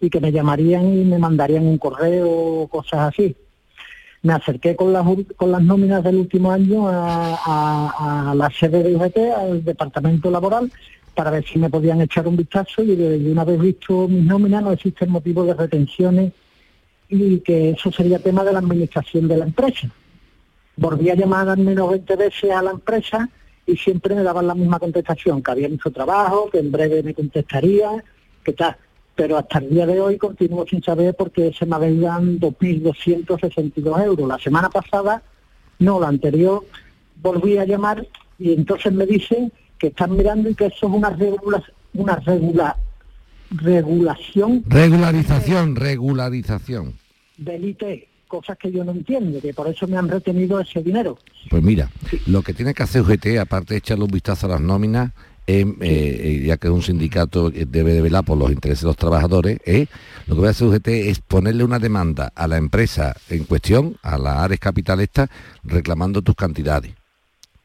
y 0.01 0.11
que 0.11 0.21
me 0.21 0.33
llamarían 0.33 0.87
y 0.87 1.05
me 1.05 1.19
mandarían 1.19 1.67
un 1.67 1.79
correo 1.79 2.31
o 2.31 2.69
cosas 2.69 3.13
así. 3.13 3.35
Me 4.23 4.33
acerqué 4.33 4.75
con 4.75 4.93
las, 4.93 5.07
con 5.37 5.53
las 5.53 5.63
nóminas 5.63 6.03
del 6.03 6.17
último 6.17 6.51
año 6.51 6.89
a, 6.89 8.35
la 8.35 8.51
sede 8.51 8.83
de 8.83 8.97
UGT, 8.97 9.19
al 9.37 9.65
departamento 9.65 10.31
laboral, 10.31 10.71
para 11.15 11.31
ver 11.31 11.45
si 11.45 11.59
me 11.59 11.71
podían 11.71 12.01
echar 12.01 12.27
un 12.27 12.37
vistazo 12.37 12.83
y 12.83 12.95
de, 12.95 13.31
una 13.31 13.45
vez 13.45 13.61
visto 13.61 14.07
mis 14.09 14.25
nóminas 14.25 14.63
no 14.63 14.73
existen 14.73 15.11
motivos 15.11 15.47
de 15.47 15.55
retenciones 15.55 16.33
y 17.09 17.41
que 17.41 17.71
eso 17.71 17.91
sería 17.91 18.19
tema 18.19 18.45
de 18.45 18.53
la 18.53 18.59
administración 18.59 19.27
de 19.27 19.37
la 19.37 19.45
empresa. 19.45 19.89
Volví 20.77 21.11
a 21.11 21.15
llamar 21.15 21.49
al 21.49 21.59
menos 21.59 21.91
20 21.91 22.17
veces 22.17 22.51
a 22.51 22.63
la 22.63 22.71
empresa 22.71 23.29
y 23.67 23.77
siempre 23.77 24.15
me 24.15 24.23
daban 24.23 24.47
la 24.47 24.55
misma 24.55 24.79
contestación, 24.79 25.43
que 25.43 25.51
había 25.51 25.69
mucho 25.69 25.91
trabajo, 25.91 26.49
que 26.51 26.59
en 26.59 26.71
breve 26.71 27.03
me 27.03 27.15
contestaría, 27.15 28.03
que 28.45 28.53
tal. 28.53 28.77
Pero 29.19 29.37
hasta 29.37 29.59
el 29.59 29.69
día 29.71 29.85
de 29.85 30.01
hoy 30.01 30.17
continúo 30.17 30.65
sin 30.65 30.81
saber 30.81 31.13
porque 31.19 31.53
se 31.53 31.67
me 31.67 31.75
habían 31.75 32.39
2.262 32.39 34.05
euros. 34.05 34.29
La 34.29 34.39
semana 34.39 34.71
pasada, 34.71 35.21
no, 35.81 35.99
la 35.99 36.07
anterior, 36.07 36.65
volví 37.21 37.59
a 37.59 37.65
llamar 37.65 38.07
y 38.39 38.53
entonces 38.53 38.93
me 38.93 39.07
dicen 39.07 39.53
que 39.77 39.89
están 39.89 40.17
mirando 40.17 40.49
y 40.49 40.55
que 40.55 40.67
eso 40.67 40.87
es 40.87 40.93
una 40.93 41.11
regula, 41.11 41.61
una 41.95 42.15
regula, 42.17 42.77
regulación 43.51 44.63
Regularización, 44.69 45.75
regularización. 45.75 46.95
del 47.39 47.65
IT, 47.65 47.83
cosas 48.29 48.57
que 48.57 48.71
yo 48.71 48.85
no 48.85 48.93
entiendo, 48.93 49.41
que 49.41 49.53
por 49.53 49.67
eso 49.67 49.89
me 49.89 49.97
han 49.97 50.09
retenido 50.09 50.61
ese 50.61 50.81
dinero. 50.81 51.19
Pues 51.51 51.61
mira, 51.65 51.91
lo 52.27 52.43
que 52.43 52.55
tiene 52.55 52.73
que 52.73 52.85
hacer 52.85 53.03
UGT, 53.03 53.39
aparte 53.41 53.75
de 53.75 53.79
echarle 53.79 54.05
un 54.05 54.13
vistazo 54.13 54.47
a 54.47 54.51
las 54.51 54.61
nóminas, 54.61 55.11
es, 55.49 55.65
eh, 55.65 55.77
eh, 55.81 56.43
ya 56.47 56.59
que 56.59 56.69
un 56.69 56.83
sindicato 56.83 57.51
debe 57.51 57.95
de 57.95 58.03
velar 58.03 58.23
por 58.25 58.37
los 58.37 58.53
intereses 58.53 58.83
de 58.83 58.89
los 58.89 58.97
trabajadores, 58.97 59.59
eh, 59.65 59.87
lo 60.27 60.35
que 60.37 60.43
va 60.43 60.49
a 60.49 60.51
hacer 60.51 60.69
UGT 60.69 60.89
es 61.09 61.21
ponerle 61.21 61.65
una 61.65 61.79
demanda 61.79 62.31
a 62.35 62.47
la 62.47 62.59
empresa 62.59 63.17
en 63.31 63.45
cuestión, 63.45 63.97
a 64.03 64.19
la 64.19 64.45
Ares 64.45 64.61
Capital 64.61 65.01
esta, 65.01 65.29
reclamando 65.65 66.21
tus 66.21 66.35
cantidades. 66.35 66.93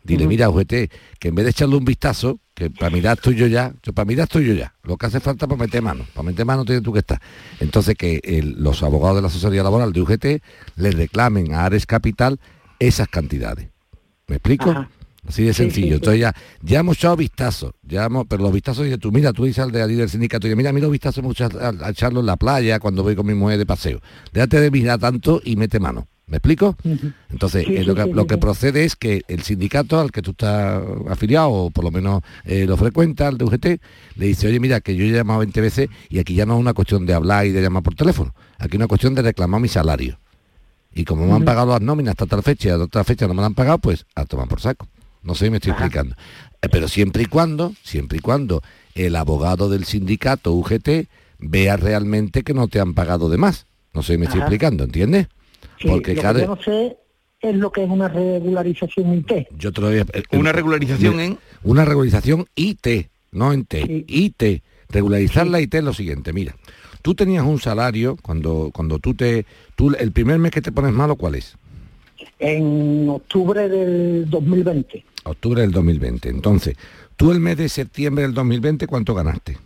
Dile, 0.02 0.24
Ujú. 0.24 0.30
mira, 0.30 0.50
UGT, 0.50 0.90
que 1.20 1.28
en 1.28 1.36
vez 1.36 1.46
de 1.46 1.52
echarle 1.52 1.76
un 1.76 1.86
vistazo, 1.86 2.40
que 2.54 2.70
para 2.70 2.90
mirar 2.90 3.18
estoy 3.18 3.36
yo 3.36 3.48
ya, 3.48 3.74
yo 3.84 3.92
para 3.94 4.06
mirar 4.06 4.24
estoy 4.26 4.46
yo 4.46 4.54
ya. 4.54 4.74
Lo 4.84 4.96
que 4.98 5.06
hace 5.08 5.20
falta 5.20 5.48
para 5.48 5.60
meter 5.62 5.82
mano, 5.82 6.06
para 6.14 6.24
meter 6.26 6.46
mano 6.46 6.64
tienes 6.66 6.84
tú 6.84 6.94
que 6.94 7.00
estar. 7.00 7.20
Entonces 7.60 7.96
que 7.98 8.20
el- 8.24 8.56
los 8.64 8.82
abogados 8.84 9.18
de 9.18 9.22
la 9.24 9.28
asesoría 9.30 9.64
laboral 9.64 9.92
de 9.92 10.02
UGT 10.02 10.42
le 10.78 10.92
reclamen 10.92 11.54
a 11.54 11.66
Ares 11.66 11.86
Capital 11.86 12.40
esas 12.80 13.08
cantidades. 13.08 13.68
¿Me 14.28 14.36
explico? 14.38 14.72
Ajá. 14.72 14.90
Así 15.28 15.44
de 15.44 15.54
sencillo. 15.54 15.86
sí, 15.86 15.90
sí. 15.90 15.96
Entonces 15.96 16.22
ya, 16.22 16.34
ya 16.62 16.80
hemos 16.80 16.98
echado 16.98 17.16
vistazos, 17.16 17.74
ya 17.82 18.06
hemos, 18.06 18.26
pero 18.28 18.44
los 18.44 18.52
vistazos 18.52 18.84
dices 18.84 19.00
tú, 19.00 19.12
mira, 19.12 19.32
tú 19.32 19.46
dices 19.46 19.64
al 19.64 19.72
de 19.72 19.82
allí 19.82 19.96
del 19.96 20.10
sindicato, 20.10 20.48
y 20.48 20.56
mira, 20.56 20.72
a 20.72 20.74
mí 20.74 20.82
los 20.82 20.92
vistazos 20.92 21.24
gusta 21.24 21.50
a, 21.82 21.90
echarlo 21.90 22.20
en 22.20 22.26
la 22.26 22.36
playa 22.36 22.80
cuando 22.80 23.04
voy 23.04 23.16
con 23.16 23.26
mi 23.26 23.34
mujer 23.34 23.58
de 23.58 23.66
paseo. 23.66 24.02
Déjate 24.34 24.60
de 24.60 24.72
mirar 24.72 25.00
tanto 25.00 25.42
y 25.44 25.56
mete 25.56 25.80
mano. 25.80 26.08
¿Me 26.26 26.38
explico? 26.38 26.76
Entonces, 27.30 27.66
Sí, 27.68 27.76
eh, 27.76 27.84
lo, 27.84 27.96
que, 27.96 28.06
lo 28.06 28.26
que 28.26 28.38
procede 28.38 28.86
es 28.86 28.96
que 28.96 29.24
el 29.28 29.44
sindicato 29.44 30.00
al 30.00 30.12
que 30.12 30.22
tú 30.22 30.32
estás 30.32 30.82
afiliado, 31.10 31.50
o 31.50 31.70
por 31.70 31.84
lo 31.84 31.92
menos 31.92 32.22
eh, 32.46 32.66
lo 32.66 32.78
frecuenta, 32.78 33.28
el 33.28 33.38
de 33.38 33.46
UGT, 33.46 33.66
le 34.16 34.26
dice, 34.26 34.48
oye, 34.48 34.60
mira, 34.60 34.80
que 34.80 34.96
yo 34.96 35.04
he 35.04 35.12
llamado 35.12 35.40
20 35.40 35.62
veces 35.62 35.90
y 36.10 36.20
aquí 36.20 36.34
ya 36.34 36.46
no 36.46 36.56
es 36.56 36.62
una 36.62 36.74
cuestión 36.74 37.06
de 37.06 37.14
hablar 37.14 37.46
y 37.46 37.52
de 37.52 37.62
llamar 37.62 37.84
por 37.84 37.96
teléfono, 37.96 38.34
aquí 38.58 38.78
es 38.78 38.80
una 38.80 38.88
cuestión 38.88 39.14
de 39.16 39.22
reclamar 39.22 39.60
mi 39.60 39.68
salario. 39.68 40.18
Y 40.96 41.04
como 41.04 41.26
me 41.26 41.34
han 41.34 41.44
pagado 41.44 41.72
las 41.72 41.82
nóminas 41.82 42.12
hasta 42.12 42.26
tal 42.26 42.44
fecha 42.44 42.70
y 42.70 42.72
a 42.72 42.78
otra 42.78 43.04
fecha 43.04 43.28
no 43.28 43.34
me 43.34 43.42
la 43.42 43.48
han 43.48 43.56
pagado, 43.56 43.80
pues 43.80 44.06
a 44.16 44.26
tomar 44.26 44.48
por 44.48 44.62
saco. 44.62 44.88
No 45.24 45.36
sé 45.36 45.46
si 45.46 45.52
me 45.52 45.58
estoy 45.58 45.72
explicando. 45.72 46.16
Eh, 46.62 46.70
pero 46.70 46.88
siempre 46.88 47.24
y 47.24 47.26
cuando, 47.26 47.74
siempre 47.84 48.18
y 48.18 48.22
cuando 48.22 48.62
el 48.96 49.16
abogado 49.16 49.70
del 49.70 49.86
sindicato 49.86 50.54
UGT 50.54 51.08
vea 51.40 51.78
realmente 51.78 52.44
que 52.44 52.54
no 52.54 52.68
te 52.68 52.80
han 52.80 52.94
pagado 52.94 53.30
de 53.30 53.38
más. 53.38 53.66
No 53.94 54.02
sé 54.04 54.14
si 54.14 54.20
me 54.20 54.26
estoy 54.26 54.40
Ajá. 54.42 54.48
explicando, 54.48 54.84
¿entiendes? 54.84 55.28
Sí, 55.80 55.88
Porque 55.88 56.14
lo 56.16 56.22
cada- 56.22 56.40
que 56.40 56.46
yo 56.46 56.56
no 56.56 56.62
sé 56.62 56.98
es 57.42 57.56
lo 57.56 57.72
que 57.72 57.84
es 57.84 57.90
una 57.90 58.08
regularización 58.08 59.14
IT. 59.18 59.48
Yo 59.58 59.72
te 59.72 59.82
lo 59.82 59.88
voy 59.88 59.98
a- 60.00 60.06
eh, 60.14 60.24
Una 60.32 60.52
regularización 60.52 61.20
en- 61.20 61.38
Una 61.64 61.86
regularización 61.86 62.46
IT, 62.56 63.10
no 63.32 63.52
en 63.54 63.66
T. 63.66 64.06
IT. 64.08 64.62
Regularizar 64.90 65.48
la 65.48 65.60
IT 65.62 65.78
es 65.78 65.84
lo 65.84 65.94
siguiente, 65.94 66.34
mira. 66.34 66.56
Tú 67.02 67.16
tenías 67.16 67.44
un 67.46 67.60
salario 67.60 68.18
cuando 68.22 68.70
cuando 68.74 69.00
tú 69.00 69.14
te... 69.14 69.46
Tú, 69.76 69.94
el 70.00 70.12
primer 70.12 70.40
mes 70.40 70.52
que 70.52 70.62
te 70.62 70.72
pones 70.72 70.94
malo, 70.94 71.16
¿cuál 71.18 71.36
es? 71.36 71.56
En 72.40 73.10
octubre 73.10 73.68
del 73.68 74.30
2020, 74.30 75.04
Octubre 75.24 75.62
del 75.62 75.72
2020. 75.72 76.30
Entonces, 76.30 76.76
tú 77.16 77.32
el 77.32 77.40
mes 77.40 77.58
de 77.58 77.70
septiembre 77.70 78.24
del 78.24 78.34
2020, 78.34 78.88
¿cuánto 78.88 79.14
ganaste? 79.16 79.58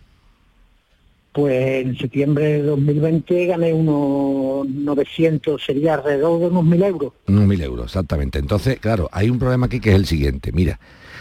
pues 1.30 1.86
en 1.86 1.96
septiembre 1.96 2.44
de 2.46 2.62
2020 2.62 3.46
gané 3.46 3.72
unos 3.72 4.66
900, 4.68 5.62
sería 5.64 5.94
alrededor 5.94 6.40
de 6.40 6.46
unos 6.46 6.64
1.000 6.64 6.84
euros. 6.84 7.12
Unos 7.28 7.46
mil 7.46 7.60
euros, 7.60 7.86
exactamente. 7.86 8.40
Entonces, 8.40 8.80
claro, 8.80 9.08
hay 9.12 9.30
un 9.30 9.38
problema 9.38 9.66
aquí 9.66 9.78
que 9.78 9.90
es 9.90 9.94
el 9.96 10.06
siguiente. 10.06 10.50
Mira, 10.50 10.80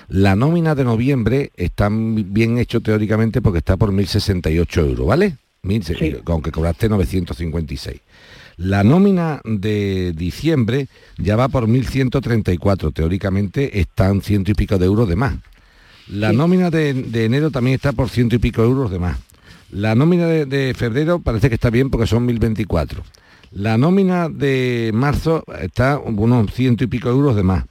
la 0.09 0.35
nómina 0.35 0.73
de 0.73 0.85
noviembre 0.85 1.51
está 1.55 1.89
bien 1.91 2.57
hecho 2.57 2.79
teóricamente 2.81 3.43
porque 3.43 3.59
está 3.59 3.77
por 3.77 3.91
1.068 3.91 4.79
euros, 4.89 5.05
¿vale? 5.05 5.35
Mil 5.61 5.83
se- 5.83 6.21
Aunque 6.25 6.51
cobraste 6.51 6.89
956. 6.89 7.99
La 8.57 8.83
nómina 8.83 9.39
de 9.45 10.13
diciembre 10.15 10.87
ya 11.17 11.35
va 11.35 11.47
por 11.47 11.67
1.134, 11.67 12.91
teóricamente 12.91 13.79
están 13.79 14.21
ciento 14.21 14.51
y 14.51 14.55
pico 14.55 14.79
de 14.79 14.85
euros 14.87 15.07
de 15.07 15.15
más. 15.15 15.35
La 16.09 16.33
nómina 16.33 16.71
de, 16.71 16.93
de 16.93 17.25
enero 17.25 17.51
también 17.51 17.75
está 17.75 17.91
por 17.91 18.09
ciento 18.09 18.35
y 18.35 18.39
pico 18.39 18.63
euros 18.63 18.89
de 18.89 18.97
más. 18.97 19.17
La 19.71 19.93
nómina 19.93 20.25
de, 20.25 20.45
de 20.45 20.73
febrero 20.73 21.19
parece 21.19 21.49
que 21.49 21.55
está 21.55 21.69
bien 21.69 21.91
porque 21.91 22.07
son 22.07 22.27
1.024. 22.27 23.03
La 23.51 23.77
nómina 23.77 24.27
de 24.27 24.91
marzo 24.93 25.43
está 25.61 25.99
unos 25.99 26.51
ciento 26.51 26.83
y 26.83 26.87
pico 26.87 27.09
euros 27.09 27.35
de 27.35 27.43
más. 27.43 27.65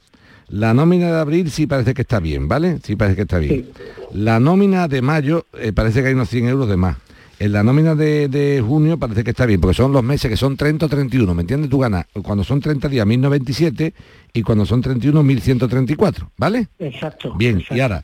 La 0.49 0.73
nómina 0.73 1.07
de 1.11 1.19
abril 1.19 1.51
sí 1.51 1.67
parece 1.67 1.93
que 1.93 2.03
está 2.03 2.19
bien, 2.19 2.47
¿vale? 2.47 2.79
Sí 2.83 2.95
parece 2.95 3.17
que 3.17 3.23
está 3.23 3.37
bien. 3.37 3.67
La 4.13 4.39
nómina 4.39 4.87
de 4.87 5.01
mayo 5.01 5.45
eh, 5.59 5.73
parece 5.73 6.01
que 6.01 6.07
hay 6.07 6.13
unos 6.13 6.29
100 6.29 6.47
euros 6.47 6.69
de 6.69 6.77
más. 6.77 6.97
En 7.39 7.51
la 7.51 7.61
nómina 7.63 7.93
de, 7.93 8.27
de 8.29 8.63
junio 8.65 8.97
parece 8.97 9.23
que 9.23 9.29
está 9.29 9.45
bien, 9.45 9.61
porque 9.61 9.75
son 9.75 9.91
los 9.91 10.03
meses 10.03 10.29
que 10.29 10.37
son 10.37 10.57
30 10.57 10.87
o 10.87 10.89
31, 10.89 11.35
¿me 11.35 11.41
entiendes? 11.41 11.69
Tú 11.69 11.77
ganas 11.77 12.05
cuando 12.23 12.43
son 12.43 12.59
30 12.59 12.89
días 12.89 13.05
1097 13.05 13.93
y 14.33 14.41
cuando 14.41 14.65
son 14.65 14.81
31 14.81 15.21
1134, 15.21 16.31
¿vale? 16.37 16.67
Exacto. 16.79 17.35
Bien, 17.35 17.63
y 17.69 17.79
ahora, 17.79 18.03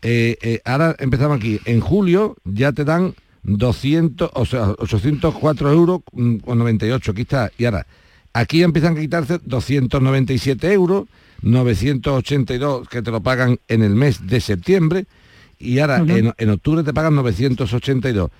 eh, 0.00 0.36
eh, 0.40 0.60
ahora 0.64 0.96
empezamos 0.98 1.36
aquí. 1.36 1.60
En 1.66 1.80
julio 1.80 2.36
ya 2.44 2.72
te 2.72 2.84
dan 2.84 3.14
200, 3.42 4.30
o 4.32 4.46
sea, 4.46 4.70
804 4.78 5.72
euros 5.72 6.00
con 6.10 6.58
98, 6.58 7.12
aquí 7.12 7.22
está. 7.22 7.50
Y 7.58 7.66
ahora, 7.66 7.86
aquí 8.32 8.62
empiezan 8.62 8.96
a 8.96 9.00
quitarse 9.00 9.40
297 9.44 10.72
euros, 10.72 11.06
982 11.42 12.88
que 12.88 13.02
te 13.02 13.10
lo 13.10 13.20
pagan 13.22 13.58
en 13.68 13.82
el 13.82 13.94
mes 13.94 14.26
de 14.26 14.40
septiembre, 14.40 15.04
y 15.58 15.80
ahora 15.80 16.02
Ujú. 16.02 16.12
en, 16.16 16.32
en 16.36 16.50
octubre 16.50 16.82
te 16.82 16.94
pagan 16.94 17.14
982. 17.14 18.30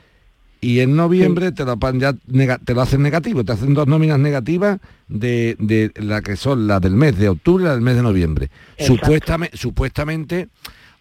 Y 0.62 0.80
en 0.80 0.94
noviembre 0.94 1.52
te 1.52 1.64
lo 1.64 1.78
pagan 1.78 2.00
ya 2.00 2.12
nega- 2.28 2.58
te 2.62 2.74
lo 2.74 2.82
hacen 2.82 3.00
negativo, 3.02 3.44
te 3.44 3.52
hacen 3.52 3.72
dos 3.72 3.86
nóminas 3.86 4.18
negativas 4.18 4.78
de, 5.08 5.56
de 5.58 5.90
la 5.96 6.20
que 6.20 6.36
son 6.36 6.66
la 6.66 6.80
del 6.80 6.94
mes 6.96 7.16
de 7.18 7.30
octubre 7.30 7.62
y 7.64 7.66
la 7.66 7.72
del 7.72 7.80
mes 7.80 7.96
de 7.96 8.02
noviembre. 8.02 8.50
Supuestamente, 8.86 9.56
supuestamente 9.56 10.48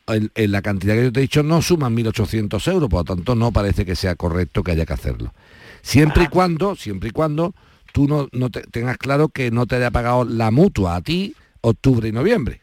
en, 0.08 0.32
en 0.34 0.52
la 0.52 0.62
cantidad 0.62 0.96
que 0.96 1.04
yo 1.04 1.12
te 1.12 1.20
he 1.20 1.24
dicho 1.24 1.44
no 1.44 1.62
suman 1.62 1.94
1.800 1.96 2.72
euros, 2.72 2.90
por 2.90 3.02
lo 3.02 3.16
tanto 3.16 3.36
no 3.36 3.52
parece 3.52 3.86
que 3.86 3.96
sea 3.96 4.16
correcto 4.16 4.64
que 4.64 4.72
haya 4.72 4.86
que 4.86 4.94
hacerlo. 4.94 5.34
Siempre 5.82 6.24
y 6.24 6.28
cuando, 6.28 6.76
siempre 6.76 7.10
y 7.10 7.12
cuando 7.12 7.54
tú 7.94 8.08
no, 8.08 8.30
no 8.32 8.50
te- 8.50 8.62
tengas 8.62 8.98
claro 8.98 9.28
que 9.30 9.52
no 9.52 9.66
te 9.66 9.76
haya 9.76 9.92
pagado 9.92 10.24
la 10.24 10.52
mutua 10.52 10.96
a 10.96 11.02
ti 11.02 11.36
octubre 11.62 12.08
y 12.08 12.12
noviembre. 12.14 12.62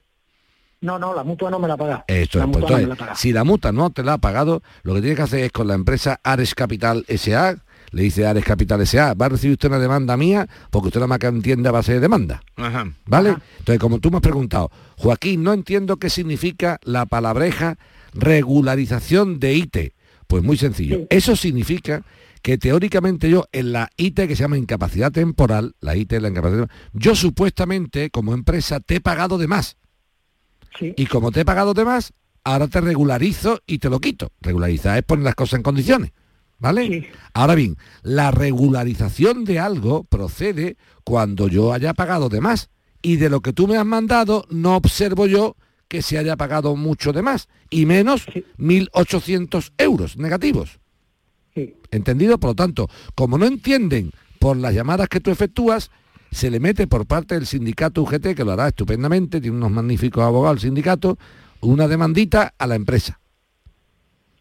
No, 0.81 0.99
no, 0.99 1.15
la 1.15 1.25
mutua 1.25 1.51
no 1.51 1.59
me 1.59 1.69
la 1.69 1.77
paga. 1.77 2.05
Esto 2.07 2.39
la 2.39 2.45
es, 2.45 2.51
pues, 2.51 2.63
mutua 2.63 2.71
no 2.71 2.77
me 2.77 2.83
entonces, 2.83 2.89
la 2.89 2.97
paga. 2.97 3.15
si 3.17 3.33
la 3.33 3.45
mutua 3.45 3.73
no 3.73 3.91
te 3.91 4.03
la 4.03 4.15
ha 4.15 4.19
pagado, 4.19 4.63
lo 4.83 4.95
que 4.95 5.01
tiene 5.01 5.17
que 5.17 5.23
hacer 5.23 5.41
es 5.41 5.53
con 5.53 5.67
la 5.67 5.75
empresa 5.75 6.21
Ares 6.23 6.55
Capital 6.55 7.05
SA, 7.09 7.57
le 7.93 8.03
dice 8.03 8.27
Ares 8.27 8.45
Capital 8.45 8.87
SA, 8.87 9.15
va 9.15 9.27
a 9.27 9.29
recibir 9.31 9.55
usted 9.55 9.69
una 9.69 9.79
demanda 9.79 10.17
mía, 10.17 10.47
porque 10.71 10.89
usted 10.89 11.01
la 11.01 11.07
más 11.07 11.19
que 11.19 11.29
entiende 11.29 11.69
a 11.69 11.73
base 11.73 11.95
de 11.95 12.01
demanda. 12.01 12.43
Ajá. 12.57 12.93
¿Vale? 13.07 13.37
Entonces, 13.59 13.79
como 13.79 14.01
tú 14.01 14.11
me 14.11 14.19
has 14.19 14.23
preguntado, 14.23 14.71
Joaquín, 14.97 15.43
no 15.43 15.53
entiendo 15.53 15.97
qué 15.97 16.11
significa 16.11 16.79
la 16.83 17.07
palabreja 17.07 17.79
regularización 18.13 19.39
de 19.41 19.55
IT. 19.55 19.77
Pues 20.27 20.43
muy 20.43 20.57
sencillo. 20.57 21.07
Eso 21.09 21.37
significa 21.37 22.03
que 22.43 22.59
teóricamente 22.59 23.31
yo 23.31 23.45
en 23.53 23.73
la 23.73 23.91
IT 23.97 24.17
que 24.17 24.37
se 24.37 24.43
llama 24.43 24.59
incapacidad 24.59 25.11
temporal, 25.11 25.75
la 25.81 25.97
IT 25.97 26.13
es 26.13 26.23
la 26.23 26.29
incapacidad 26.29 26.67
temporal, 26.67 26.91
yo 26.93 27.15
supuestamente 27.15 28.11
como 28.11 28.35
empresa 28.35 28.81
te 28.81 28.97
he 28.97 29.01
pagado 29.01 29.39
de 29.39 29.47
más. 29.49 29.77
Y 30.81 31.07
como 31.07 31.31
te 31.31 31.41
he 31.41 31.45
pagado 31.45 31.75
de 31.75 31.85
más, 31.85 32.13
ahora 32.45 32.69
te 32.69 32.81
regularizo 32.81 33.61
y 33.67 33.79
te 33.79 33.91
lo 33.91 34.01
quito. 34.01 34.31
Regularizar 34.41 34.99
es 34.99 35.05
poner 35.05 35.25
las 35.25 35.35
cosas 35.35 35.59
en 35.59 35.63
condiciones. 35.63 36.13
¿Vale? 36.59 37.11
Ahora 37.35 37.55
bien, 37.55 37.77
la 38.03 38.31
regularización 38.31 39.45
de 39.45 39.59
algo 39.59 40.05
procede 40.05 40.79
cuando 41.05 41.49
yo 41.49 41.73
haya 41.73 41.93
pagado 41.93 42.31
de 42.31 42.41
más. 42.41 42.71
Y 43.03 43.17
de 43.17 43.29
lo 43.29 43.41
que 43.41 43.53
tú 43.53 43.69
me 43.69 43.77
has 43.77 43.85
mandado, 43.85 44.47
no 44.49 44.75
observo 44.75 45.27
yo 45.27 45.57
que 45.89 46.03
se 46.03 46.19
haya 46.19 46.37
pagado 46.37 46.75
mucho 46.75 47.13
de 47.13 47.23
más. 47.23 47.49
Y 47.69 47.85
menos 47.85 48.27
1.800 48.59 49.73
euros 49.77 50.17
negativos. 50.17 50.81
¿Entendido? 51.91 52.39
Por 52.39 52.51
lo 52.51 52.55
tanto, 52.55 52.89
como 53.15 53.39
no 53.39 53.47
entienden 53.47 54.11
por 54.39 54.57
las 54.57 54.75
llamadas 54.75 55.09
que 55.09 55.21
tú 55.21 55.31
efectúas, 55.31 55.91
se 56.37 56.51
le 56.51 56.61
mete 56.61 56.87
por 56.87 57.07
parte 57.07 57.35
del 57.35 57.47
sindicato 57.47 58.03
UGT, 58.03 58.35
que 58.35 58.45
lo 58.45 58.53
hará 58.53 58.69
estupendamente, 58.69 59.41
tiene 59.41 59.57
unos 59.57 59.71
magníficos 59.71 60.23
abogados 60.23 60.59
el 60.59 60.69
sindicato, 60.69 61.19
una 61.63 61.89
demandita 61.89 62.53
a 62.59 62.67
la 62.67 62.75
empresa. 62.75 63.19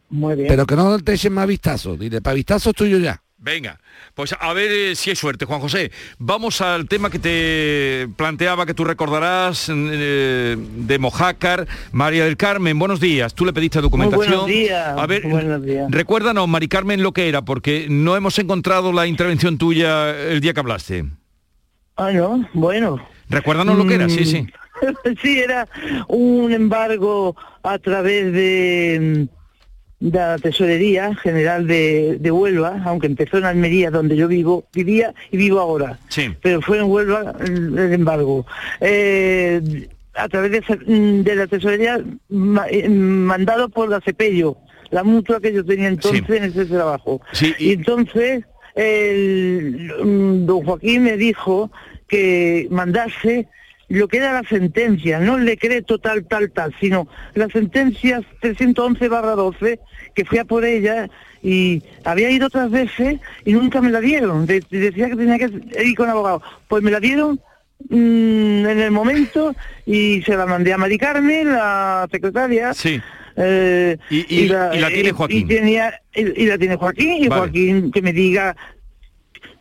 Muy 0.09 0.35
bien. 0.35 0.49
Pero 0.49 0.65
que 0.65 0.75
no 0.75 0.99
te 0.99 1.13
echen 1.13 1.31
más 1.31 1.47
vistazo. 1.47 1.95
Dile, 1.95 2.21
para 2.21 2.33
vistazo 2.33 2.73
tuyo 2.73 2.99
ya. 2.99 3.21
Venga, 3.37 3.79
pues 4.13 4.35
a 4.37 4.53
ver 4.53 4.71
eh, 4.71 4.95
si 4.95 5.11
hay 5.11 5.15
suerte, 5.15 5.45
Juan 5.45 5.61
José. 5.61 5.89
Vamos 6.17 6.59
al 6.59 6.89
tema 6.89 7.09
que 7.09 7.19
te 7.19 8.09
planteaba, 8.17 8.65
que 8.65 8.73
tú 8.73 8.83
recordarás, 8.83 9.71
eh, 9.73 10.57
de 10.57 10.99
Mojácar. 10.99 11.65
María 11.93 12.25
del 12.25 12.35
Carmen, 12.35 12.77
buenos 12.77 12.99
días. 12.99 13.33
Tú 13.33 13.45
le 13.45 13.53
pediste 13.53 13.79
documentación. 13.79 14.31
buenos 14.31 14.47
días, 14.47 14.97
A 14.97 15.07
ver, 15.07 15.25
buenos 15.29 15.63
días. 15.63 15.89
recuérdanos, 15.91 16.45
Mari 16.49 16.67
Carmen, 16.67 17.01
lo 17.01 17.13
que 17.13 17.29
era, 17.29 17.43
porque 17.43 17.87
no 17.89 18.17
hemos 18.17 18.37
encontrado 18.37 18.91
la 18.91 19.07
intervención 19.07 19.57
tuya 19.57 20.09
el 20.09 20.41
día 20.41 20.53
que 20.53 20.59
hablaste. 20.59 21.05
Ah, 21.97 22.11
no, 22.11 22.47
bueno. 22.53 22.99
Recuérdanos 23.29 23.77
lo 23.77 23.85
que 23.87 23.95
era, 23.95 24.09
sí, 24.09 24.25
sí. 24.25 24.45
sí, 25.21 25.39
era 25.39 25.67
un 26.07 26.51
embargo 26.51 27.35
a 27.63 27.79
través 27.79 28.31
de, 28.33 29.27
mm, 30.01 30.05
de 30.09 30.19
la 30.19 30.37
Tesorería 30.37 31.15
General 31.15 31.65
de, 31.65 32.17
de 32.19 32.31
Huelva, 32.31 32.81
aunque 32.85 33.07
empezó 33.07 33.37
en 33.37 33.45
Almería, 33.45 33.89
donde 33.91 34.15
yo 34.17 34.27
vivo, 34.27 34.65
vivía 34.73 35.13
y 35.31 35.37
vivo 35.37 35.59
ahora. 35.59 35.97
Sí. 36.09 36.35
Pero 36.41 36.61
fue 36.61 36.77
en 36.79 36.83
Huelva 36.91 37.33
el, 37.39 37.77
el 37.77 37.93
embargo. 37.93 38.45
Eh, 38.81 39.87
a 40.13 40.27
través 40.29 40.51
de, 40.51 40.61
mm, 40.85 41.23
de 41.23 41.35
la 41.35 41.47
Tesorería 41.47 42.01
ma- 42.29 42.67
eh, 42.69 42.87
mandado 42.89 43.69
por 43.69 43.89
la 43.89 44.01
Cepello, 44.01 44.57
la 44.91 45.03
mutua 45.03 45.39
que 45.41 45.53
yo 45.53 45.65
tenía 45.65 45.87
entonces 45.87 46.29
en 46.29 46.43
ese 46.43 46.65
trabajo. 46.65 47.21
Y 47.59 47.73
entonces 47.73 48.43
el, 48.75 49.91
mm, 50.03 50.45
don 50.45 50.63
Joaquín 50.65 51.03
me 51.03 51.17
dijo 51.17 51.71
que 52.07 52.67
mandase 52.69 53.47
lo 53.87 54.07
que 54.07 54.17
era 54.17 54.33
la 54.33 54.47
sentencia, 54.47 55.19
no 55.19 55.37
el 55.37 55.45
decreto 55.45 55.99
tal, 55.99 56.25
tal, 56.25 56.49
tal, 56.51 56.73
sino 56.79 57.07
la 57.35 57.47
sentencia 57.49 58.21
311 58.41 59.07
barra 59.09 59.35
12, 59.35 59.79
que 60.15 60.25
fui 60.25 60.39
a 60.39 60.45
por 60.45 60.65
ella 60.65 61.07
y 61.43 61.83
había 62.03 62.31
ido 62.31 62.47
otras 62.47 62.71
veces 62.71 63.19
y 63.45 63.53
nunca 63.53 63.81
me 63.81 63.91
la 63.91 64.01
dieron. 64.01 64.47
De- 64.47 64.63
decía 64.71 65.09
que 65.09 65.15
tenía 65.15 65.37
que 65.37 65.51
ir 65.83 65.95
con 65.95 66.09
abogado. 66.09 66.41
Pues 66.67 66.81
me 66.81 66.89
la 66.89 66.99
dieron 66.99 67.39
mm, 67.89 68.65
en 68.65 68.79
el 68.79 68.89
momento 68.91 69.53
y 69.85 70.23
se 70.23 70.35
la 70.35 70.47
mandé 70.47 70.73
a 70.73 70.77
Mari 70.79 70.97
Carmen, 70.97 71.51
la 71.51 72.07
secretaria. 72.11 72.73
Eh, 73.37 73.97
Y- 74.09 74.25
y- 74.29 74.39
y 74.45 74.47
la 74.47 74.71
tiene 74.89 75.09
eh, 75.09 75.11
Joaquín. 75.11 75.37
Y, 75.39 75.45
tenía, 75.45 76.01
y, 76.13 76.43
y 76.43 76.45
la 76.45 76.57
tiene 76.57 76.75
Joaquín, 76.75 77.23
y 77.23 77.27
Vale. 77.27 77.41
Joaquín 77.41 77.91
que 77.91 78.01
me 78.01 78.13
diga 78.13 78.55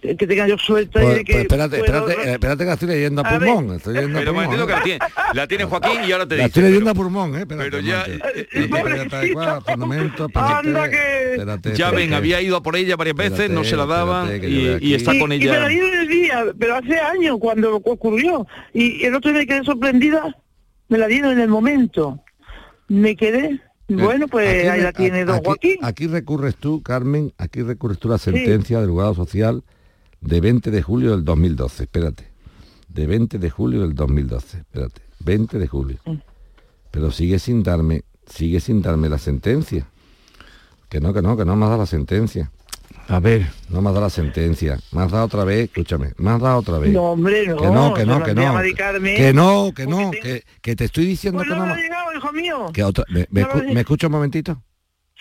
que 0.00 0.26
tenga 0.26 0.46
yo 0.46 0.58
suelta 0.58 1.00
y 1.00 1.04
Pues, 1.04 1.16
de 1.16 1.24
que 1.24 1.32
pues 1.32 1.42
espérate, 1.44 1.78
puedo- 1.78 1.84
espérate, 2.08 2.28
eh, 2.28 2.32
espérate 2.34 2.58
que 2.58 2.64
la 2.66 2.72
estoy 2.74 2.88
leyendo 2.88 3.22
a 3.22 3.26
A 3.28 3.38
ver. 3.38 3.48
pulmón. 3.54 3.76
Estoy 3.76 3.94
leyendo 3.94 4.18
a 4.18 4.20
Pero 4.20 4.32
un 4.32 4.36
pulmón, 4.36 4.58
momentito 4.58 4.66
que 4.66 4.72
¿eh? 4.72 4.76
la 4.76 4.82
tiene, 5.08 5.32
la 5.32 5.46
tiene 5.46 5.64
Joaquín 5.64 6.00
y 6.06 6.12
ahora 6.12 6.28
te 6.28 6.36
La 6.36 6.44
dice. 6.44 6.46
estoy 6.48 6.62
leyendo 6.64 6.90
a 6.90 6.94
pulmón, 6.94 7.34
¿eh? 7.36 7.38
Espérate, 7.40 7.70
Pero 7.70 7.80
ya, 7.82 8.02
eh, 8.06 8.18
Espérate, 8.52 8.90
espérate, 9.02 9.26
igual, 9.28 9.62
fundamento, 9.66 10.26
Anda 10.34 10.58
espérate, 10.60 10.90
que- 10.90 11.32
espérate, 11.32 11.74
Ya 11.74 11.90
ven, 11.90 11.98
espérate. 12.00 12.14
había 12.16 12.42
ido 12.42 12.56
a 12.58 12.62
por 12.62 12.76
ella 12.76 12.96
varias 12.96 13.16
veces, 13.16 13.48
no 13.50 13.64
se 13.64 13.76
la 13.76 13.86
daban 13.86 14.26
espérate, 14.30 14.50
y, 14.84 14.90
y 14.90 14.94
está 14.94 15.14
y, 15.14 15.18
con 15.18 15.32
y 15.32 15.38
me 15.38 15.44
la 15.46 15.56
ella. 15.56 15.68
dieron 15.68 15.94
el 15.94 16.08
día, 16.08 16.44
pero 16.58 16.74
hace 16.76 16.98
años 17.00 17.38
cuando 17.40 17.76
ocurrió. 17.76 18.46
Y, 18.74 19.02
y 19.02 19.04
el 19.06 19.14
otro 19.14 19.30
día 19.30 19.40
me 19.40 19.46
quedé 19.46 19.64
sorprendida, 19.64 20.36
me 20.90 20.98
la 20.98 21.06
dieron 21.06 21.32
en 21.32 21.40
el 21.40 21.48
momento. 21.48 22.20
Me 22.88 23.16
quedé, 23.16 23.60
bueno, 23.88 24.28
pues 24.28 24.48
Aquí 24.60 24.68
ahí 24.68 24.80
la 24.82 24.92
tiene 24.92 25.24
don 25.24 25.36
aquí- 25.36 25.44
Joaquín. 25.46 25.76
Aquí 25.82 26.06
recurres 26.06 26.56
tú, 26.56 26.82
Carmen, 26.82 27.32
aquí 27.38 27.62
recurres 27.62 27.98
tú 27.98 28.08
la 28.08 28.18
sentencia 28.18 28.80
del 28.80 28.90
juzgado 28.90 29.14
social 29.14 29.62
de 30.20 30.40
20 30.40 30.70
de 30.70 30.82
julio 30.82 31.10
del 31.12 31.24
2012. 31.24 31.84
Espérate. 31.84 32.28
De 32.88 33.06
20 33.06 33.38
de 33.38 33.50
julio 33.50 33.80
del 33.82 33.94
2012. 33.94 34.58
Espérate. 34.58 35.02
20 35.20 35.58
de 35.58 35.66
julio. 35.66 35.98
Mm. 36.04 36.14
Pero 36.90 37.10
sigue 37.10 37.38
sin 37.38 37.62
darme, 37.62 38.02
sigue 38.26 38.60
sin 38.60 38.80
darme 38.82 39.08
la 39.08 39.18
sentencia. 39.18 39.88
Que 40.88 41.00
no, 41.00 41.12
que 41.12 41.22
no, 41.22 41.36
que 41.36 41.44
no 41.44 41.56
me 41.56 41.64
has 41.64 41.70
dado 41.70 41.80
la 41.82 41.86
sentencia. 41.86 42.52
A 43.08 43.20
ver. 43.20 43.46
No 43.68 43.82
me 43.82 43.88
has 43.88 43.94
dado 43.94 44.06
la 44.06 44.10
sentencia. 44.10 44.78
Me 44.92 45.02
has 45.02 45.10
dado 45.10 45.26
otra 45.26 45.44
vez, 45.44 45.64
escúchame, 45.68 46.12
me 46.16 46.30
has 46.30 46.40
dado 46.40 46.58
otra 46.58 46.78
vez. 46.78 46.92
No, 46.92 47.02
hombre, 47.12 47.46
no. 47.46 47.56
Que 47.56 47.66
no, 47.66 47.94
que 47.94 48.04
no, 48.06 48.22
que 48.22 48.34
no. 48.34 48.60
Que 49.02 49.32
no, 49.32 49.72
que 49.74 49.86
no, 49.86 50.10
que, 50.10 50.42
que 50.62 50.76
te 50.76 50.84
estoy 50.86 51.06
diciendo 51.06 51.38
Pues 51.38 51.48
que 51.48 51.54
no 51.54 51.60
no. 51.60 51.66
me 51.66 51.72
ha 51.72 51.76
llegado, 51.82 52.12
hijo 52.16 52.32
mío. 52.32 52.66
Que 52.72 52.82
otra, 52.82 53.04
me, 53.10 53.26
me 53.30 53.42
No 53.42 53.48
lo 53.48 53.54
escu- 53.54 53.70
he- 53.70 53.74
¿Me 53.74 53.80
escucha 53.80 54.06
un 54.06 54.12
momentito? 54.12 54.62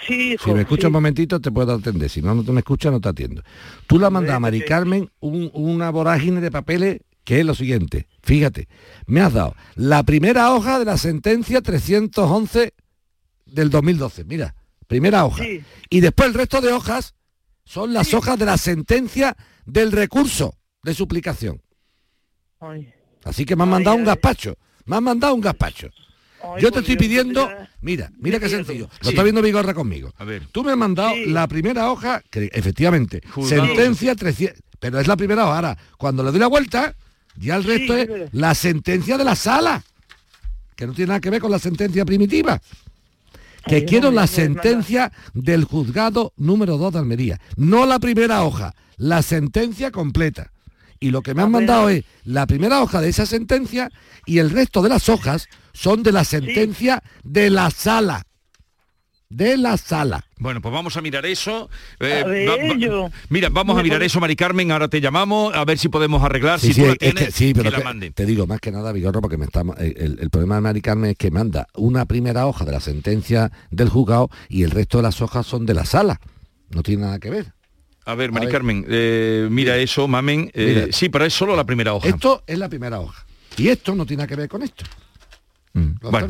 Sí, 0.07 0.33
hijo, 0.33 0.45
Si 0.45 0.53
me 0.53 0.61
escucha 0.61 0.81
sí. 0.81 0.87
un 0.87 0.93
momentito 0.93 1.39
te 1.39 1.51
puedo 1.51 1.73
atender, 1.73 2.09
si 2.09 2.21
no, 2.21 2.33
no 2.33 2.43
te 2.43 2.51
me 2.51 2.59
escuchas 2.59 2.91
no 2.91 2.99
te 3.01 3.09
atiendo. 3.09 3.41
Tú 3.87 3.99
la 3.99 4.09
mandas 4.09 4.35
a 4.35 4.39
Mari 4.39 4.61
Carmen 4.61 5.09
un- 5.19 5.51
una 5.53 5.89
vorágine 5.91 6.41
de 6.41 6.51
papeles 6.51 7.01
que 7.23 7.39
es 7.39 7.45
lo 7.45 7.53
siguiente. 7.55 8.07
Fíjate, 8.21 8.67
me 9.05 9.21
has 9.21 9.33
dado 9.33 9.55
la 9.75 10.03
primera 10.03 10.53
hoja 10.53 10.79
de 10.79 10.85
la 10.85 10.97
sentencia 10.97 11.61
311 11.61 12.73
del 13.45 13.69
2012. 13.69 14.23
Mira, 14.25 14.55
primera 14.87 15.25
hoja. 15.25 15.43
Sí. 15.43 15.61
Y 15.89 15.99
después 16.01 16.27
el 16.29 16.33
resto 16.33 16.59
de 16.59 16.73
hojas 16.73 17.13
son 17.65 17.93
las 17.93 18.13
hojas 18.13 18.37
de 18.37 18.45
la 18.45 18.57
sentencia 18.57 19.35
del 19.65 19.91
recurso 19.91 20.57
de 20.83 20.93
suplicación. 20.93 21.61
Ay. 22.59 22.93
Así 23.23 23.45
que 23.45 23.55
me 23.55 23.63
han 23.63 23.69
mandado 23.69 23.95
un 23.95 24.03
gazpacho. 24.03 24.55
Me 24.85 24.97
han 24.97 25.03
mandado 25.03 25.33
un 25.33 25.41
gazpacho. 25.41 25.89
Yo 26.59 26.71
te 26.71 26.79
estoy 26.79 26.97
pidiendo, 26.97 27.49
mira, 27.79 28.11
mira 28.17 28.37
qué 28.37 28.49
sencillo. 28.49 28.89
Lo 29.01 29.09
está 29.09 29.23
viendo 29.23 29.41
Vigorra 29.41 29.73
conmigo. 29.73 30.13
A 30.17 30.25
ver. 30.25 30.45
Tú 30.51 30.63
me 30.63 30.71
has 30.71 30.77
mandado 30.77 31.13
la 31.27 31.47
primera 31.47 31.89
hoja, 31.89 32.21
que 32.29 32.49
efectivamente, 32.51 33.21
Juzgado. 33.31 33.65
sentencia 33.67 34.13
300, 34.13 34.61
pero 34.79 34.99
es 34.99 35.07
la 35.07 35.15
primera 35.15 35.45
hoja. 35.45 35.55
Ahora, 35.55 35.77
cuando 35.97 36.21
le 36.21 36.31
doy 36.31 36.41
la 36.41 36.47
vuelta, 36.47 36.95
ya 37.37 37.55
el 37.55 37.63
resto 37.63 37.95
es 37.95 38.33
la 38.33 38.53
sentencia 38.55 39.17
de 39.17 39.23
la 39.23 39.35
sala, 39.35 39.83
que 40.75 40.85
no 40.85 40.93
tiene 40.93 41.09
nada 41.09 41.21
que 41.21 41.29
ver 41.29 41.39
con 41.39 41.49
la 41.49 41.59
sentencia 41.59 42.03
primitiva. 42.03 42.61
Que 43.65 43.75
Ay, 43.75 43.85
quiero 43.85 44.11
no, 44.11 44.15
la 44.15 44.27
sentencia 44.27 45.11
del 45.33 45.63
juzgado 45.63 46.33
número 46.37 46.77
2 46.77 46.93
de 46.93 46.99
Almería, 46.99 47.41
no 47.55 47.85
la 47.85 47.99
primera 47.99 48.43
hoja, 48.43 48.75
la 48.97 49.21
sentencia 49.21 49.91
completa. 49.91 50.51
Y 50.99 51.11
lo 51.11 51.21
que 51.21 51.33
me 51.33 51.41
han 51.41 51.51
mandado 51.51 51.89
es 51.89 52.05
la 52.23 52.47
primera 52.47 52.81
hoja 52.81 53.01
de 53.01 53.09
esa 53.09 53.25
sentencia 53.25 53.89
y 54.25 54.37
el 54.37 54.49
resto 54.49 54.81
de 54.81 54.89
las 54.89 55.09
hojas 55.09 55.47
son 55.73 56.01
de 56.01 56.13
la 56.13 56.23
sentencia 56.23 57.03
de 57.23 57.49
la 57.49 57.71
sala. 57.71 58.25
De 59.29 59.57
la 59.57 59.77
sala. 59.77 60.25
Bueno, 60.43 60.61
pues 60.61 60.73
vamos 60.73 60.95
a 60.97 61.01
mirar 61.01 61.25
eso. 61.25 61.69
Eh, 62.01 62.21
A 62.23 62.27
ver, 62.27 62.49
va- 62.49 62.57
va- 62.57 62.77
yo- 62.77 63.09
Mira, 63.29 63.47
vamos 63.49 63.79
a 63.79 63.81
mirar 63.81 63.97
pone- 63.99 64.05
eso, 64.07 64.19
Mari 64.19 64.35
Carmen. 64.35 64.71
Ahora 64.71 64.89
te 64.89 64.99
llamamos 65.01 65.55
a 65.55 65.63
ver 65.65 65.77
si 65.77 65.87
podemos 65.89 66.21
arreglar. 66.21 66.59
Sí, 66.59 66.67
si 66.67 66.73
sí, 66.73 66.81
tú 66.81 66.87
la 66.87 66.93
es 66.93 66.99
tienes, 66.99 67.25
que, 67.27 67.31
sí, 67.31 67.53
pero 67.53 67.71
que 67.71 67.77
la 67.77 67.83
mande. 67.83 68.11
te 68.11 68.25
digo 68.25 68.45
más 68.45 68.59
que 68.59 68.71
nada, 68.71 68.91
Vigorro, 68.91 69.21
porque 69.21 69.37
me 69.37 69.45
está, 69.45 69.61
el, 69.79 70.19
el- 70.21 70.29
problema 70.29 70.55
de 70.55 70.61
Mari 70.61 70.81
Carmen 70.81 71.11
es 71.11 71.17
que 71.17 71.31
manda 71.31 71.67
una 71.75 72.05
primera 72.05 72.45
hoja 72.45 72.65
de 72.65 72.73
la 72.73 72.79
sentencia 72.81 73.51
del 73.71 73.87
juzgado 73.89 74.29
y 74.49 74.63
el 74.63 74.71
resto 74.71 74.97
de 74.97 75.03
las 75.03 75.21
hojas 75.21 75.47
son 75.47 75.65
de 75.65 75.73
la 75.73 75.85
sala. 75.85 76.19
No 76.69 76.83
tiene 76.83 77.03
nada 77.03 77.19
que 77.19 77.29
ver. 77.29 77.53
A 78.05 78.15
ver, 78.15 78.33
Mari 78.33 78.47
ver. 78.47 78.53
Carmen, 78.53 78.85
eh, 78.89 79.47
mira 79.49 79.77
eso, 79.77 80.09
mamen. 80.09 80.51
Eh, 80.53 80.81
Mira. 80.83 80.87
sí, 80.91 81.07
pero 81.07 81.23
es 81.23 81.33
solo 81.33 81.55
la 81.55 81.63
primera 81.63 81.93
hoja. 81.93 82.09
Esto 82.09 82.43
es 82.45 82.59
la 82.59 82.67
primera 82.67 82.99
hoja. 82.99 83.25
Y 83.55 83.69
esto 83.69 83.95
no 83.95 84.05
tiene 84.05 84.21
nada 84.23 84.27
que 84.27 84.35
ver 84.35 84.49
con 84.49 84.61
esto. 84.61 84.83
¿Lo 85.73 85.81
Mm, 85.81 85.95
Bueno, 86.01 86.27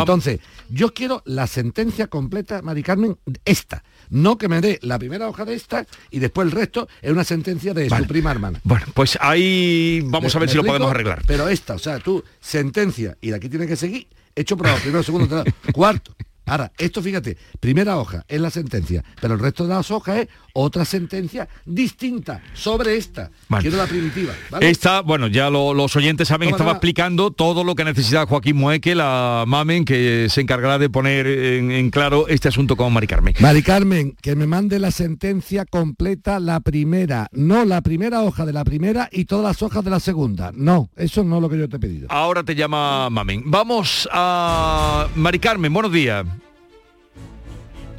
Entonces, 0.00 0.40
yo 0.68 0.92
quiero 0.94 1.22
la 1.24 1.46
sentencia 1.46 2.06
completa, 2.06 2.62
Mari 2.62 2.82
Carmen, 2.82 3.16
esta. 3.44 3.82
No 4.10 4.36
que 4.38 4.48
me 4.48 4.60
dé 4.60 4.78
la 4.82 4.98
primera 4.98 5.28
hoja 5.28 5.44
de 5.44 5.54
esta 5.54 5.86
y 6.10 6.18
después 6.18 6.46
el 6.46 6.52
resto 6.52 6.88
es 7.00 7.10
una 7.12 7.24
sentencia 7.24 7.72
de 7.72 7.88
su 7.88 8.06
prima 8.06 8.30
hermana. 8.30 8.60
Bueno, 8.64 8.86
pues 8.94 9.16
ahí 9.20 10.00
vamos 10.04 10.34
¿Me- 10.34 10.38
a 10.38 10.40
ver 10.40 10.50
si 10.50 10.56
lo 10.56 10.64
podemos 10.64 10.90
arreglar. 10.90 11.22
Pero 11.26 11.48
esta, 11.48 11.74
o 11.74 11.78
sea, 11.78 11.98
tú, 11.98 12.22
sentencia, 12.40 13.16
y 13.20 13.30
de 13.30 13.36
aquí 13.36 13.48
tiene 13.48 13.66
que 13.66 13.76
seguir, 13.76 14.06
hecho 14.34 14.56
probado, 14.56 14.80
primero, 14.80 15.02
segundo, 15.02 15.28
tercero, 15.28 15.56
cuarto. 15.72 16.14
Ahora, 16.46 16.72
esto 16.76 17.00
fíjate, 17.02 17.36
primera 17.60 17.96
hoja 17.98 18.24
es 18.28 18.40
la 18.40 18.50
sentencia, 18.50 19.04
pero 19.20 19.34
el 19.34 19.40
resto 19.40 19.62
de 19.66 19.74
las 19.74 19.90
hojas 19.90 20.18
es 20.18 20.28
otra 20.54 20.84
sentencia 20.84 21.48
distinta 21.64 22.42
sobre 22.52 22.96
esta. 22.96 23.30
Vale. 23.48 23.62
Quiero 23.62 23.76
la 23.78 23.86
primitiva. 23.86 24.32
¿vale? 24.50 24.68
Esta, 24.68 25.00
bueno, 25.02 25.28
ya 25.28 25.48
lo- 25.50 25.72
los 25.72 25.94
oyentes 25.96 26.28
saben, 26.28 26.48
Toma, 26.48 26.56
estaba 26.56 26.72
explicando 26.72 27.30
todo 27.30 27.64
lo 27.64 27.74
que 27.74 27.84
necesita 27.84 28.26
Joaquín 28.26 28.56
Mueque, 28.56 28.94
la 28.94 29.44
mamen, 29.46 29.84
que 29.84 30.26
se 30.28 30.40
encargará 30.40 30.78
de 30.78 30.90
poner 30.90 31.26
en, 31.26 31.70
en 31.70 31.90
claro 31.90 32.26
este 32.28 32.48
asunto 32.48 32.76
con 32.76 32.92
Mari 32.92 33.06
Carmen. 33.06 33.34
Mari 33.40 33.62
Carmen, 33.62 34.14
que 34.20 34.34
me 34.36 34.46
mande 34.46 34.78
la 34.78 34.90
sentencia 34.90 35.64
completa, 35.64 36.38
la 36.40 36.60
primera, 36.60 37.28
no 37.32 37.64
la 37.64 37.80
primera 37.82 38.22
hoja 38.22 38.44
de 38.44 38.52
la 38.52 38.64
primera 38.64 39.08
y 39.12 39.24
todas 39.26 39.44
las 39.44 39.62
hojas 39.62 39.84
de 39.84 39.90
la 39.90 40.00
segunda. 40.00 40.50
No, 40.54 40.90
eso 40.96 41.24
no 41.24 41.36
es 41.36 41.42
lo 41.42 41.48
que 41.48 41.58
yo 41.58 41.68
te 41.68 41.76
he 41.76 41.80
pedido. 41.80 42.08
Ahora 42.10 42.42
te 42.42 42.54
llama 42.54 43.08
Mamen. 43.10 43.44
Vamos 43.46 44.08
a 44.12 45.08
Mari 45.14 45.38
Carmen, 45.38 45.72
buenos 45.72 45.92
días. 45.92 46.26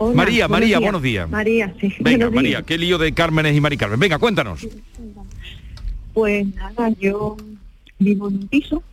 Hola, 0.06 0.16
María, 0.16 0.48
buenos 0.48 0.50
María, 0.62 0.68
días. 0.78 0.82
buenos 0.82 1.02
días. 1.02 1.30
María, 1.30 1.74
sí. 1.80 1.94
Venga, 2.00 2.18
buenos 2.26 2.34
María, 2.36 2.50
días. 2.58 2.64
qué 2.64 2.78
lío 2.78 2.98
de 2.98 3.12
Cármenes 3.14 3.56
y 3.56 3.62
Mari 3.62 3.78
Carmen. 3.78 4.00
Venga, 4.00 4.18
cuéntanos. 4.20 4.68
Pues 6.14 6.46
nada, 6.56 6.90
yo 7.00 7.38
vivo 8.00 8.28
en 8.30 8.36
un 8.36 8.48
piso 8.48 8.84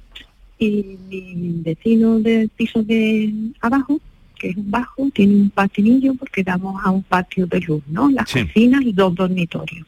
y 0.59 0.97
mi 1.09 1.61
vecino 1.63 2.19
del 2.21 2.49
piso 2.51 2.83
de 2.83 3.33
abajo, 3.61 4.01
que 4.39 4.51
es 4.51 4.57
un 4.57 4.71
bajo, 4.71 5.11
tiene 5.13 5.35
un 5.35 5.51
patinillo 5.51 6.15
porque 6.15 6.43
damos 6.43 6.81
a 6.85 6.91
un 6.91 7.03
patio 7.03 7.47
de 7.47 7.61
luz, 7.61 7.83
¿no? 7.89 8.11
Las 8.11 8.31
Sí. 8.31 8.45
cocinas 8.47 8.83
y 8.83 8.93
dos 8.93 9.15
dormitorios. 9.15 9.87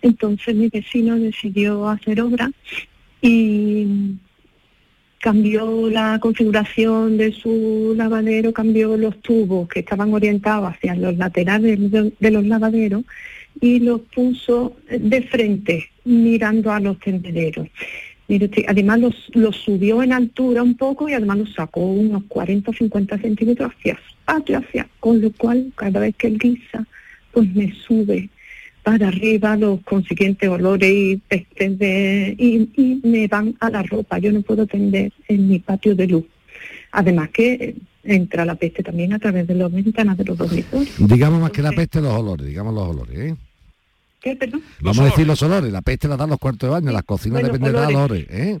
Entonces 0.00 0.54
mi 0.54 0.68
vecino 0.68 1.16
decidió 1.18 1.88
hacer 1.88 2.20
obra 2.22 2.50
y 3.20 4.16
cambió 5.22 5.88
la 5.88 6.18
configuración 6.18 7.16
de 7.16 7.30
su 7.30 7.94
lavadero, 7.96 8.52
cambió 8.52 8.96
los 8.96 9.22
tubos 9.22 9.68
que 9.68 9.78
estaban 9.78 10.12
orientados 10.12 10.70
hacia 10.70 10.96
los 10.96 11.16
laterales 11.16 11.78
de, 12.18 12.30
los 12.32 12.44
lavaderos 12.44 13.04
y 13.60 13.78
los 13.78 14.00
puso 14.00 14.74
de 14.90 15.22
frente, 15.22 15.90
mirando 16.04 16.72
a 16.72 16.80
los 16.80 16.98
tendederos. 16.98 17.68
Además 18.66 18.98
los, 18.98 19.30
los 19.34 19.54
subió 19.58 20.02
en 20.02 20.12
altura 20.12 20.60
un 20.60 20.74
poco 20.76 21.08
y 21.08 21.12
además 21.12 21.38
los 21.38 21.54
sacó 21.54 21.82
unos 21.86 22.24
40 22.24 22.72
o 22.72 22.74
50 22.74 23.18
centímetros 23.18 23.70
hacia 23.70 24.00
patio, 24.24 24.58
hacia, 24.58 24.88
con 24.98 25.20
lo 25.20 25.30
cual 25.30 25.70
cada 25.76 26.00
vez 26.00 26.16
que 26.16 26.26
él 26.26 26.38
guisa, 26.38 26.84
pues 27.30 27.54
me 27.54 27.72
sube 27.86 28.28
para 28.82 29.08
arriba 29.08 29.56
los 29.56 29.80
consiguientes 29.82 30.48
olores 30.48 30.90
y 30.90 31.16
pestes 31.28 31.78
de, 31.78 32.34
y, 32.38 32.68
y 32.76 33.00
me 33.06 33.28
van 33.28 33.54
a 33.60 33.70
la 33.70 33.82
ropa. 33.82 34.18
Yo 34.18 34.32
no 34.32 34.42
puedo 34.42 34.66
tender 34.66 35.12
en 35.28 35.48
mi 35.48 35.58
patio 35.60 35.94
de 35.94 36.06
luz. 36.08 36.24
Además 36.92 37.30
que 37.30 37.52
eh, 37.54 37.74
entra 38.04 38.44
la 38.44 38.54
peste 38.56 38.82
también 38.82 39.12
a 39.12 39.18
través 39.18 39.46
de 39.46 39.54
las 39.54 39.70
ventanas 39.72 40.16
de 40.18 40.24
los 40.24 40.36
dormitorios. 40.36 40.90
Digamos 40.98 41.40
más 41.40 41.50
que 41.52 41.62
la 41.62 41.72
peste 41.72 42.00
los 42.00 42.12
olores, 42.12 42.46
digamos 42.46 42.74
los 42.74 42.88
olores, 42.88 43.18
¿eh? 43.18 43.36
¿Qué, 44.20 44.36
perdón? 44.36 44.62
Vamos 44.80 44.98
a 45.00 45.04
decir 45.06 45.26
los 45.26 45.42
olores, 45.42 45.72
la 45.72 45.82
peste 45.82 46.06
la 46.08 46.16
dan 46.16 46.30
los 46.30 46.38
cuartos 46.38 46.68
de 46.68 46.72
baño, 46.72 46.92
las 46.92 47.02
cocinas 47.04 47.40
Bueno, 47.40 47.48
dependen 47.54 47.72
de 47.72 47.78
los 47.80 47.88
olores, 47.88 48.26
¿eh? 48.30 48.58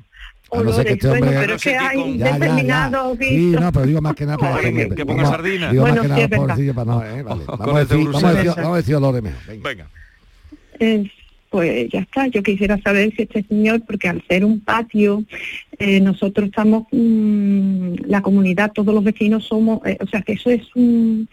A 0.54 0.62
no 0.62 0.70
ser 0.72 0.84
que 0.86 0.92
este 0.94 1.06
Olores, 1.08 1.22
hombre... 1.22 1.36
bueno, 1.36 1.40
pero 1.40 1.54
es 1.56 1.62
que 1.62 1.76
hay 1.76 2.18
Ya, 2.18 2.24
ya, 2.26 2.26
ya. 2.26 2.32
determinados 2.38 3.18
Sí, 3.18 3.46
no, 3.58 3.72
pero 3.72 3.86
digo 3.86 4.00
más 4.02 4.14
que 4.14 4.26
nada 4.26 4.38
para 4.38 4.56
Oye, 4.56 4.72
que- 4.88 4.94
que 4.96 5.06
ponga 5.06 5.22
vamos- 5.22 5.36
sardina. 5.36 5.70
Digo 5.70 5.82
Bueno, 5.82 5.96
más 5.96 6.02
que 6.02 6.06
sí, 6.06 6.08
nada 6.10 6.22
es 6.24 6.30
verdad. 6.30 6.44
pobrecillo 6.46 6.74
para 6.74 6.84
no, 6.92 7.04
¿eh? 7.04 7.22
Vale. 7.22 7.42
Vamos 7.46 7.74
a 7.74 7.78
decir, 7.78 7.96
vamos 8.04 8.24
a 8.24 8.28
decir, 8.28 8.42
Bruselas. 8.42 8.56
vamos 8.56 8.72
a 8.72 8.76
decir 8.76 8.94
olores 8.96 9.22
mejor. 9.22 9.40
venga. 9.48 9.68
Venga. 9.68 9.86
Pues 11.50 11.90
ya 11.92 12.00
está, 12.00 12.28
yo 12.28 12.42
quisiera 12.42 12.80
saber 12.80 13.12
si 13.14 13.22
este 13.22 13.42
señor, 13.42 13.82
porque 13.86 14.08
al 14.08 14.24
ser 14.26 14.42
un 14.42 14.60
patio, 14.60 15.22
eh, 15.78 16.00
nosotros 16.00 16.46
estamos, 16.48 16.84
mm, 16.90 18.06
la 18.06 18.22
comunidad, 18.22 18.72
todos 18.72 18.94
los 18.94 19.04
vecinos 19.04 19.44
somos, 19.44 19.80
eh, 19.84 19.98
o 20.00 20.06
sea 20.06 20.22
que 20.22 20.32
eso 20.32 20.48
es 20.48 20.62
un 20.74 21.28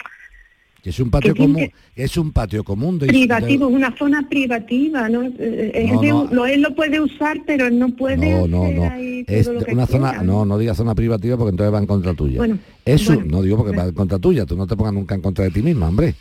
es 0.83 0.99
un 0.99 1.09
patio 1.09 1.33
común, 1.35 1.69
es 1.95 2.17
un 2.17 2.31
patio 2.33 2.63
común 2.65 2.99
de 2.99 3.07
privativo, 3.07 3.69
es 3.69 3.75
una 3.75 3.95
zona 3.97 4.27
privativa, 4.29 5.07
¿no? 5.07 5.23
Eh, 5.23 5.71
es 5.73 5.91
No, 5.91 6.01
de 6.01 6.07
no. 6.09 6.21
un- 6.23 6.35
lo, 6.35 6.45
él 6.45 6.61
lo 6.63 6.75
puede 6.75 6.99
usar, 6.99 7.37
pero 7.47 7.67
él 7.67 7.79
no 7.79 7.89
puede 7.95 8.17
No, 8.17 8.45
no, 8.47 8.71
no. 8.71 8.91
Es 9.25 9.47
una 9.47 9.85
zona, 9.87 10.21
no, 10.23 10.43
no 10.45 10.57
digas 10.57 10.75
zona 10.77 10.95
privativa 10.95 11.37
porque 11.37 11.51
entonces 11.51 11.73
va 11.73 11.79
en 11.79 11.85
contra 11.85 12.13
tuya. 12.13 12.37
Bueno, 12.39 12.57
es 12.83 13.07
un, 13.07 13.15
bueno, 13.15 13.31
no 13.37 13.41
digo 13.41 13.55
porque 13.57 13.77
va 13.77 13.85
en 13.85 13.93
contra 13.93 14.19
tuya, 14.19 14.45
tú 14.45 14.57
no 14.57 14.67
te 14.67 14.75
pongas 14.75 14.93
nunca 14.93 15.15
en 15.15 15.21
contra 15.21 15.45
de 15.45 15.51
ti 15.51 15.61
misma, 15.61 15.87
hombre. 15.87 16.13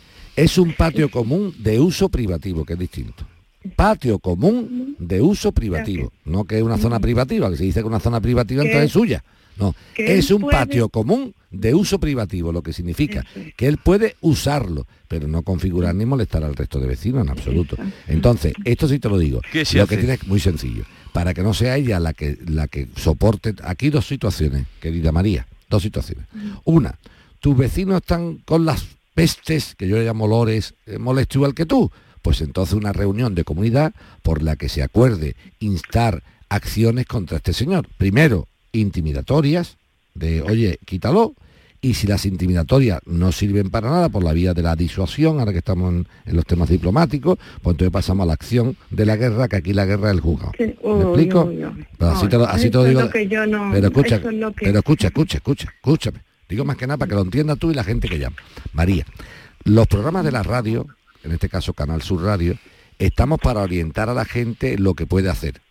Es 0.43 0.57
un 0.57 0.73
patio 0.73 1.09
común 1.09 1.53
de 1.59 1.79
uso 1.79 2.09
privativo, 2.09 2.65
que 2.65 2.73
es 2.73 2.79
distinto. 2.79 3.25
Patio 3.75 4.19
común 4.19 4.95
de 4.99 5.21
uso 5.21 5.51
privativo, 5.51 6.13
no 6.25 6.45
que 6.45 6.57
es 6.57 6.63
una 6.63 6.77
zona 6.77 6.99
privativa, 6.99 7.49
que 7.49 7.57
se 7.57 7.63
dice 7.65 7.81
que 7.81 7.87
una 7.87 7.99
zona 7.99 8.21
privativa 8.21 8.61
entonces 8.63 8.85
es 8.87 8.91
suya. 8.93 9.23
No, 9.57 9.75
es 9.97 10.31
un 10.31 10.43
puede- 10.43 10.57
patio 10.57 10.87
común 10.87 11.33
de 11.51 11.75
uso 11.75 11.99
privativo, 11.99 12.53
lo 12.53 12.61
que 12.63 12.71
significa 12.71 13.25
que 13.57 13.67
él 13.67 13.77
puede 13.77 14.15
usarlo, 14.21 14.87
pero 15.09 15.27
no 15.27 15.41
configurar 15.41 15.93
ni 15.95 16.05
molestar 16.05 16.45
al 16.45 16.55
resto 16.55 16.79
de 16.79 16.87
vecinos 16.87 17.23
en 17.25 17.29
absoluto. 17.29 17.75
Entonces, 18.07 18.53
esto 18.63 18.87
sí 18.87 18.99
te 18.99 19.09
lo 19.09 19.17
digo. 19.17 19.41
¿Qué 19.51 19.65
se 19.65 19.77
lo 19.77 19.83
hace? 19.83 19.95
que 19.95 20.01
tienes 20.01 20.25
muy 20.27 20.39
sencillo, 20.39 20.85
para 21.11 21.33
que 21.33 21.43
no 21.43 21.53
sea 21.53 21.75
ella 21.75 21.99
la 21.99 22.13
que 22.13 22.37
la 22.47 22.67
que 22.69 22.87
soporte 22.95 23.53
aquí 23.65 23.89
dos 23.89 24.07
situaciones, 24.07 24.65
querida 24.79 25.11
María, 25.11 25.45
dos 25.69 25.83
situaciones. 25.83 26.25
Una, 26.63 26.97
tus 27.41 27.57
vecinos 27.57 27.97
están 27.97 28.37
con 28.45 28.63
las 28.63 28.85
pestes, 29.23 29.75
que 29.75 29.87
yo 29.87 29.97
le 29.97 30.05
llamo 30.05 30.25
olores, 30.25 30.75
eh, 30.85 30.97
molesto 30.97 31.37
igual 31.39 31.53
que 31.53 31.65
tú, 31.65 31.91
pues 32.21 32.39
entonces 32.41 32.73
una 32.73 32.93
reunión 32.93 33.35
de 33.35 33.43
comunidad 33.43 33.91
por 34.23 34.41
la 34.41 34.55
que 34.55 34.69
se 34.69 34.81
acuerde 34.81 35.35
instar 35.59 36.23
acciones 36.47 37.05
contra 37.05 37.37
este 37.37 37.51
señor. 37.53 37.87
Primero, 37.97 38.47
intimidatorias, 38.71 39.77
de 40.15 40.41
oye, 40.41 40.79
quítalo, 40.85 41.33
y 41.81 41.93
si 41.93 42.07
las 42.07 42.25
intimidatorias 42.25 42.99
no 43.05 43.31
sirven 43.31 43.69
para 43.69 43.89
nada 43.89 44.09
por 44.09 44.23
la 44.23 44.33
vía 44.33 44.53
de 44.53 44.61
la 44.61 44.75
disuasión, 44.75 45.39
ahora 45.39 45.51
que 45.53 45.59
estamos 45.59 45.93
en, 45.93 46.07
en 46.25 46.35
los 46.35 46.45
temas 46.45 46.67
diplomáticos, 46.69 47.37
pues 47.61 47.73
entonces 47.73 47.91
pasamos 47.91 48.23
a 48.23 48.27
la 48.27 48.33
acción 48.33 48.75
de 48.89 49.05
la 49.05 49.15
guerra, 49.15 49.47
que 49.47 49.55
aquí 49.57 49.73
la 49.73 49.85
guerra 49.85 50.09
es 50.09 50.15
el 50.15 50.21
juzgado. 50.21 50.51
Sí, 50.57 50.63
¿Me 50.63 51.01
explico? 51.03 51.43
uy, 51.45 51.65
uy. 51.65 51.85
Pero 51.97 52.11
así 52.11 52.27
te 52.27 52.37
lo, 52.37 52.45
así 52.45 52.69
te 52.69 52.77
lo 52.77 52.81
eso 52.85 52.87
es 52.87 52.89
digo. 52.89 53.01
lo 53.01 53.09
que 53.09 53.27
yo 53.27 53.45
no- 53.47 53.69
pero 53.73 53.87
escucha, 53.87 54.15
eso 54.17 54.29
es 54.29 54.35
lo 54.35 54.51
que- 54.53 54.65
pero 54.65 54.79
escucha, 54.79 55.07
escucha, 55.07 55.37
escucha, 55.37 55.69
escúchame. 55.73 56.19
Digo 56.49 56.65
más 56.65 56.77
que 56.77 56.87
nada 56.87 56.97
para 56.97 57.09
que 57.09 57.15
lo 57.15 57.21
entiendas 57.21 57.57
tú 57.59 57.69
y 57.71 57.75
la 57.75 57.83
gente 57.83 58.09
que 58.09 58.17
llama. 58.17 58.35
María, 58.73 59.05
los 59.63 59.87
programas 59.87 60.25
de 60.25 60.31
la 60.31 60.41
radio, 60.43 60.87
en 61.23 61.31
este 61.31 61.47
caso 61.47 61.73
Canal 61.73 62.01
Sur 62.01 62.23
Radio, 62.23 62.57
estamos 62.97 63.39
para 63.39 63.61
orientar 63.61 64.09
a 64.09 64.13
la 64.15 64.25
gente 64.25 64.77
lo 64.77 64.95
que 64.95 65.05
puede 65.05 65.29
hacer. 65.29 65.61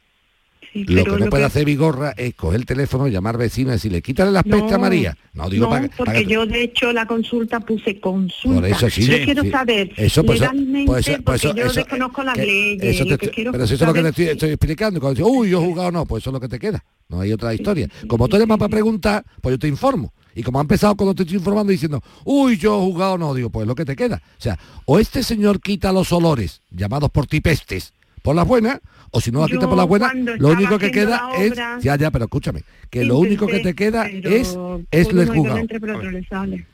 Sí, 0.72 0.84
Lo 0.84 1.02
que 1.02 1.24
no 1.24 1.30
puede 1.30 1.44
hacer 1.44 1.64
Vigorra 1.64 2.12
es 2.16 2.34
coger 2.34 2.60
el 2.60 2.66
teléfono, 2.66 3.08
llamar 3.08 3.38
vecinos 3.38 3.70
y 3.70 3.76
decirle, 3.76 4.02
quítale 4.02 4.30
las 4.30 4.42
pestes 4.42 4.70
a 4.70 4.76
No, 4.76 4.80
María. 4.80 5.16
No, 5.32 5.48
digo 5.48 5.64
no, 5.64 5.70
para, 5.70 5.82
que- 5.82 5.88
para 5.88 5.96
porque 6.12 6.24
que- 6.26 6.30
yo 6.32 6.44
de 6.46 6.62
hecho 6.62 6.92
la 6.92 7.06
consulta 7.06 7.58
puse 7.60 7.98
consulta. 7.98 8.60
Por 8.60 8.68
eso 8.68 8.90
sí. 8.90 9.06
Yo 9.06 9.16
Sí, 9.16 9.24
quiero 9.24 9.42
sí. 9.44 9.50
saber 9.50 9.90
Eso, 9.96 10.22
pues, 10.24 10.40
eso- 10.42 10.52
legalmente, 10.52 10.86
pues 10.92 11.06
pues 11.06 11.20
porque 11.24 11.36
eso- 11.46 11.54
yo 11.56 11.64
eso- 11.64 11.72
desconozco 11.74 12.22
las 12.22 12.34
que- 12.34 12.44
leyes. 12.46 12.82
eso 12.96 13.06
te 13.06 13.16
que 13.18 13.30
quiero 13.30 13.50
pero 13.50 13.66
si 13.66 13.74
eso 13.74 13.84
es 13.84 13.88
lo 13.88 13.94
que 13.94 14.00
te 14.00 14.02
saber 14.02 14.10
estoy, 14.10 14.24
si- 14.26 14.30
estoy 14.32 14.50
explicando. 14.50 15.00
Cuando 15.00 15.18
dices, 15.18 15.32
uy, 15.34 15.50
yo 15.50 15.62
he 15.62 15.64
jugado 15.66 15.90
no, 15.90 16.04
pues 16.06 16.22
eso 16.22 16.30
es 16.30 16.34
lo 16.34 16.40
que 16.40 16.48
te 16.48 16.58
queda. 16.58 16.84
No 17.08 17.20
hay 17.22 17.32
otra 17.32 17.54
historia. 17.54 17.88
Como 18.06 18.28
tú 18.28 18.36
llamas 18.36 18.58
para 18.58 18.68
preguntar, 18.68 19.24
pues 19.40 19.54
yo 19.54 19.58
te 19.58 19.68
informo. 19.68 20.12
Y 20.38 20.44
como 20.44 20.60
ha 20.60 20.62
empezado 20.62 20.94
cuando 20.94 21.16
te 21.16 21.24
estoy 21.24 21.38
informando 21.38 21.72
diciendo, 21.72 22.00
uy, 22.24 22.56
yo 22.56 22.76
he 22.76 22.84
jugado 22.84 23.18
no, 23.18 23.34
digo, 23.34 23.50
pues 23.50 23.64
es 23.64 23.66
lo 23.66 23.74
que 23.74 23.84
te 23.84 23.96
queda. 23.96 24.22
O 24.38 24.40
sea, 24.40 24.56
o 24.84 25.00
este 25.00 25.24
señor 25.24 25.60
quita 25.60 25.90
los 25.92 26.12
olores, 26.12 26.62
llamados 26.70 27.10
por 27.10 27.26
ti 27.26 27.40
pestes, 27.40 27.92
por 28.22 28.36
las 28.36 28.46
buenas, 28.46 28.78
o 29.10 29.20
si 29.20 29.32
no 29.32 29.40
la 29.40 29.48
quita 29.48 29.66
por 29.66 29.76
las 29.76 29.88
buenas, 29.88 30.14
lo 30.14 30.50
único 30.50 30.78
que 30.78 30.92
queda 30.92 31.30
es, 31.36 31.54
ya, 31.82 31.96
ya, 31.96 32.12
pero 32.12 32.26
escúchame, 32.26 32.62
que 32.88 33.04
lo 33.04 33.18
único 33.18 33.48
que 33.48 33.58
te 33.58 33.74
queda 33.74 34.08
es, 34.08 34.56
es 34.92 35.08
por 35.08 35.18
el 35.18 35.18
uno 35.18 35.22
y 35.22 35.26
dos 35.26 35.36
juzgado. 35.36 35.58
entre, 35.58 35.80
pero 35.80 35.96
otro 35.98 36.10
le 36.12 36.24
sale. 36.24 36.66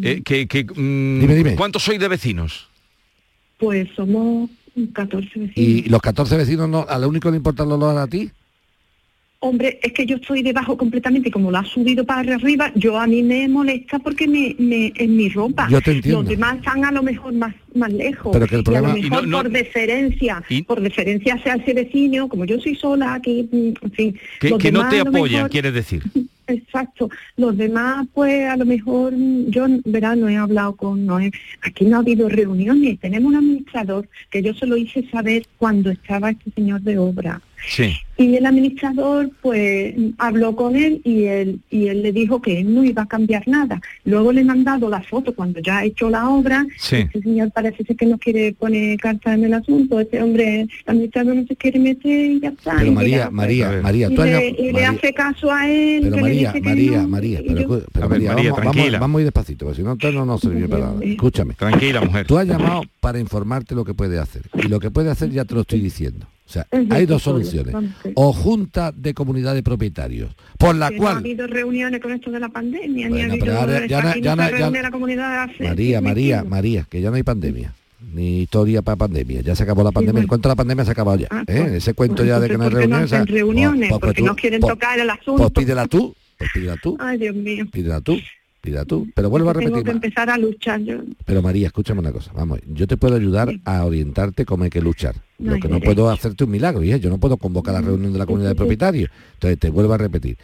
Eh, 0.00 0.22
que, 0.24 0.46
que, 0.46 0.62
mm, 0.62 1.20
Dime, 1.20 1.34
dime. 1.34 1.56
¿Cuántos 1.56 1.82
sois 1.82 1.98
de 1.98 2.06
vecinos? 2.06 2.68
Pues 3.58 3.88
somos 3.96 4.48
14 4.92 5.26
vecinos. 5.26 5.56
Y 5.56 5.88
los 5.88 6.00
14 6.00 6.36
vecinos, 6.36 6.68
no, 6.68 6.86
a 6.88 6.96
lo 7.00 7.08
único 7.08 7.26
que 7.26 7.32
le 7.32 7.38
importa 7.38 7.64
el 7.64 7.72
olor 7.72 7.98
a 7.98 8.06
ti, 8.06 8.30
Hombre, 9.40 9.78
es 9.84 9.92
que 9.92 10.04
yo 10.04 10.16
estoy 10.16 10.42
debajo 10.42 10.76
completamente, 10.76 11.28
y 11.28 11.32
como 11.32 11.52
lo 11.52 11.58
ha 11.58 11.64
subido 11.64 12.04
para 12.04 12.34
arriba, 12.34 12.72
yo 12.74 12.98
a 12.98 13.06
mí 13.06 13.22
me 13.22 13.46
molesta 13.46 14.00
porque 14.00 14.26
me, 14.26 14.56
me 14.58 14.92
en 14.96 15.16
mi 15.16 15.28
ropa. 15.28 15.68
Yo 15.70 15.80
te 15.80 15.92
entiendo. 15.92 16.22
Los 16.22 16.30
demás 16.30 16.56
están 16.56 16.84
a 16.84 16.90
lo 16.90 17.04
mejor 17.04 17.32
más 17.34 17.54
más 17.76 17.92
lejos. 17.92 18.32
Pero 18.32 18.46
que 18.48 18.56
el 18.56 18.64
Y 18.68 18.74
a 18.74 18.80
lo 18.80 18.88
mejor 18.94 19.10
no- 19.22 19.26
no- 19.28 19.42
por 19.42 19.50
deferencia, 19.52 20.42
Y- 20.48 20.62
por 20.62 20.80
deferencia 20.80 21.34
hacia 21.34 21.54
ese 21.54 21.72
vecino, 21.72 22.28
como 22.28 22.46
yo 22.46 22.58
soy 22.58 22.74
sola 22.74 23.14
aquí, 23.14 23.48
mm, 23.52 23.56
en 23.84 23.92
fin. 23.92 24.18
Que, 24.40 24.50
los 24.50 24.58
que 24.58 24.72
no 24.72 24.80
demás 24.80 24.94
te 24.94 25.00
apoyan, 25.00 25.32
mejor- 25.34 25.50
quieres 25.50 25.72
decir. 25.74 26.02
Exacto. 26.48 27.08
Los 27.36 27.56
demás, 27.56 28.08
pues 28.12 28.48
a 28.48 28.56
lo 28.56 28.64
mejor, 28.66 29.12
mm, 29.16 29.50
yo, 29.50 29.66
verá, 29.84 30.16
no 30.16 30.28
he 30.28 30.36
hablado 30.36 30.74
con 30.74 31.06
Noé. 31.06 31.30
Aquí 31.62 31.84
no 31.84 31.96
ha 31.96 32.00
habido 32.00 32.28
reuniones. 32.28 32.98
Tenemos 32.98 33.28
un 33.30 33.36
administrador 33.36 34.08
que 34.30 34.42
yo 34.42 34.52
se 34.54 34.66
lo 34.66 34.76
hice 34.76 35.08
saber 35.10 35.46
cuando 35.58 35.90
estaba 35.90 36.30
este 36.30 36.50
señor 36.50 36.80
de 36.80 36.98
obra. 36.98 37.40
Sí. 37.66 37.94
Y 38.16 38.34
el 38.34 38.46
administrador, 38.46 39.30
pues, 39.42 39.94
habló 40.18 40.56
con 40.56 40.74
él 40.74 41.00
y 41.04 41.24
él, 41.24 41.60
y 41.70 41.86
él 41.86 42.02
le 42.02 42.10
dijo 42.10 42.42
que 42.42 42.58
él 42.60 42.74
no 42.74 42.82
iba 42.82 43.02
a 43.02 43.06
cambiar 43.06 43.46
nada. 43.46 43.80
Luego 44.04 44.32
le 44.32 44.40
he 44.40 44.44
mandado 44.44 44.88
la 44.90 45.00
foto 45.02 45.32
cuando 45.34 45.60
ya 45.60 45.78
ha 45.78 45.84
hecho 45.84 46.10
la 46.10 46.28
obra. 46.28 46.66
Sí. 46.78 46.96
Este 46.96 47.20
señor 47.22 47.52
parece 47.52 47.84
ser 47.84 47.94
que 47.96 48.06
no 48.06 48.18
quiere 48.18 48.52
poner 48.54 48.98
carta 48.98 49.34
en 49.34 49.44
el 49.44 49.54
asunto. 49.54 50.00
Este 50.00 50.20
hombre, 50.20 50.62
el 50.62 50.70
administrador 50.86 51.36
no 51.36 51.46
se 51.46 51.54
quiere 51.54 51.78
meter 51.78 52.30
y 52.32 52.40
ya 52.40 52.48
está. 52.48 52.74
pero 52.78 52.90
María, 52.92 53.08
mira, 53.16 53.24
pues, 53.26 53.34
María, 53.34 53.80
María, 53.82 54.08
y 54.10 54.14
tú 54.16 54.22
le, 54.22 54.48
y 54.48 54.62
le 54.66 54.72
María- 54.72 54.90
hace 54.90 55.12
caso 55.14 55.52
a 55.52 55.70
él. 55.70 56.00
Pero 56.02 56.10
que 56.10 56.16
le 56.16 56.22
María, 56.22 56.38
dice 56.48 56.52
que 56.62 56.68
María, 56.68 57.02
no, 57.02 57.08
María, 57.08 57.38
pero, 57.46 57.60
yo- 57.60 57.68
escu- 57.68 57.84
pero 57.92 58.04
A 58.04 58.08
ver, 58.08 58.18
María, 58.18 58.32
María, 58.34 58.50
vamos, 58.50 58.58
vamos, 58.64 58.72
tranquila. 58.74 58.98
vamos 58.98 59.18
a 59.18 59.20
ir 59.20 59.24
despacito, 59.26 59.64
porque 59.64 59.76
si 59.76 59.82
no, 59.84 59.92
entonces 59.92 60.18
no 60.18 60.26
nos 60.26 60.40
sirve 60.40 60.68
para 60.68 60.86
nada. 60.86 60.98
Escúchame. 61.04 61.54
Tranquila, 61.54 62.00
mujer. 62.00 62.26
Tú 62.26 62.36
has 62.36 62.48
llamado 62.48 62.82
para 62.98 63.20
informarte 63.20 63.76
lo 63.76 63.84
que 63.84 63.94
puede 63.94 64.18
hacer. 64.18 64.42
Y 64.54 64.66
lo 64.66 64.80
que 64.80 64.90
puede 64.90 65.10
hacer 65.10 65.30
ya 65.30 65.44
te 65.44 65.54
lo 65.54 65.60
estoy 65.60 65.80
diciendo. 65.80 66.26
O 66.48 66.50
sea, 66.50 66.66
Es 66.70 66.90
hay 66.90 67.04
dos 67.04 67.22
soluciones. 67.22 67.74
sí. 68.02 68.10
O 68.14 68.32
junta 68.32 68.90
de 68.90 69.12
comunidad 69.12 69.54
de 69.54 69.62
propietarios, 69.62 70.34
por 70.58 70.74
la 70.74 70.88
que 70.88 70.96
no 70.96 71.02
ha 71.02 71.04
cual... 71.10 71.16
habido 71.18 71.46
reuniones 71.46 72.00
con 72.00 72.10
esto 72.12 72.30
de 72.30 72.40
la 72.40 72.48
pandemia, 72.48 73.10
ni 73.10 73.20
ha 73.20 73.24
habido... 73.26 73.44
ya 73.86 73.86
ya 73.86 74.18
ya- 74.18 74.70
la 74.82 74.90
comunidad 74.90 75.42
hace 75.42 75.64
María, 75.64 76.00
María. 76.00 76.44
María, 76.44 76.86
que 76.88 77.02
ya 77.02 77.10
no 77.10 77.16
hay 77.16 77.22
pandemia. 77.22 77.74
Ni 78.14 78.40
historia 78.42 78.80
para 78.80 78.96
pandemia. 78.96 79.42
Ya 79.42 79.54
se 79.54 79.64
acabó 79.64 79.82
la 79.82 79.90
pandemia. 79.92 80.20
El 80.20 80.26
bueno. 80.26 80.28
cuento 80.28 80.48
de 80.48 80.52
la 80.52 80.56
pandemia 80.56 80.84
se 80.84 80.90
ha 80.90 80.92
acabado 80.92 81.18
ya. 81.18 81.26
Ah, 81.30 81.42
¿eh? 81.46 81.60
pues, 81.62 81.72
Ese 81.74 81.92
cuento 81.94 82.24
ya 82.24 82.40
de 82.40 82.48
que 82.48 82.56
no 82.56 82.64
hay 82.64 82.68
entonces, 82.70 82.80
¿por 82.80 82.80
qué 82.80 82.88
no 82.88 82.96
reuniones... 82.96 83.12
hacen 83.12 83.26
reuniones? 83.26 83.88
pues- 83.90 83.90
pues 83.90 84.00
Porque 84.00 84.22
tú- 84.22 84.26
no 84.26 84.36
quieren 84.36 84.60
tocar 84.62 84.98
el 85.00 85.10
asunto. 85.10 85.50
Pues 85.50 85.64
pídela 85.66 85.86
tú. 85.86 86.14
Pues 86.38 86.50
pídela 86.54 86.76
tú. 86.82 86.96
Ay, 86.98 87.18
Dios 87.18 87.34
mío. 87.36 87.66
Pídela 87.70 88.00
tú. 88.00 88.16
Pídela 88.62 88.84
tú. 88.86 89.06
Pero 89.14 89.28
vuelvo 89.28 89.50
a 89.50 89.52
Tengo 89.52 89.66
repetir. 89.66 89.84
que 89.84 89.90
Ma- 89.90 89.96
empezar 89.96 90.30
a 90.30 90.38
luchar 90.38 90.80
yo. 90.80 90.98
Pero 91.26 91.42
María, 91.42 91.66
escúchame 91.66 92.00
una 92.00 92.12
cosa, 92.12 92.32
vamos, 92.34 92.60
yo 92.66 92.86
te 92.86 92.96
puedo 92.96 93.16
ayudar 93.16 93.52
a 93.64 93.84
orientarte 93.84 94.44
cómo 94.46 94.64
hay 94.64 94.70
que 94.70 94.80
luchar. 94.80 95.14
Lo 95.38 95.58
que 95.60 95.68
no 95.68 95.80
puedo 95.80 96.10
hacerte 96.10 96.44
un 96.44 96.50
milagro, 96.50 96.82
yo 96.82 97.10
no 97.10 97.18
puedo 97.18 97.36
convocar 97.36 97.74
la 97.74 97.80
reunión 97.80 98.12
de 98.12 98.18
la 98.18 98.26
comunidad 98.26 98.50
de 98.50 98.56
propietarios. 98.56 99.10
Entonces 99.34 99.58
te 99.58 99.70
vuelvo 99.70 99.94
a 99.94 99.98
repetir. 99.98 100.36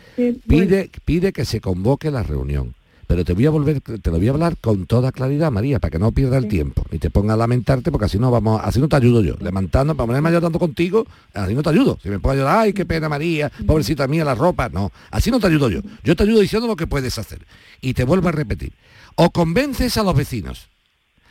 Pide, 0.47 0.91
pide 1.05 1.33
que 1.33 1.45
se 1.45 1.61
convoque 1.61 2.11
la 2.11 2.23
reunión. 2.23 2.75
Pero 3.07 3.25
te 3.25 3.35
voy 3.35 3.45
a 3.45 3.51
volver, 3.51 3.81
te 3.81 4.11
lo 4.11 4.17
voy 4.17 4.29
a 4.29 4.31
hablar 4.31 4.57
con 4.57 4.87
toda 4.87 5.13
claridad, 5.13 5.51
María, 5.51 5.79
para 5.79 5.91
que 5.91 5.99
no 5.99 6.13
pierda 6.13 6.39
el 6.39 6.49
tiempo. 6.49 6.87
Ni 6.91 6.99
te 6.99 7.11
ponga 7.11 7.35
a 7.35 7.37
lamentarte, 7.37 7.91
porque 7.91 8.07
así 8.07 8.19
no 8.19 8.31
vamos, 8.31 8.61
así 8.65 8.81
no 8.81 8.89
te 8.89 8.97
ayudo 8.97 9.21
yo. 9.21 9.37
Levantando, 9.41 9.95
para 9.95 10.07
ponerme 10.07 10.31
llorando 10.31 10.59
contigo, 10.59 11.07
así 11.35 11.55
no 11.55 11.63
te 11.63 11.71
ayudo. 11.71 11.99
Si 12.03 12.09
me 12.09 12.19
pongo 12.19 12.33
a 12.33 12.37
llorar, 12.37 12.59
ay, 12.61 12.73
qué 12.73 12.87
pena 12.87 13.09
María, 13.09 13.51
pobrecita 13.67 14.07
mía, 14.09 14.25
la 14.25 14.35
ropa. 14.35 14.69
No, 14.71 14.91
así 15.11 15.31
no 15.31 15.39
te 15.39 15.49
ayudo 15.49 15.69
yo. 15.69 15.81
Yo 16.03 16.17
te 16.17 16.23
ayudo 16.23 16.41
diciendo 16.41 16.67
lo 16.67 16.77
que 16.77 16.87
puedes 16.87 17.19
hacer. 17.19 17.41
Y 17.81 17.93
te 17.93 18.05
vuelvo 18.05 18.29
a 18.29 18.33
repetir. 18.33 18.73
O 19.17 19.31
convences 19.31 19.97
a 19.99 20.03
los 20.03 20.17
vecinos 20.17 20.69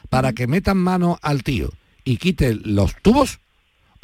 para 0.09 0.34
que 0.34 0.47
metan 0.47 0.78
mano 0.78 1.18
al 1.22 1.43
tío 1.43 1.70
y 2.03 2.18
quite 2.18 2.53
los 2.53 2.95
tubos, 3.01 3.39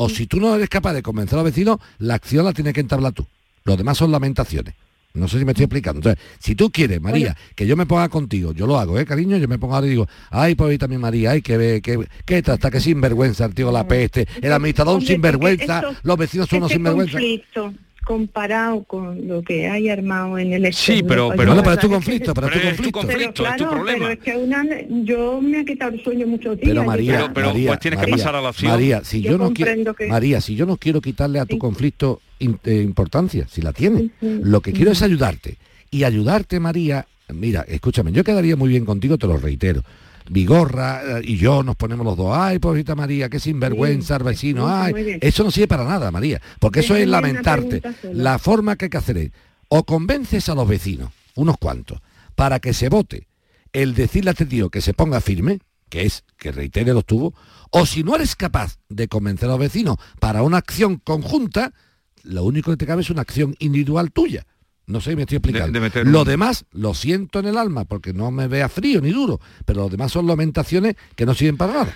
o 0.01 0.07
si 0.07 0.27
tú 0.27 0.39
no 0.39 0.55
eres 0.55 0.69
capaz 0.69 0.93
de 0.93 1.01
convencer 1.03 1.37
a 1.37 1.43
los 1.43 1.51
vecinos, 1.51 1.77
la 1.97 2.15
acción 2.15 2.45
la 2.45 2.53
tienes 2.53 2.73
que 2.73 2.79
entablar 2.79 3.11
tú. 3.11 3.27
Los 3.65 3.77
demás 3.77 3.97
son 3.97 4.13
lamentaciones. 4.13 4.73
No 5.13 5.27
sé 5.27 5.39
si 5.39 5.43
me 5.43 5.51
estoy 5.51 5.65
explicando. 5.65 5.97
Entonces, 5.99 6.23
si 6.39 6.55
tú 6.55 6.71
quieres, 6.71 7.01
María, 7.01 7.35
que 7.53 7.67
yo 7.67 7.75
me 7.75 7.85
ponga 7.85 8.07
contigo, 8.07 8.53
yo 8.53 8.65
lo 8.65 8.79
hago, 8.79 8.97
¿eh, 8.97 9.05
cariño? 9.05 9.35
Yo 9.35 9.49
me 9.49 9.59
pongo 9.59 9.75
ahora 9.75 9.87
y 9.87 9.89
digo, 9.89 10.07
ay, 10.29 10.55
pues 10.55 10.79
también 10.79 11.01
María, 11.01 11.31
ay, 11.31 11.41
que 11.41 11.81
que, 11.83 12.07
que 12.25 12.37
hasta 12.37 12.71
que 12.71 12.79
sinvergüenza 12.79 13.43
el 13.43 13.53
tío 13.53 13.73
la 13.73 13.85
peste, 13.85 14.25
el 14.41 14.53
administrador 14.53 14.95
un 14.95 15.05
sinvergüenza, 15.05 15.81
los 16.03 16.17
vecinos 16.17 16.47
son 16.47 16.59
unos 16.59 16.71
sinvergüenza. 16.71 17.13
conflicto 17.13 17.73
comparado 18.09 18.83
con 18.85 19.27
lo 19.27 19.43
que 19.43 19.69
hay 19.69 19.87
armado 19.87 20.39
en 20.39 20.51
el 20.51 20.73
Sí, 20.73 21.03
pero, 21.07 21.29
pero, 21.37 21.53
es 21.53 21.79
tu 21.79 21.89
conflicto, 21.91 22.33
es 22.33 22.75
tu 22.75 22.91
conflicto. 22.91 23.43
Pero, 23.43 23.55
claro, 23.55 23.83
pero 23.85 24.09
es 24.09 24.17
que 24.17 24.35
una, 24.35 24.65
yo 25.03 25.39
me 25.39 25.59
ha 25.59 25.63
quitado 25.63 25.91
el 25.93 26.03
sueño 26.03 26.25
muchos 26.25 26.55
días. 26.57 26.69
Pero 26.69 26.83
María, 26.83 27.29
pero, 27.31 27.49
María, 27.49 27.67
pues 27.67 27.79
tienes 27.81 27.99
María, 27.99 28.15
que 28.15 28.19
pasar 28.19 28.35
a 28.35 28.41
la 28.41 28.49
acción. 28.49 28.71
María, 28.71 29.03
si 29.03 29.21
yo, 29.21 29.33
Yo 29.33 29.37
no 29.37 29.53
quiero, 29.53 29.93
que- 29.93 30.07
María, 30.07 30.41
si 30.41 30.55
yo 30.55 30.65
no 30.65 30.77
quiero 30.77 31.01
quitarle 31.01 31.39
a 31.39 31.45
tu 31.45 31.59
conflicto 31.59 32.19
in- 32.39 32.57
eh, 32.63 32.81
importancia, 32.83 33.45
si 33.47 33.61
la 33.61 33.73
tiene, 33.73 34.09
lo 34.21 34.61
que 34.61 34.73
quiero 34.73 34.89
es 34.91 35.03
ayudarte. 35.03 35.57
Y 35.91 36.03
ayudarte, 36.03 36.59
María, 36.59 37.05
mira, 37.31 37.63
escúchame, 37.67 38.11
yo 38.11 38.23
quedaría 38.23 38.55
muy 38.55 38.69
bien 38.69 38.85
contigo, 38.85 39.19
te 39.19 39.27
lo 39.27 39.37
reitero. 39.37 39.83
Vigorra 40.29 41.19
eh, 41.19 41.21
y 41.23 41.37
yo 41.37 41.63
nos 41.63 41.75
ponemos 41.75 42.05
los 42.05 42.15
dos, 42.15 42.31
ay, 42.37 42.59
pobrecita 42.59 42.95
María, 42.95 43.29
qué 43.29 43.39
sinvergüenza 43.39 44.15
el 44.15 44.23
vecino, 44.23 44.67
ay, 44.67 45.17
eso 45.21 45.43
no 45.43 45.51
sirve 45.51 45.67
para 45.67 45.83
nada, 45.83 46.11
María, 46.11 46.41
porque 46.59 46.81
eso 46.81 46.95
es 46.95 47.07
lamentarte. 47.07 47.81
La 48.13 48.39
forma 48.39 48.75
que 48.75 48.85
hay 48.85 48.89
que 48.89 48.97
hacer 48.97 49.17
es, 49.17 49.31
o 49.67 49.83
convences 49.83 50.47
a 50.49 50.55
los 50.55 50.67
vecinos, 50.67 51.11
unos 51.35 51.57
cuantos, 51.57 51.99
para 52.35 52.59
que 52.59 52.73
se 52.73 52.89
vote 52.89 53.27
el 53.73 53.95
decirle 53.95 54.29
a 54.29 54.33
este 54.33 54.45
tío 54.45 54.69
que 54.69 54.81
se 54.81 54.93
ponga 54.93 55.19
firme, 55.19 55.59
que 55.89 56.03
es 56.03 56.23
que 56.37 56.51
reitere 56.51 56.93
los 56.93 57.05
tubos, 57.05 57.33
o 57.71 57.85
si 57.85 58.03
no 58.03 58.15
eres 58.15 58.35
capaz 58.35 58.77
de 58.87 59.07
convencer 59.07 59.49
a 59.49 59.53
los 59.53 59.59
vecinos 59.59 59.97
para 60.19 60.43
una 60.43 60.57
acción 60.57 60.97
conjunta, 60.97 61.73
lo 62.23 62.43
único 62.43 62.71
que 62.71 62.77
te 62.77 62.85
cabe 62.85 63.01
es 63.01 63.09
una 63.09 63.21
acción 63.21 63.55
individual 63.59 64.11
tuya. 64.11 64.45
No 64.89 65.01
sé, 65.01 65.15
me 65.15 65.21
estoy 65.21 65.37
explicando. 65.37 65.71
de 65.71 65.79
meter 65.79 66.07
lo 66.07 66.25
demás 66.25 66.65
lo 66.71 66.95
siento 66.95 67.39
en 67.39 67.45
el 67.45 67.57
alma, 67.57 67.85
porque 67.85 68.11
no 68.11 68.31
me 68.31 68.47
vea 68.47 68.67
frío 68.69 69.01
ni 69.01 69.11
duro, 69.11 69.39
pero 69.63 69.81
lo 69.81 69.89
demás 69.89 70.11
son 70.11 70.25
lamentaciones 70.25 70.95
que 71.15 71.27
no 71.27 71.35
sirven 71.35 71.57
para 71.57 71.73
nada. 71.73 71.93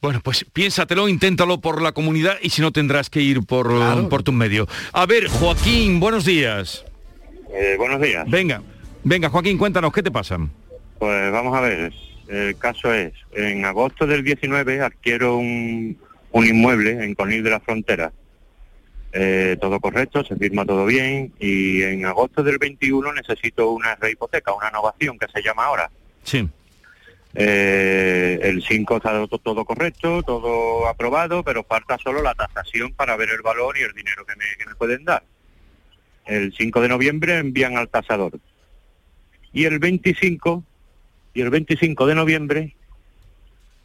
Bueno, 0.00 0.20
pues 0.22 0.46
piénsatelo, 0.52 1.08
inténtalo 1.08 1.60
por 1.60 1.82
la 1.82 1.90
comunidad 1.90 2.36
y 2.40 2.50
si 2.50 2.62
no 2.62 2.70
tendrás 2.70 3.10
que 3.10 3.20
ir 3.20 3.44
por, 3.44 4.08
por 4.08 4.22
tus 4.22 4.32
medios. 4.32 4.68
A 4.92 5.06
ver, 5.06 5.26
Joaquín, 5.26 5.98
buenos 5.98 6.24
días. 6.24 6.84
Eh, 7.52 7.74
buenos 7.78 8.00
días. 8.00 8.24
Venga, 8.30 8.62
venga, 9.02 9.28
Joaquín, 9.28 9.58
cuéntanos, 9.58 9.92
¿qué 9.92 10.04
te 10.04 10.12
pasa? 10.12 10.38
Pues 11.00 11.32
vamos 11.32 11.56
a 11.56 11.60
ver. 11.60 11.92
El 12.28 12.56
caso 12.58 12.94
es, 12.94 13.12
en 13.32 13.64
agosto 13.64 14.06
del 14.06 14.22
19 14.22 14.82
adquiero 14.82 15.36
un, 15.36 15.98
un 16.30 16.46
inmueble 16.46 17.04
en 17.04 17.16
Conil 17.16 17.42
de 17.42 17.50
la 17.50 17.58
Frontera. 17.58 18.12
Eh, 19.18 19.56
todo 19.58 19.80
correcto, 19.80 20.22
se 20.24 20.36
firma 20.36 20.66
todo 20.66 20.84
bien 20.84 21.32
y 21.38 21.82
en 21.82 22.04
agosto 22.04 22.42
del 22.42 22.58
21 22.58 23.14
necesito 23.14 23.70
una 23.70 23.94
rehipoteca, 23.94 24.52
una 24.52 24.68
innovación 24.68 25.18
que 25.18 25.26
se 25.28 25.42
llama 25.42 25.64
ahora. 25.64 25.90
Sí. 26.22 26.46
Eh, 27.34 28.38
el 28.42 28.62
5 28.62 28.96
está 28.98 29.12
todo, 29.26 29.38
todo 29.38 29.64
correcto, 29.64 30.22
todo 30.22 30.86
aprobado, 30.86 31.42
pero 31.42 31.64
falta 31.64 31.96
solo 31.96 32.20
la 32.20 32.34
tasación 32.34 32.92
para 32.92 33.16
ver 33.16 33.30
el 33.30 33.40
valor 33.40 33.78
y 33.78 33.84
el 33.84 33.94
dinero 33.94 34.26
que 34.26 34.36
me, 34.36 34.44
que 34.58 34.66
me 34.66 34.74
pueden 34.74 35.02
dar. 35.06 35.22
El 36.26 36.52
5 36.52 36.78
de 36.82 36.88
noviembre 36.88 37.38
envían 37.38 37.78
al 37.78 37.88
tasador. 37.88 38.38
Y 39.50 39.64
el 39.64 39.78
25, 39.78 40.62
y 41.32 41.40
el 41.40 41.48
25 41.48 42.06
de 42.06 42.14
noviembre 42.14 42.76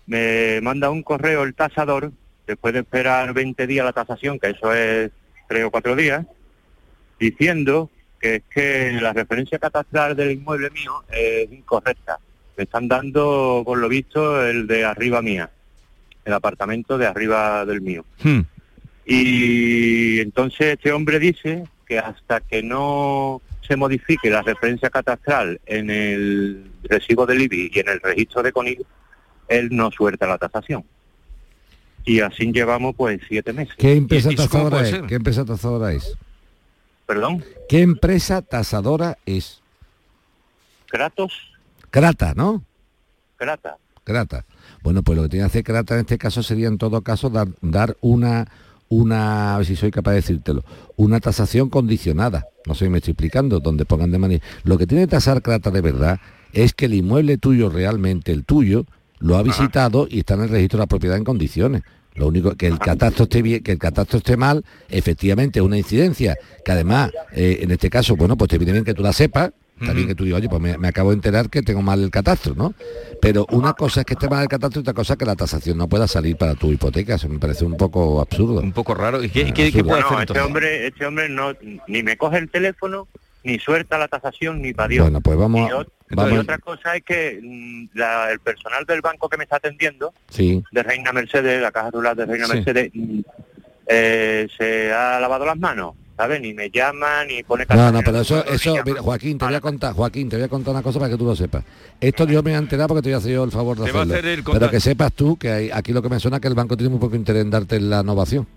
me 0.08 0.60
manda 0.60 0.90
un 0.90 1.04
correo 1.04 1.44
el 1.44 1.56
tasador, 1.56 2.12
después 2.46 2.74
de 2.74 2.82
esperar 2.82 3.34
20 3.34 3.66
días 3.66 3.86
la 3.86 3.94
tasación, 3.94 4.38
que 4.38 4.50
eso 4.50 4.74
es 4.74 5.10
3 5.52 5.66
o 5.66 5.72
4 5.72 5.98
días, 5.98 6.26
diciendo 7.20 7.90
que 8.22 8.36
es 8.36 8.44
que 8.50 8.98
la 9.02 9.12
referencia 9.12 9.60
catastral 9.60 10.16
del 10.16 10.32
inmueble 10.32 10.70
mío 10.70 11.04
es 11.12 11.52
incorrecta. 11.52 12.20
Me 12.56 12.64
están 12.64 12.88
dando, 12.88 13.62
por 13.66 13.78
lo 13.78 13.90
visto, 13.90 14.48
el 14.48 14.66
de 14.66 14.86
arriba 14.86 15.22
mía, 15.22 15.50
el 16.24 16.34
apartamento 16.34 16.98
de 16.98 17.06
arriba 17.06 17.66
del 17.66 17.82
mío. 17.82 18.06
Hmm. 18.24 18.42
Y 19.06 20.22
entonces 20.22 20.76
este 20.76 20.94
hombre 20.94 21.20
dice 21.20 21.66
que 21.86 22.00
hasta 22.00 22.40
que 22.40 22.64
no 22.64 23.42
se 23.68 23.76
modifique 23.76 24.30
la 24.30 24.44
referencia 24.44 24.90
catastral 24.90 25.60
en 25.66 25.90
el 25.90 26.64
recibo 26.84 27.26
del 27.26 27.42
IBI 27.42 27.72
y 27.74 27.80
en 27.80 27.90
el 27.90 28.00
registro 28.00 28.42
de 28.42 28.54
CONIL, 28.54 28.86
él 29.50 29.68
no 29.72 29.92
suelta 29.92 30.28
la 30.28 30.38
tasación. 30.38 30.86
Y 32.06 32.22
así 32.22 32.52
llevamos 32.52 32.96
pues 32.96 33.22
siete 33.28 33.54
meses. 33.54 33.74
¿Qué 33.78 33.94
empresa 33.96 34.32
¿Y 34.32 34.34
eso 34.34 34.50
cómo 34.50 34.70
tasadora 34.70 34.84
es? 34.84 34.90
ser? 34.90 35.06
¿Qué 35.08 35.16
empresa 35.16 35.46
tasadora 35.46 35.94
es? 35.94 36.18
¿Perdón? 37.06 37.44
¿Qué 37.70 37.82
empresa 37.82 38.42
tasadora 38.42 39.18
es? 39.26 39.62
Kratos, 40.88 41.32
Crata, 41.92 42.34
¿no? 42.36 42.64
Crata. 43.36 43.78
Crata. 44.04 44.46
Bueno, 44.82 45.04
pues 45.04 45.18
lo 45.18 45.24
que 45.24 45.30
tiene 45.30 45.44
que 45.44 45.48
hacer 45.48 45.64
Crata 45.64 45.94
en 45.96 46.02
este 46.02 46.18
caso 46.18 46.42
sería 46.42 46.68
en 46.68 46.78
todo 46.78 47.02
caso 47.02 47.30
dar, 47.30 47.50
dar 47.62 47.98
una, 48.02 48.48
una, 48.90 49.56
a 49.56 49.58
ver 49.58 49.68
si 49.68 49.76
soy 49.76 49.92
capaz 49.92 50.12
de 50.12 50.18
decírtelo, 50.18 50.64
una 50.96 51.20
tasación 51.20 51.70
condicionada. 51.70 52.48
No 52.66 52.76
sé 52.76 52.86
si 52.86 52.90
me 52.90 53.00
estoy 53.00 53.12
explicando, 53.12 53.60
donde 53.60 53.86
pongan 53.86 54.12
de 54.12 54.18
manera. 54.18 54.44
Lo 54.64 54.78
que 54.78 54.88
tiene 54.88 55.04
que 55.04 55.12
tasar 55.12 55.42
Crata 55.42 55.70
de 55.70 55.82
verdad 55.82 56.20
es 56.54 56.74
que 56.74 56.86
el 56.86 56.94
inmueble 56.94 57.38
tuyo 57.38 57.70
realmente, 57.70 58.32
el 58.32 58.46
tuyo, 58.46 58.86
lo 59.22 59.38
ha 59.38 59.44
visitado 59.44 60.08
y 60.10 60.20
está 60.20 60.34
en 60.34 60.42
el 60.42 60.50
registro 60.50 60.78
de 60.78 60.84
la 60.84 60.88
propiedad 60.88 61.18
en 61.18 61.24
condiciones. 61.24 61.84
Lo 62.16 62.28
único 62.28 62.56
que 62.56 62.68
el 62.68 62.78
catastro 62.78 63.24
esté 63.24 63.42
bien, 63.42 63.64
que 63.64 63.72
el 63.72 63.80
catastro 63.80 64.18
esté 64.18 64.36
mal, 64.36 64.66
efectivamente 64.90 65.60
es 65.60 65.66
una 65.66 65.78
incidencia, 65.78 66.36
que 66.66 66.72
además, 66.72 67.12
eh, 67.32 67.60
en 67.62 67.72
este 67.72 67.90
caso, 67.90 68.18
bueno, 68.18 68.36
pues 68.36 68.50
te 68.50 68.58
viene 68.58 68.74
bien 68.74 68.84
que 68.84 68.94
tú 68.94 69.02
la 69.02 69.14
sepas, 69.14 69.52
está 69.80 69.94
bien 69.94 70.08
que 70.08 70.16
tú 70.16 70.26
digas, 70.26 70.40
oye, 70.40 70.50
pues 70.50 70.62
me, 70.62 70.78
me 70.78 70.90
acabo 70.90 71.12
de 71.12 71.16
enterar 71.16 71.50
que 71.50 71.62
tengo 71.62 71.82
mal 71.82 72.04
el 72.04 72.12
catastro, 72.12 72.54
¿no? 72.54 72.74
Pero 73.22 73.48
una 73.52 73.74
cosa 73.74 74.02
es 74.02 74.06
que 74.06 74.14
esté 74.14 74.28
mal 74.28 74.44
el 74.44 74.50
catastro 74.50 74.80
y 74.80 74.82
otra 74.82 74.94
cosa 74.94 75.14
es 75.14 75.20
que 75.20 75.26
la 75.26 75.36
tasación 75.36 75.78
no 75.78 75.88
pueda 75.88 76.08
salir 76.08 76.36
para 76.36 76.56
tu 76.56 76.72
hipoteca. 76.72 77.16
Eso 77.16 77.30
me 77.30 77.40
parece 77.40 77.66
un 77.66 77.78
poco 77.78 78.22
absurdo. 78.22 78.60
Un 78.60 78.74
poco 78.74 78.94
raro. 78.94 79.24
¿Y 79.24 79.30
qué, 79.30 79.82
Bueno, 79.84 80.22
este 80.22 80.40
hombre, 80.40 80.88
este 80.88 81.06
hombre 81.06 81.30
no 81.30 81.54
ni 81.88 82.04
me 82.04 82.18
coge 82.18 82.38
el 82.38 82.50
teléfono, 82.50 83.08
ni 83.44 83.58
suelta 83.58 83.98
la 83.98 84.08
tasación, 84.08 84.62
ni 84.62 84.74
para 84.74 84.90
Dios. 84.90 85.04
Bueno, 85.06 85.22
pues 85.22 85.38
vamos, 85.38 85.70
Y, 85.70 85.74
ot- 86.12 86.16
vamos 86.16 86.34
y 86.34 86.38
otra 86.38 86.58
cosa 86.60 86.96
es 86.96 87.04
que 87.04 87.40
mm, 87.42 87.98
la- 87.98 88.32
el 88.32 88.40
personal 88.40 88.86
del 88.86 89.02
banco 89.02 89.28
que 89.30 89.38
me 89.38 89.44
está 89.44 89.58
atendiendo, 89.58 90.14
Sí. 90.30 90.62
de 90.72 90.84
Reina 90.84 91.12
Mercedes, 91.12 91.62
la 91.62 91.72
caja 91.72 91.92
rural 91.92 92.16
de 92.16 92.26
Reina 92.26 92.46
Sí. 92.48 92.54
Mercedes, 92.56 92.92
mm, 92.94 93.20
eh, 93.88 94.48
se 94.58 94.94
ha 94.94 95.20
lavado 95.20 95.46
las 95.46 95.58
manos, 95.58 95.96
¿sabes? 96.16 96.40
Ni 96.42 96.54
me 96.54 96.70
llama, 96.70 97.26
ni 97.26 97.44
pone 97.44 97.66
No, 97.70 97.92
no, 97.92 98.02
pero 98.02 98.22
eso, 98.22 98.46
eso, 98.46 98.76
mira, 98.86 99.02
Joaquín, 99.02 99.38
te 99.38 99.46
voy 99.46 99.56
a 99.56 99.62
contar, 99.62 99.94
Joaquín, 99.94 100.30
te 100.30 100.36
voy 100.38 100.46
a 100.46 100.50
contar 100.50 100.74
una 100.74 100.84
cosa 100.84 101.00
para 101.00 101.12
que 101.12 101.18
tú 101.18 101.26
lo 101.26 101.36
sepas. 101.36 101.64
Esto 102.00 102.26
yo 102.26 102.42
me 102.44 102.52
he 102.54 102.56
enterado 102.56 102.90
porque 102.90 103.02
te 103.02 103.10
voy 103.10 103.16
a 103.16 103.18
hacer 103.18 103.32
yo 103.34 103.44
el 103.44 103.52
favor 103.52 103.78
de 103.78 103.84
hacerlo. 103.90 104.14
hacer 104.14 104.26
el 104.26 104.44
pero 104.44 104.70
que 104.70 104.80
sepas 104.80 105.12
tú 105.14 105.36
que 105.38 105.52
hay- 105.52 105.72
aquí 105.72 105.92
lo 105.94 106.02
que 106.02 106.10
me 106.10 106.20
suena 106.20 106.38
es 106.38 106.42
que 106.42 106.48
el 106.48 106.56
banco 106.56 106.78
tiene 106.78 106.90
muy 106.92 107.00
poco 107.00 107.16
interés 107.16 107.42
en 107.44 107.50
darte 107.50 107.80
la 107.80 108.02
innovación. 108.02 108.48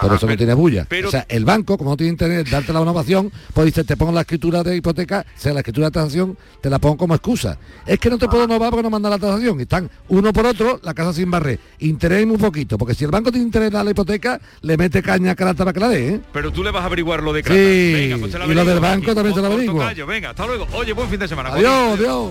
Por 0.00 0.12
eso 0.14 0.26
no 0.26 0.28
pero- 0.28 0.36
tiene 0.38 0.54
bulla. 0.54 0.86
pero- 0.88 1.08
o 1.08 1.10
sea, 1.10 1.26
el 1.28 1.44
banco, 1.44 1.76
como 1.78 1.90
no 1.90 1.96
tiene 1.96 2.12
interés 2.12 2.50
darte 2.50 2.72
la 2.72 2.80
innovación, 2.80 3.30
pues 3.54 3.66
dice, 3.66 3.84
te 3.84 3.96
pongo 3.96 4.12
la 4.12 4.22
escritura 4.22 4.62
de 4.62 4.76
hipoteca, 4.76 5.24
o 5.36 5.40
sea, 5.40 5.52
la 5.52 5.60
escritura 5.60 5.86
de 5.88 5.92
tasación, 5.92 6.36
te 6.60 6.70
la 6.70 6.78
pongo 6.78 6.96
como 6.96 7.14
excusa. 7.14 7.58
Es 7.86 7.98
que 7.98 8.10
no 8.10 8.18
te 8.18 8.28
puedo 8.28 8.44
innovar 8.44 8.70
porque 8.70 8.82
no 8.82 8.90
manda 8.90 9.08
la 9.10 9.18
tasación. 9.18 9.58
Y 9.58 9.62
están 9.62 9.90
uno 10.08 10.32
por 10.32 10.46
otro, 10.46 10.80
la 10.82 10.94
casa 10.94 11.12
sin 11.12 11.30
barrer. 11.30 11.58
Interés 11.80 12.26
muy 12.26 12.36
poquito, 12.38 12.76
porque 12.78 12.94
si 12.94 13.04
el 13.04 13.10
banco 13.10 13.30
tiene 13.30 13.46
interés 13.46 13.72
en 13.72 13.84
la 13.84 13.90
hipoteca, 13.90 14.40
le 14.62 14.76
mete 14.76 15.02
caña 15.02 15.32
a 15.32 15.34
Crata 15.34 15.64
para 15.64 15.72
que 15.72 15.80
la 15.80 15.88
dé, 15.88 16.08
¿eh? 16.14 16.20
Pero 16.32 16.52
tú 16.52 16.62
le 16.62 16.70
vas 16.70 16.82
a 16.82 16.86
averiguar 16.86 17.22
lo 17.22 17.32
de 17.32 17.42
Crata. 17.42 17.58
Sí, 17.60 17.92
Venga, 17.94 18.18
pues 18.18 18.34
y 18.34 18.54
lo 18.54 18.64
del 18.64 18.80
banco 18.80 19.14
también 19.14 19.34
se 19.34 19.40
lo 19.40 19.46
averiguo. 19.46 19.82
Venga, 20.06 20.30
hasta 20.30 20.46
luego. 20.46 20.66
Oye, 20.72 20.92
buen 20.92 21.08
fin 21.08 21.20
de 21.20 21.28
semana. 21.28 21.50
Adiós, 21.50 21.98
adiós. 21.98 22.30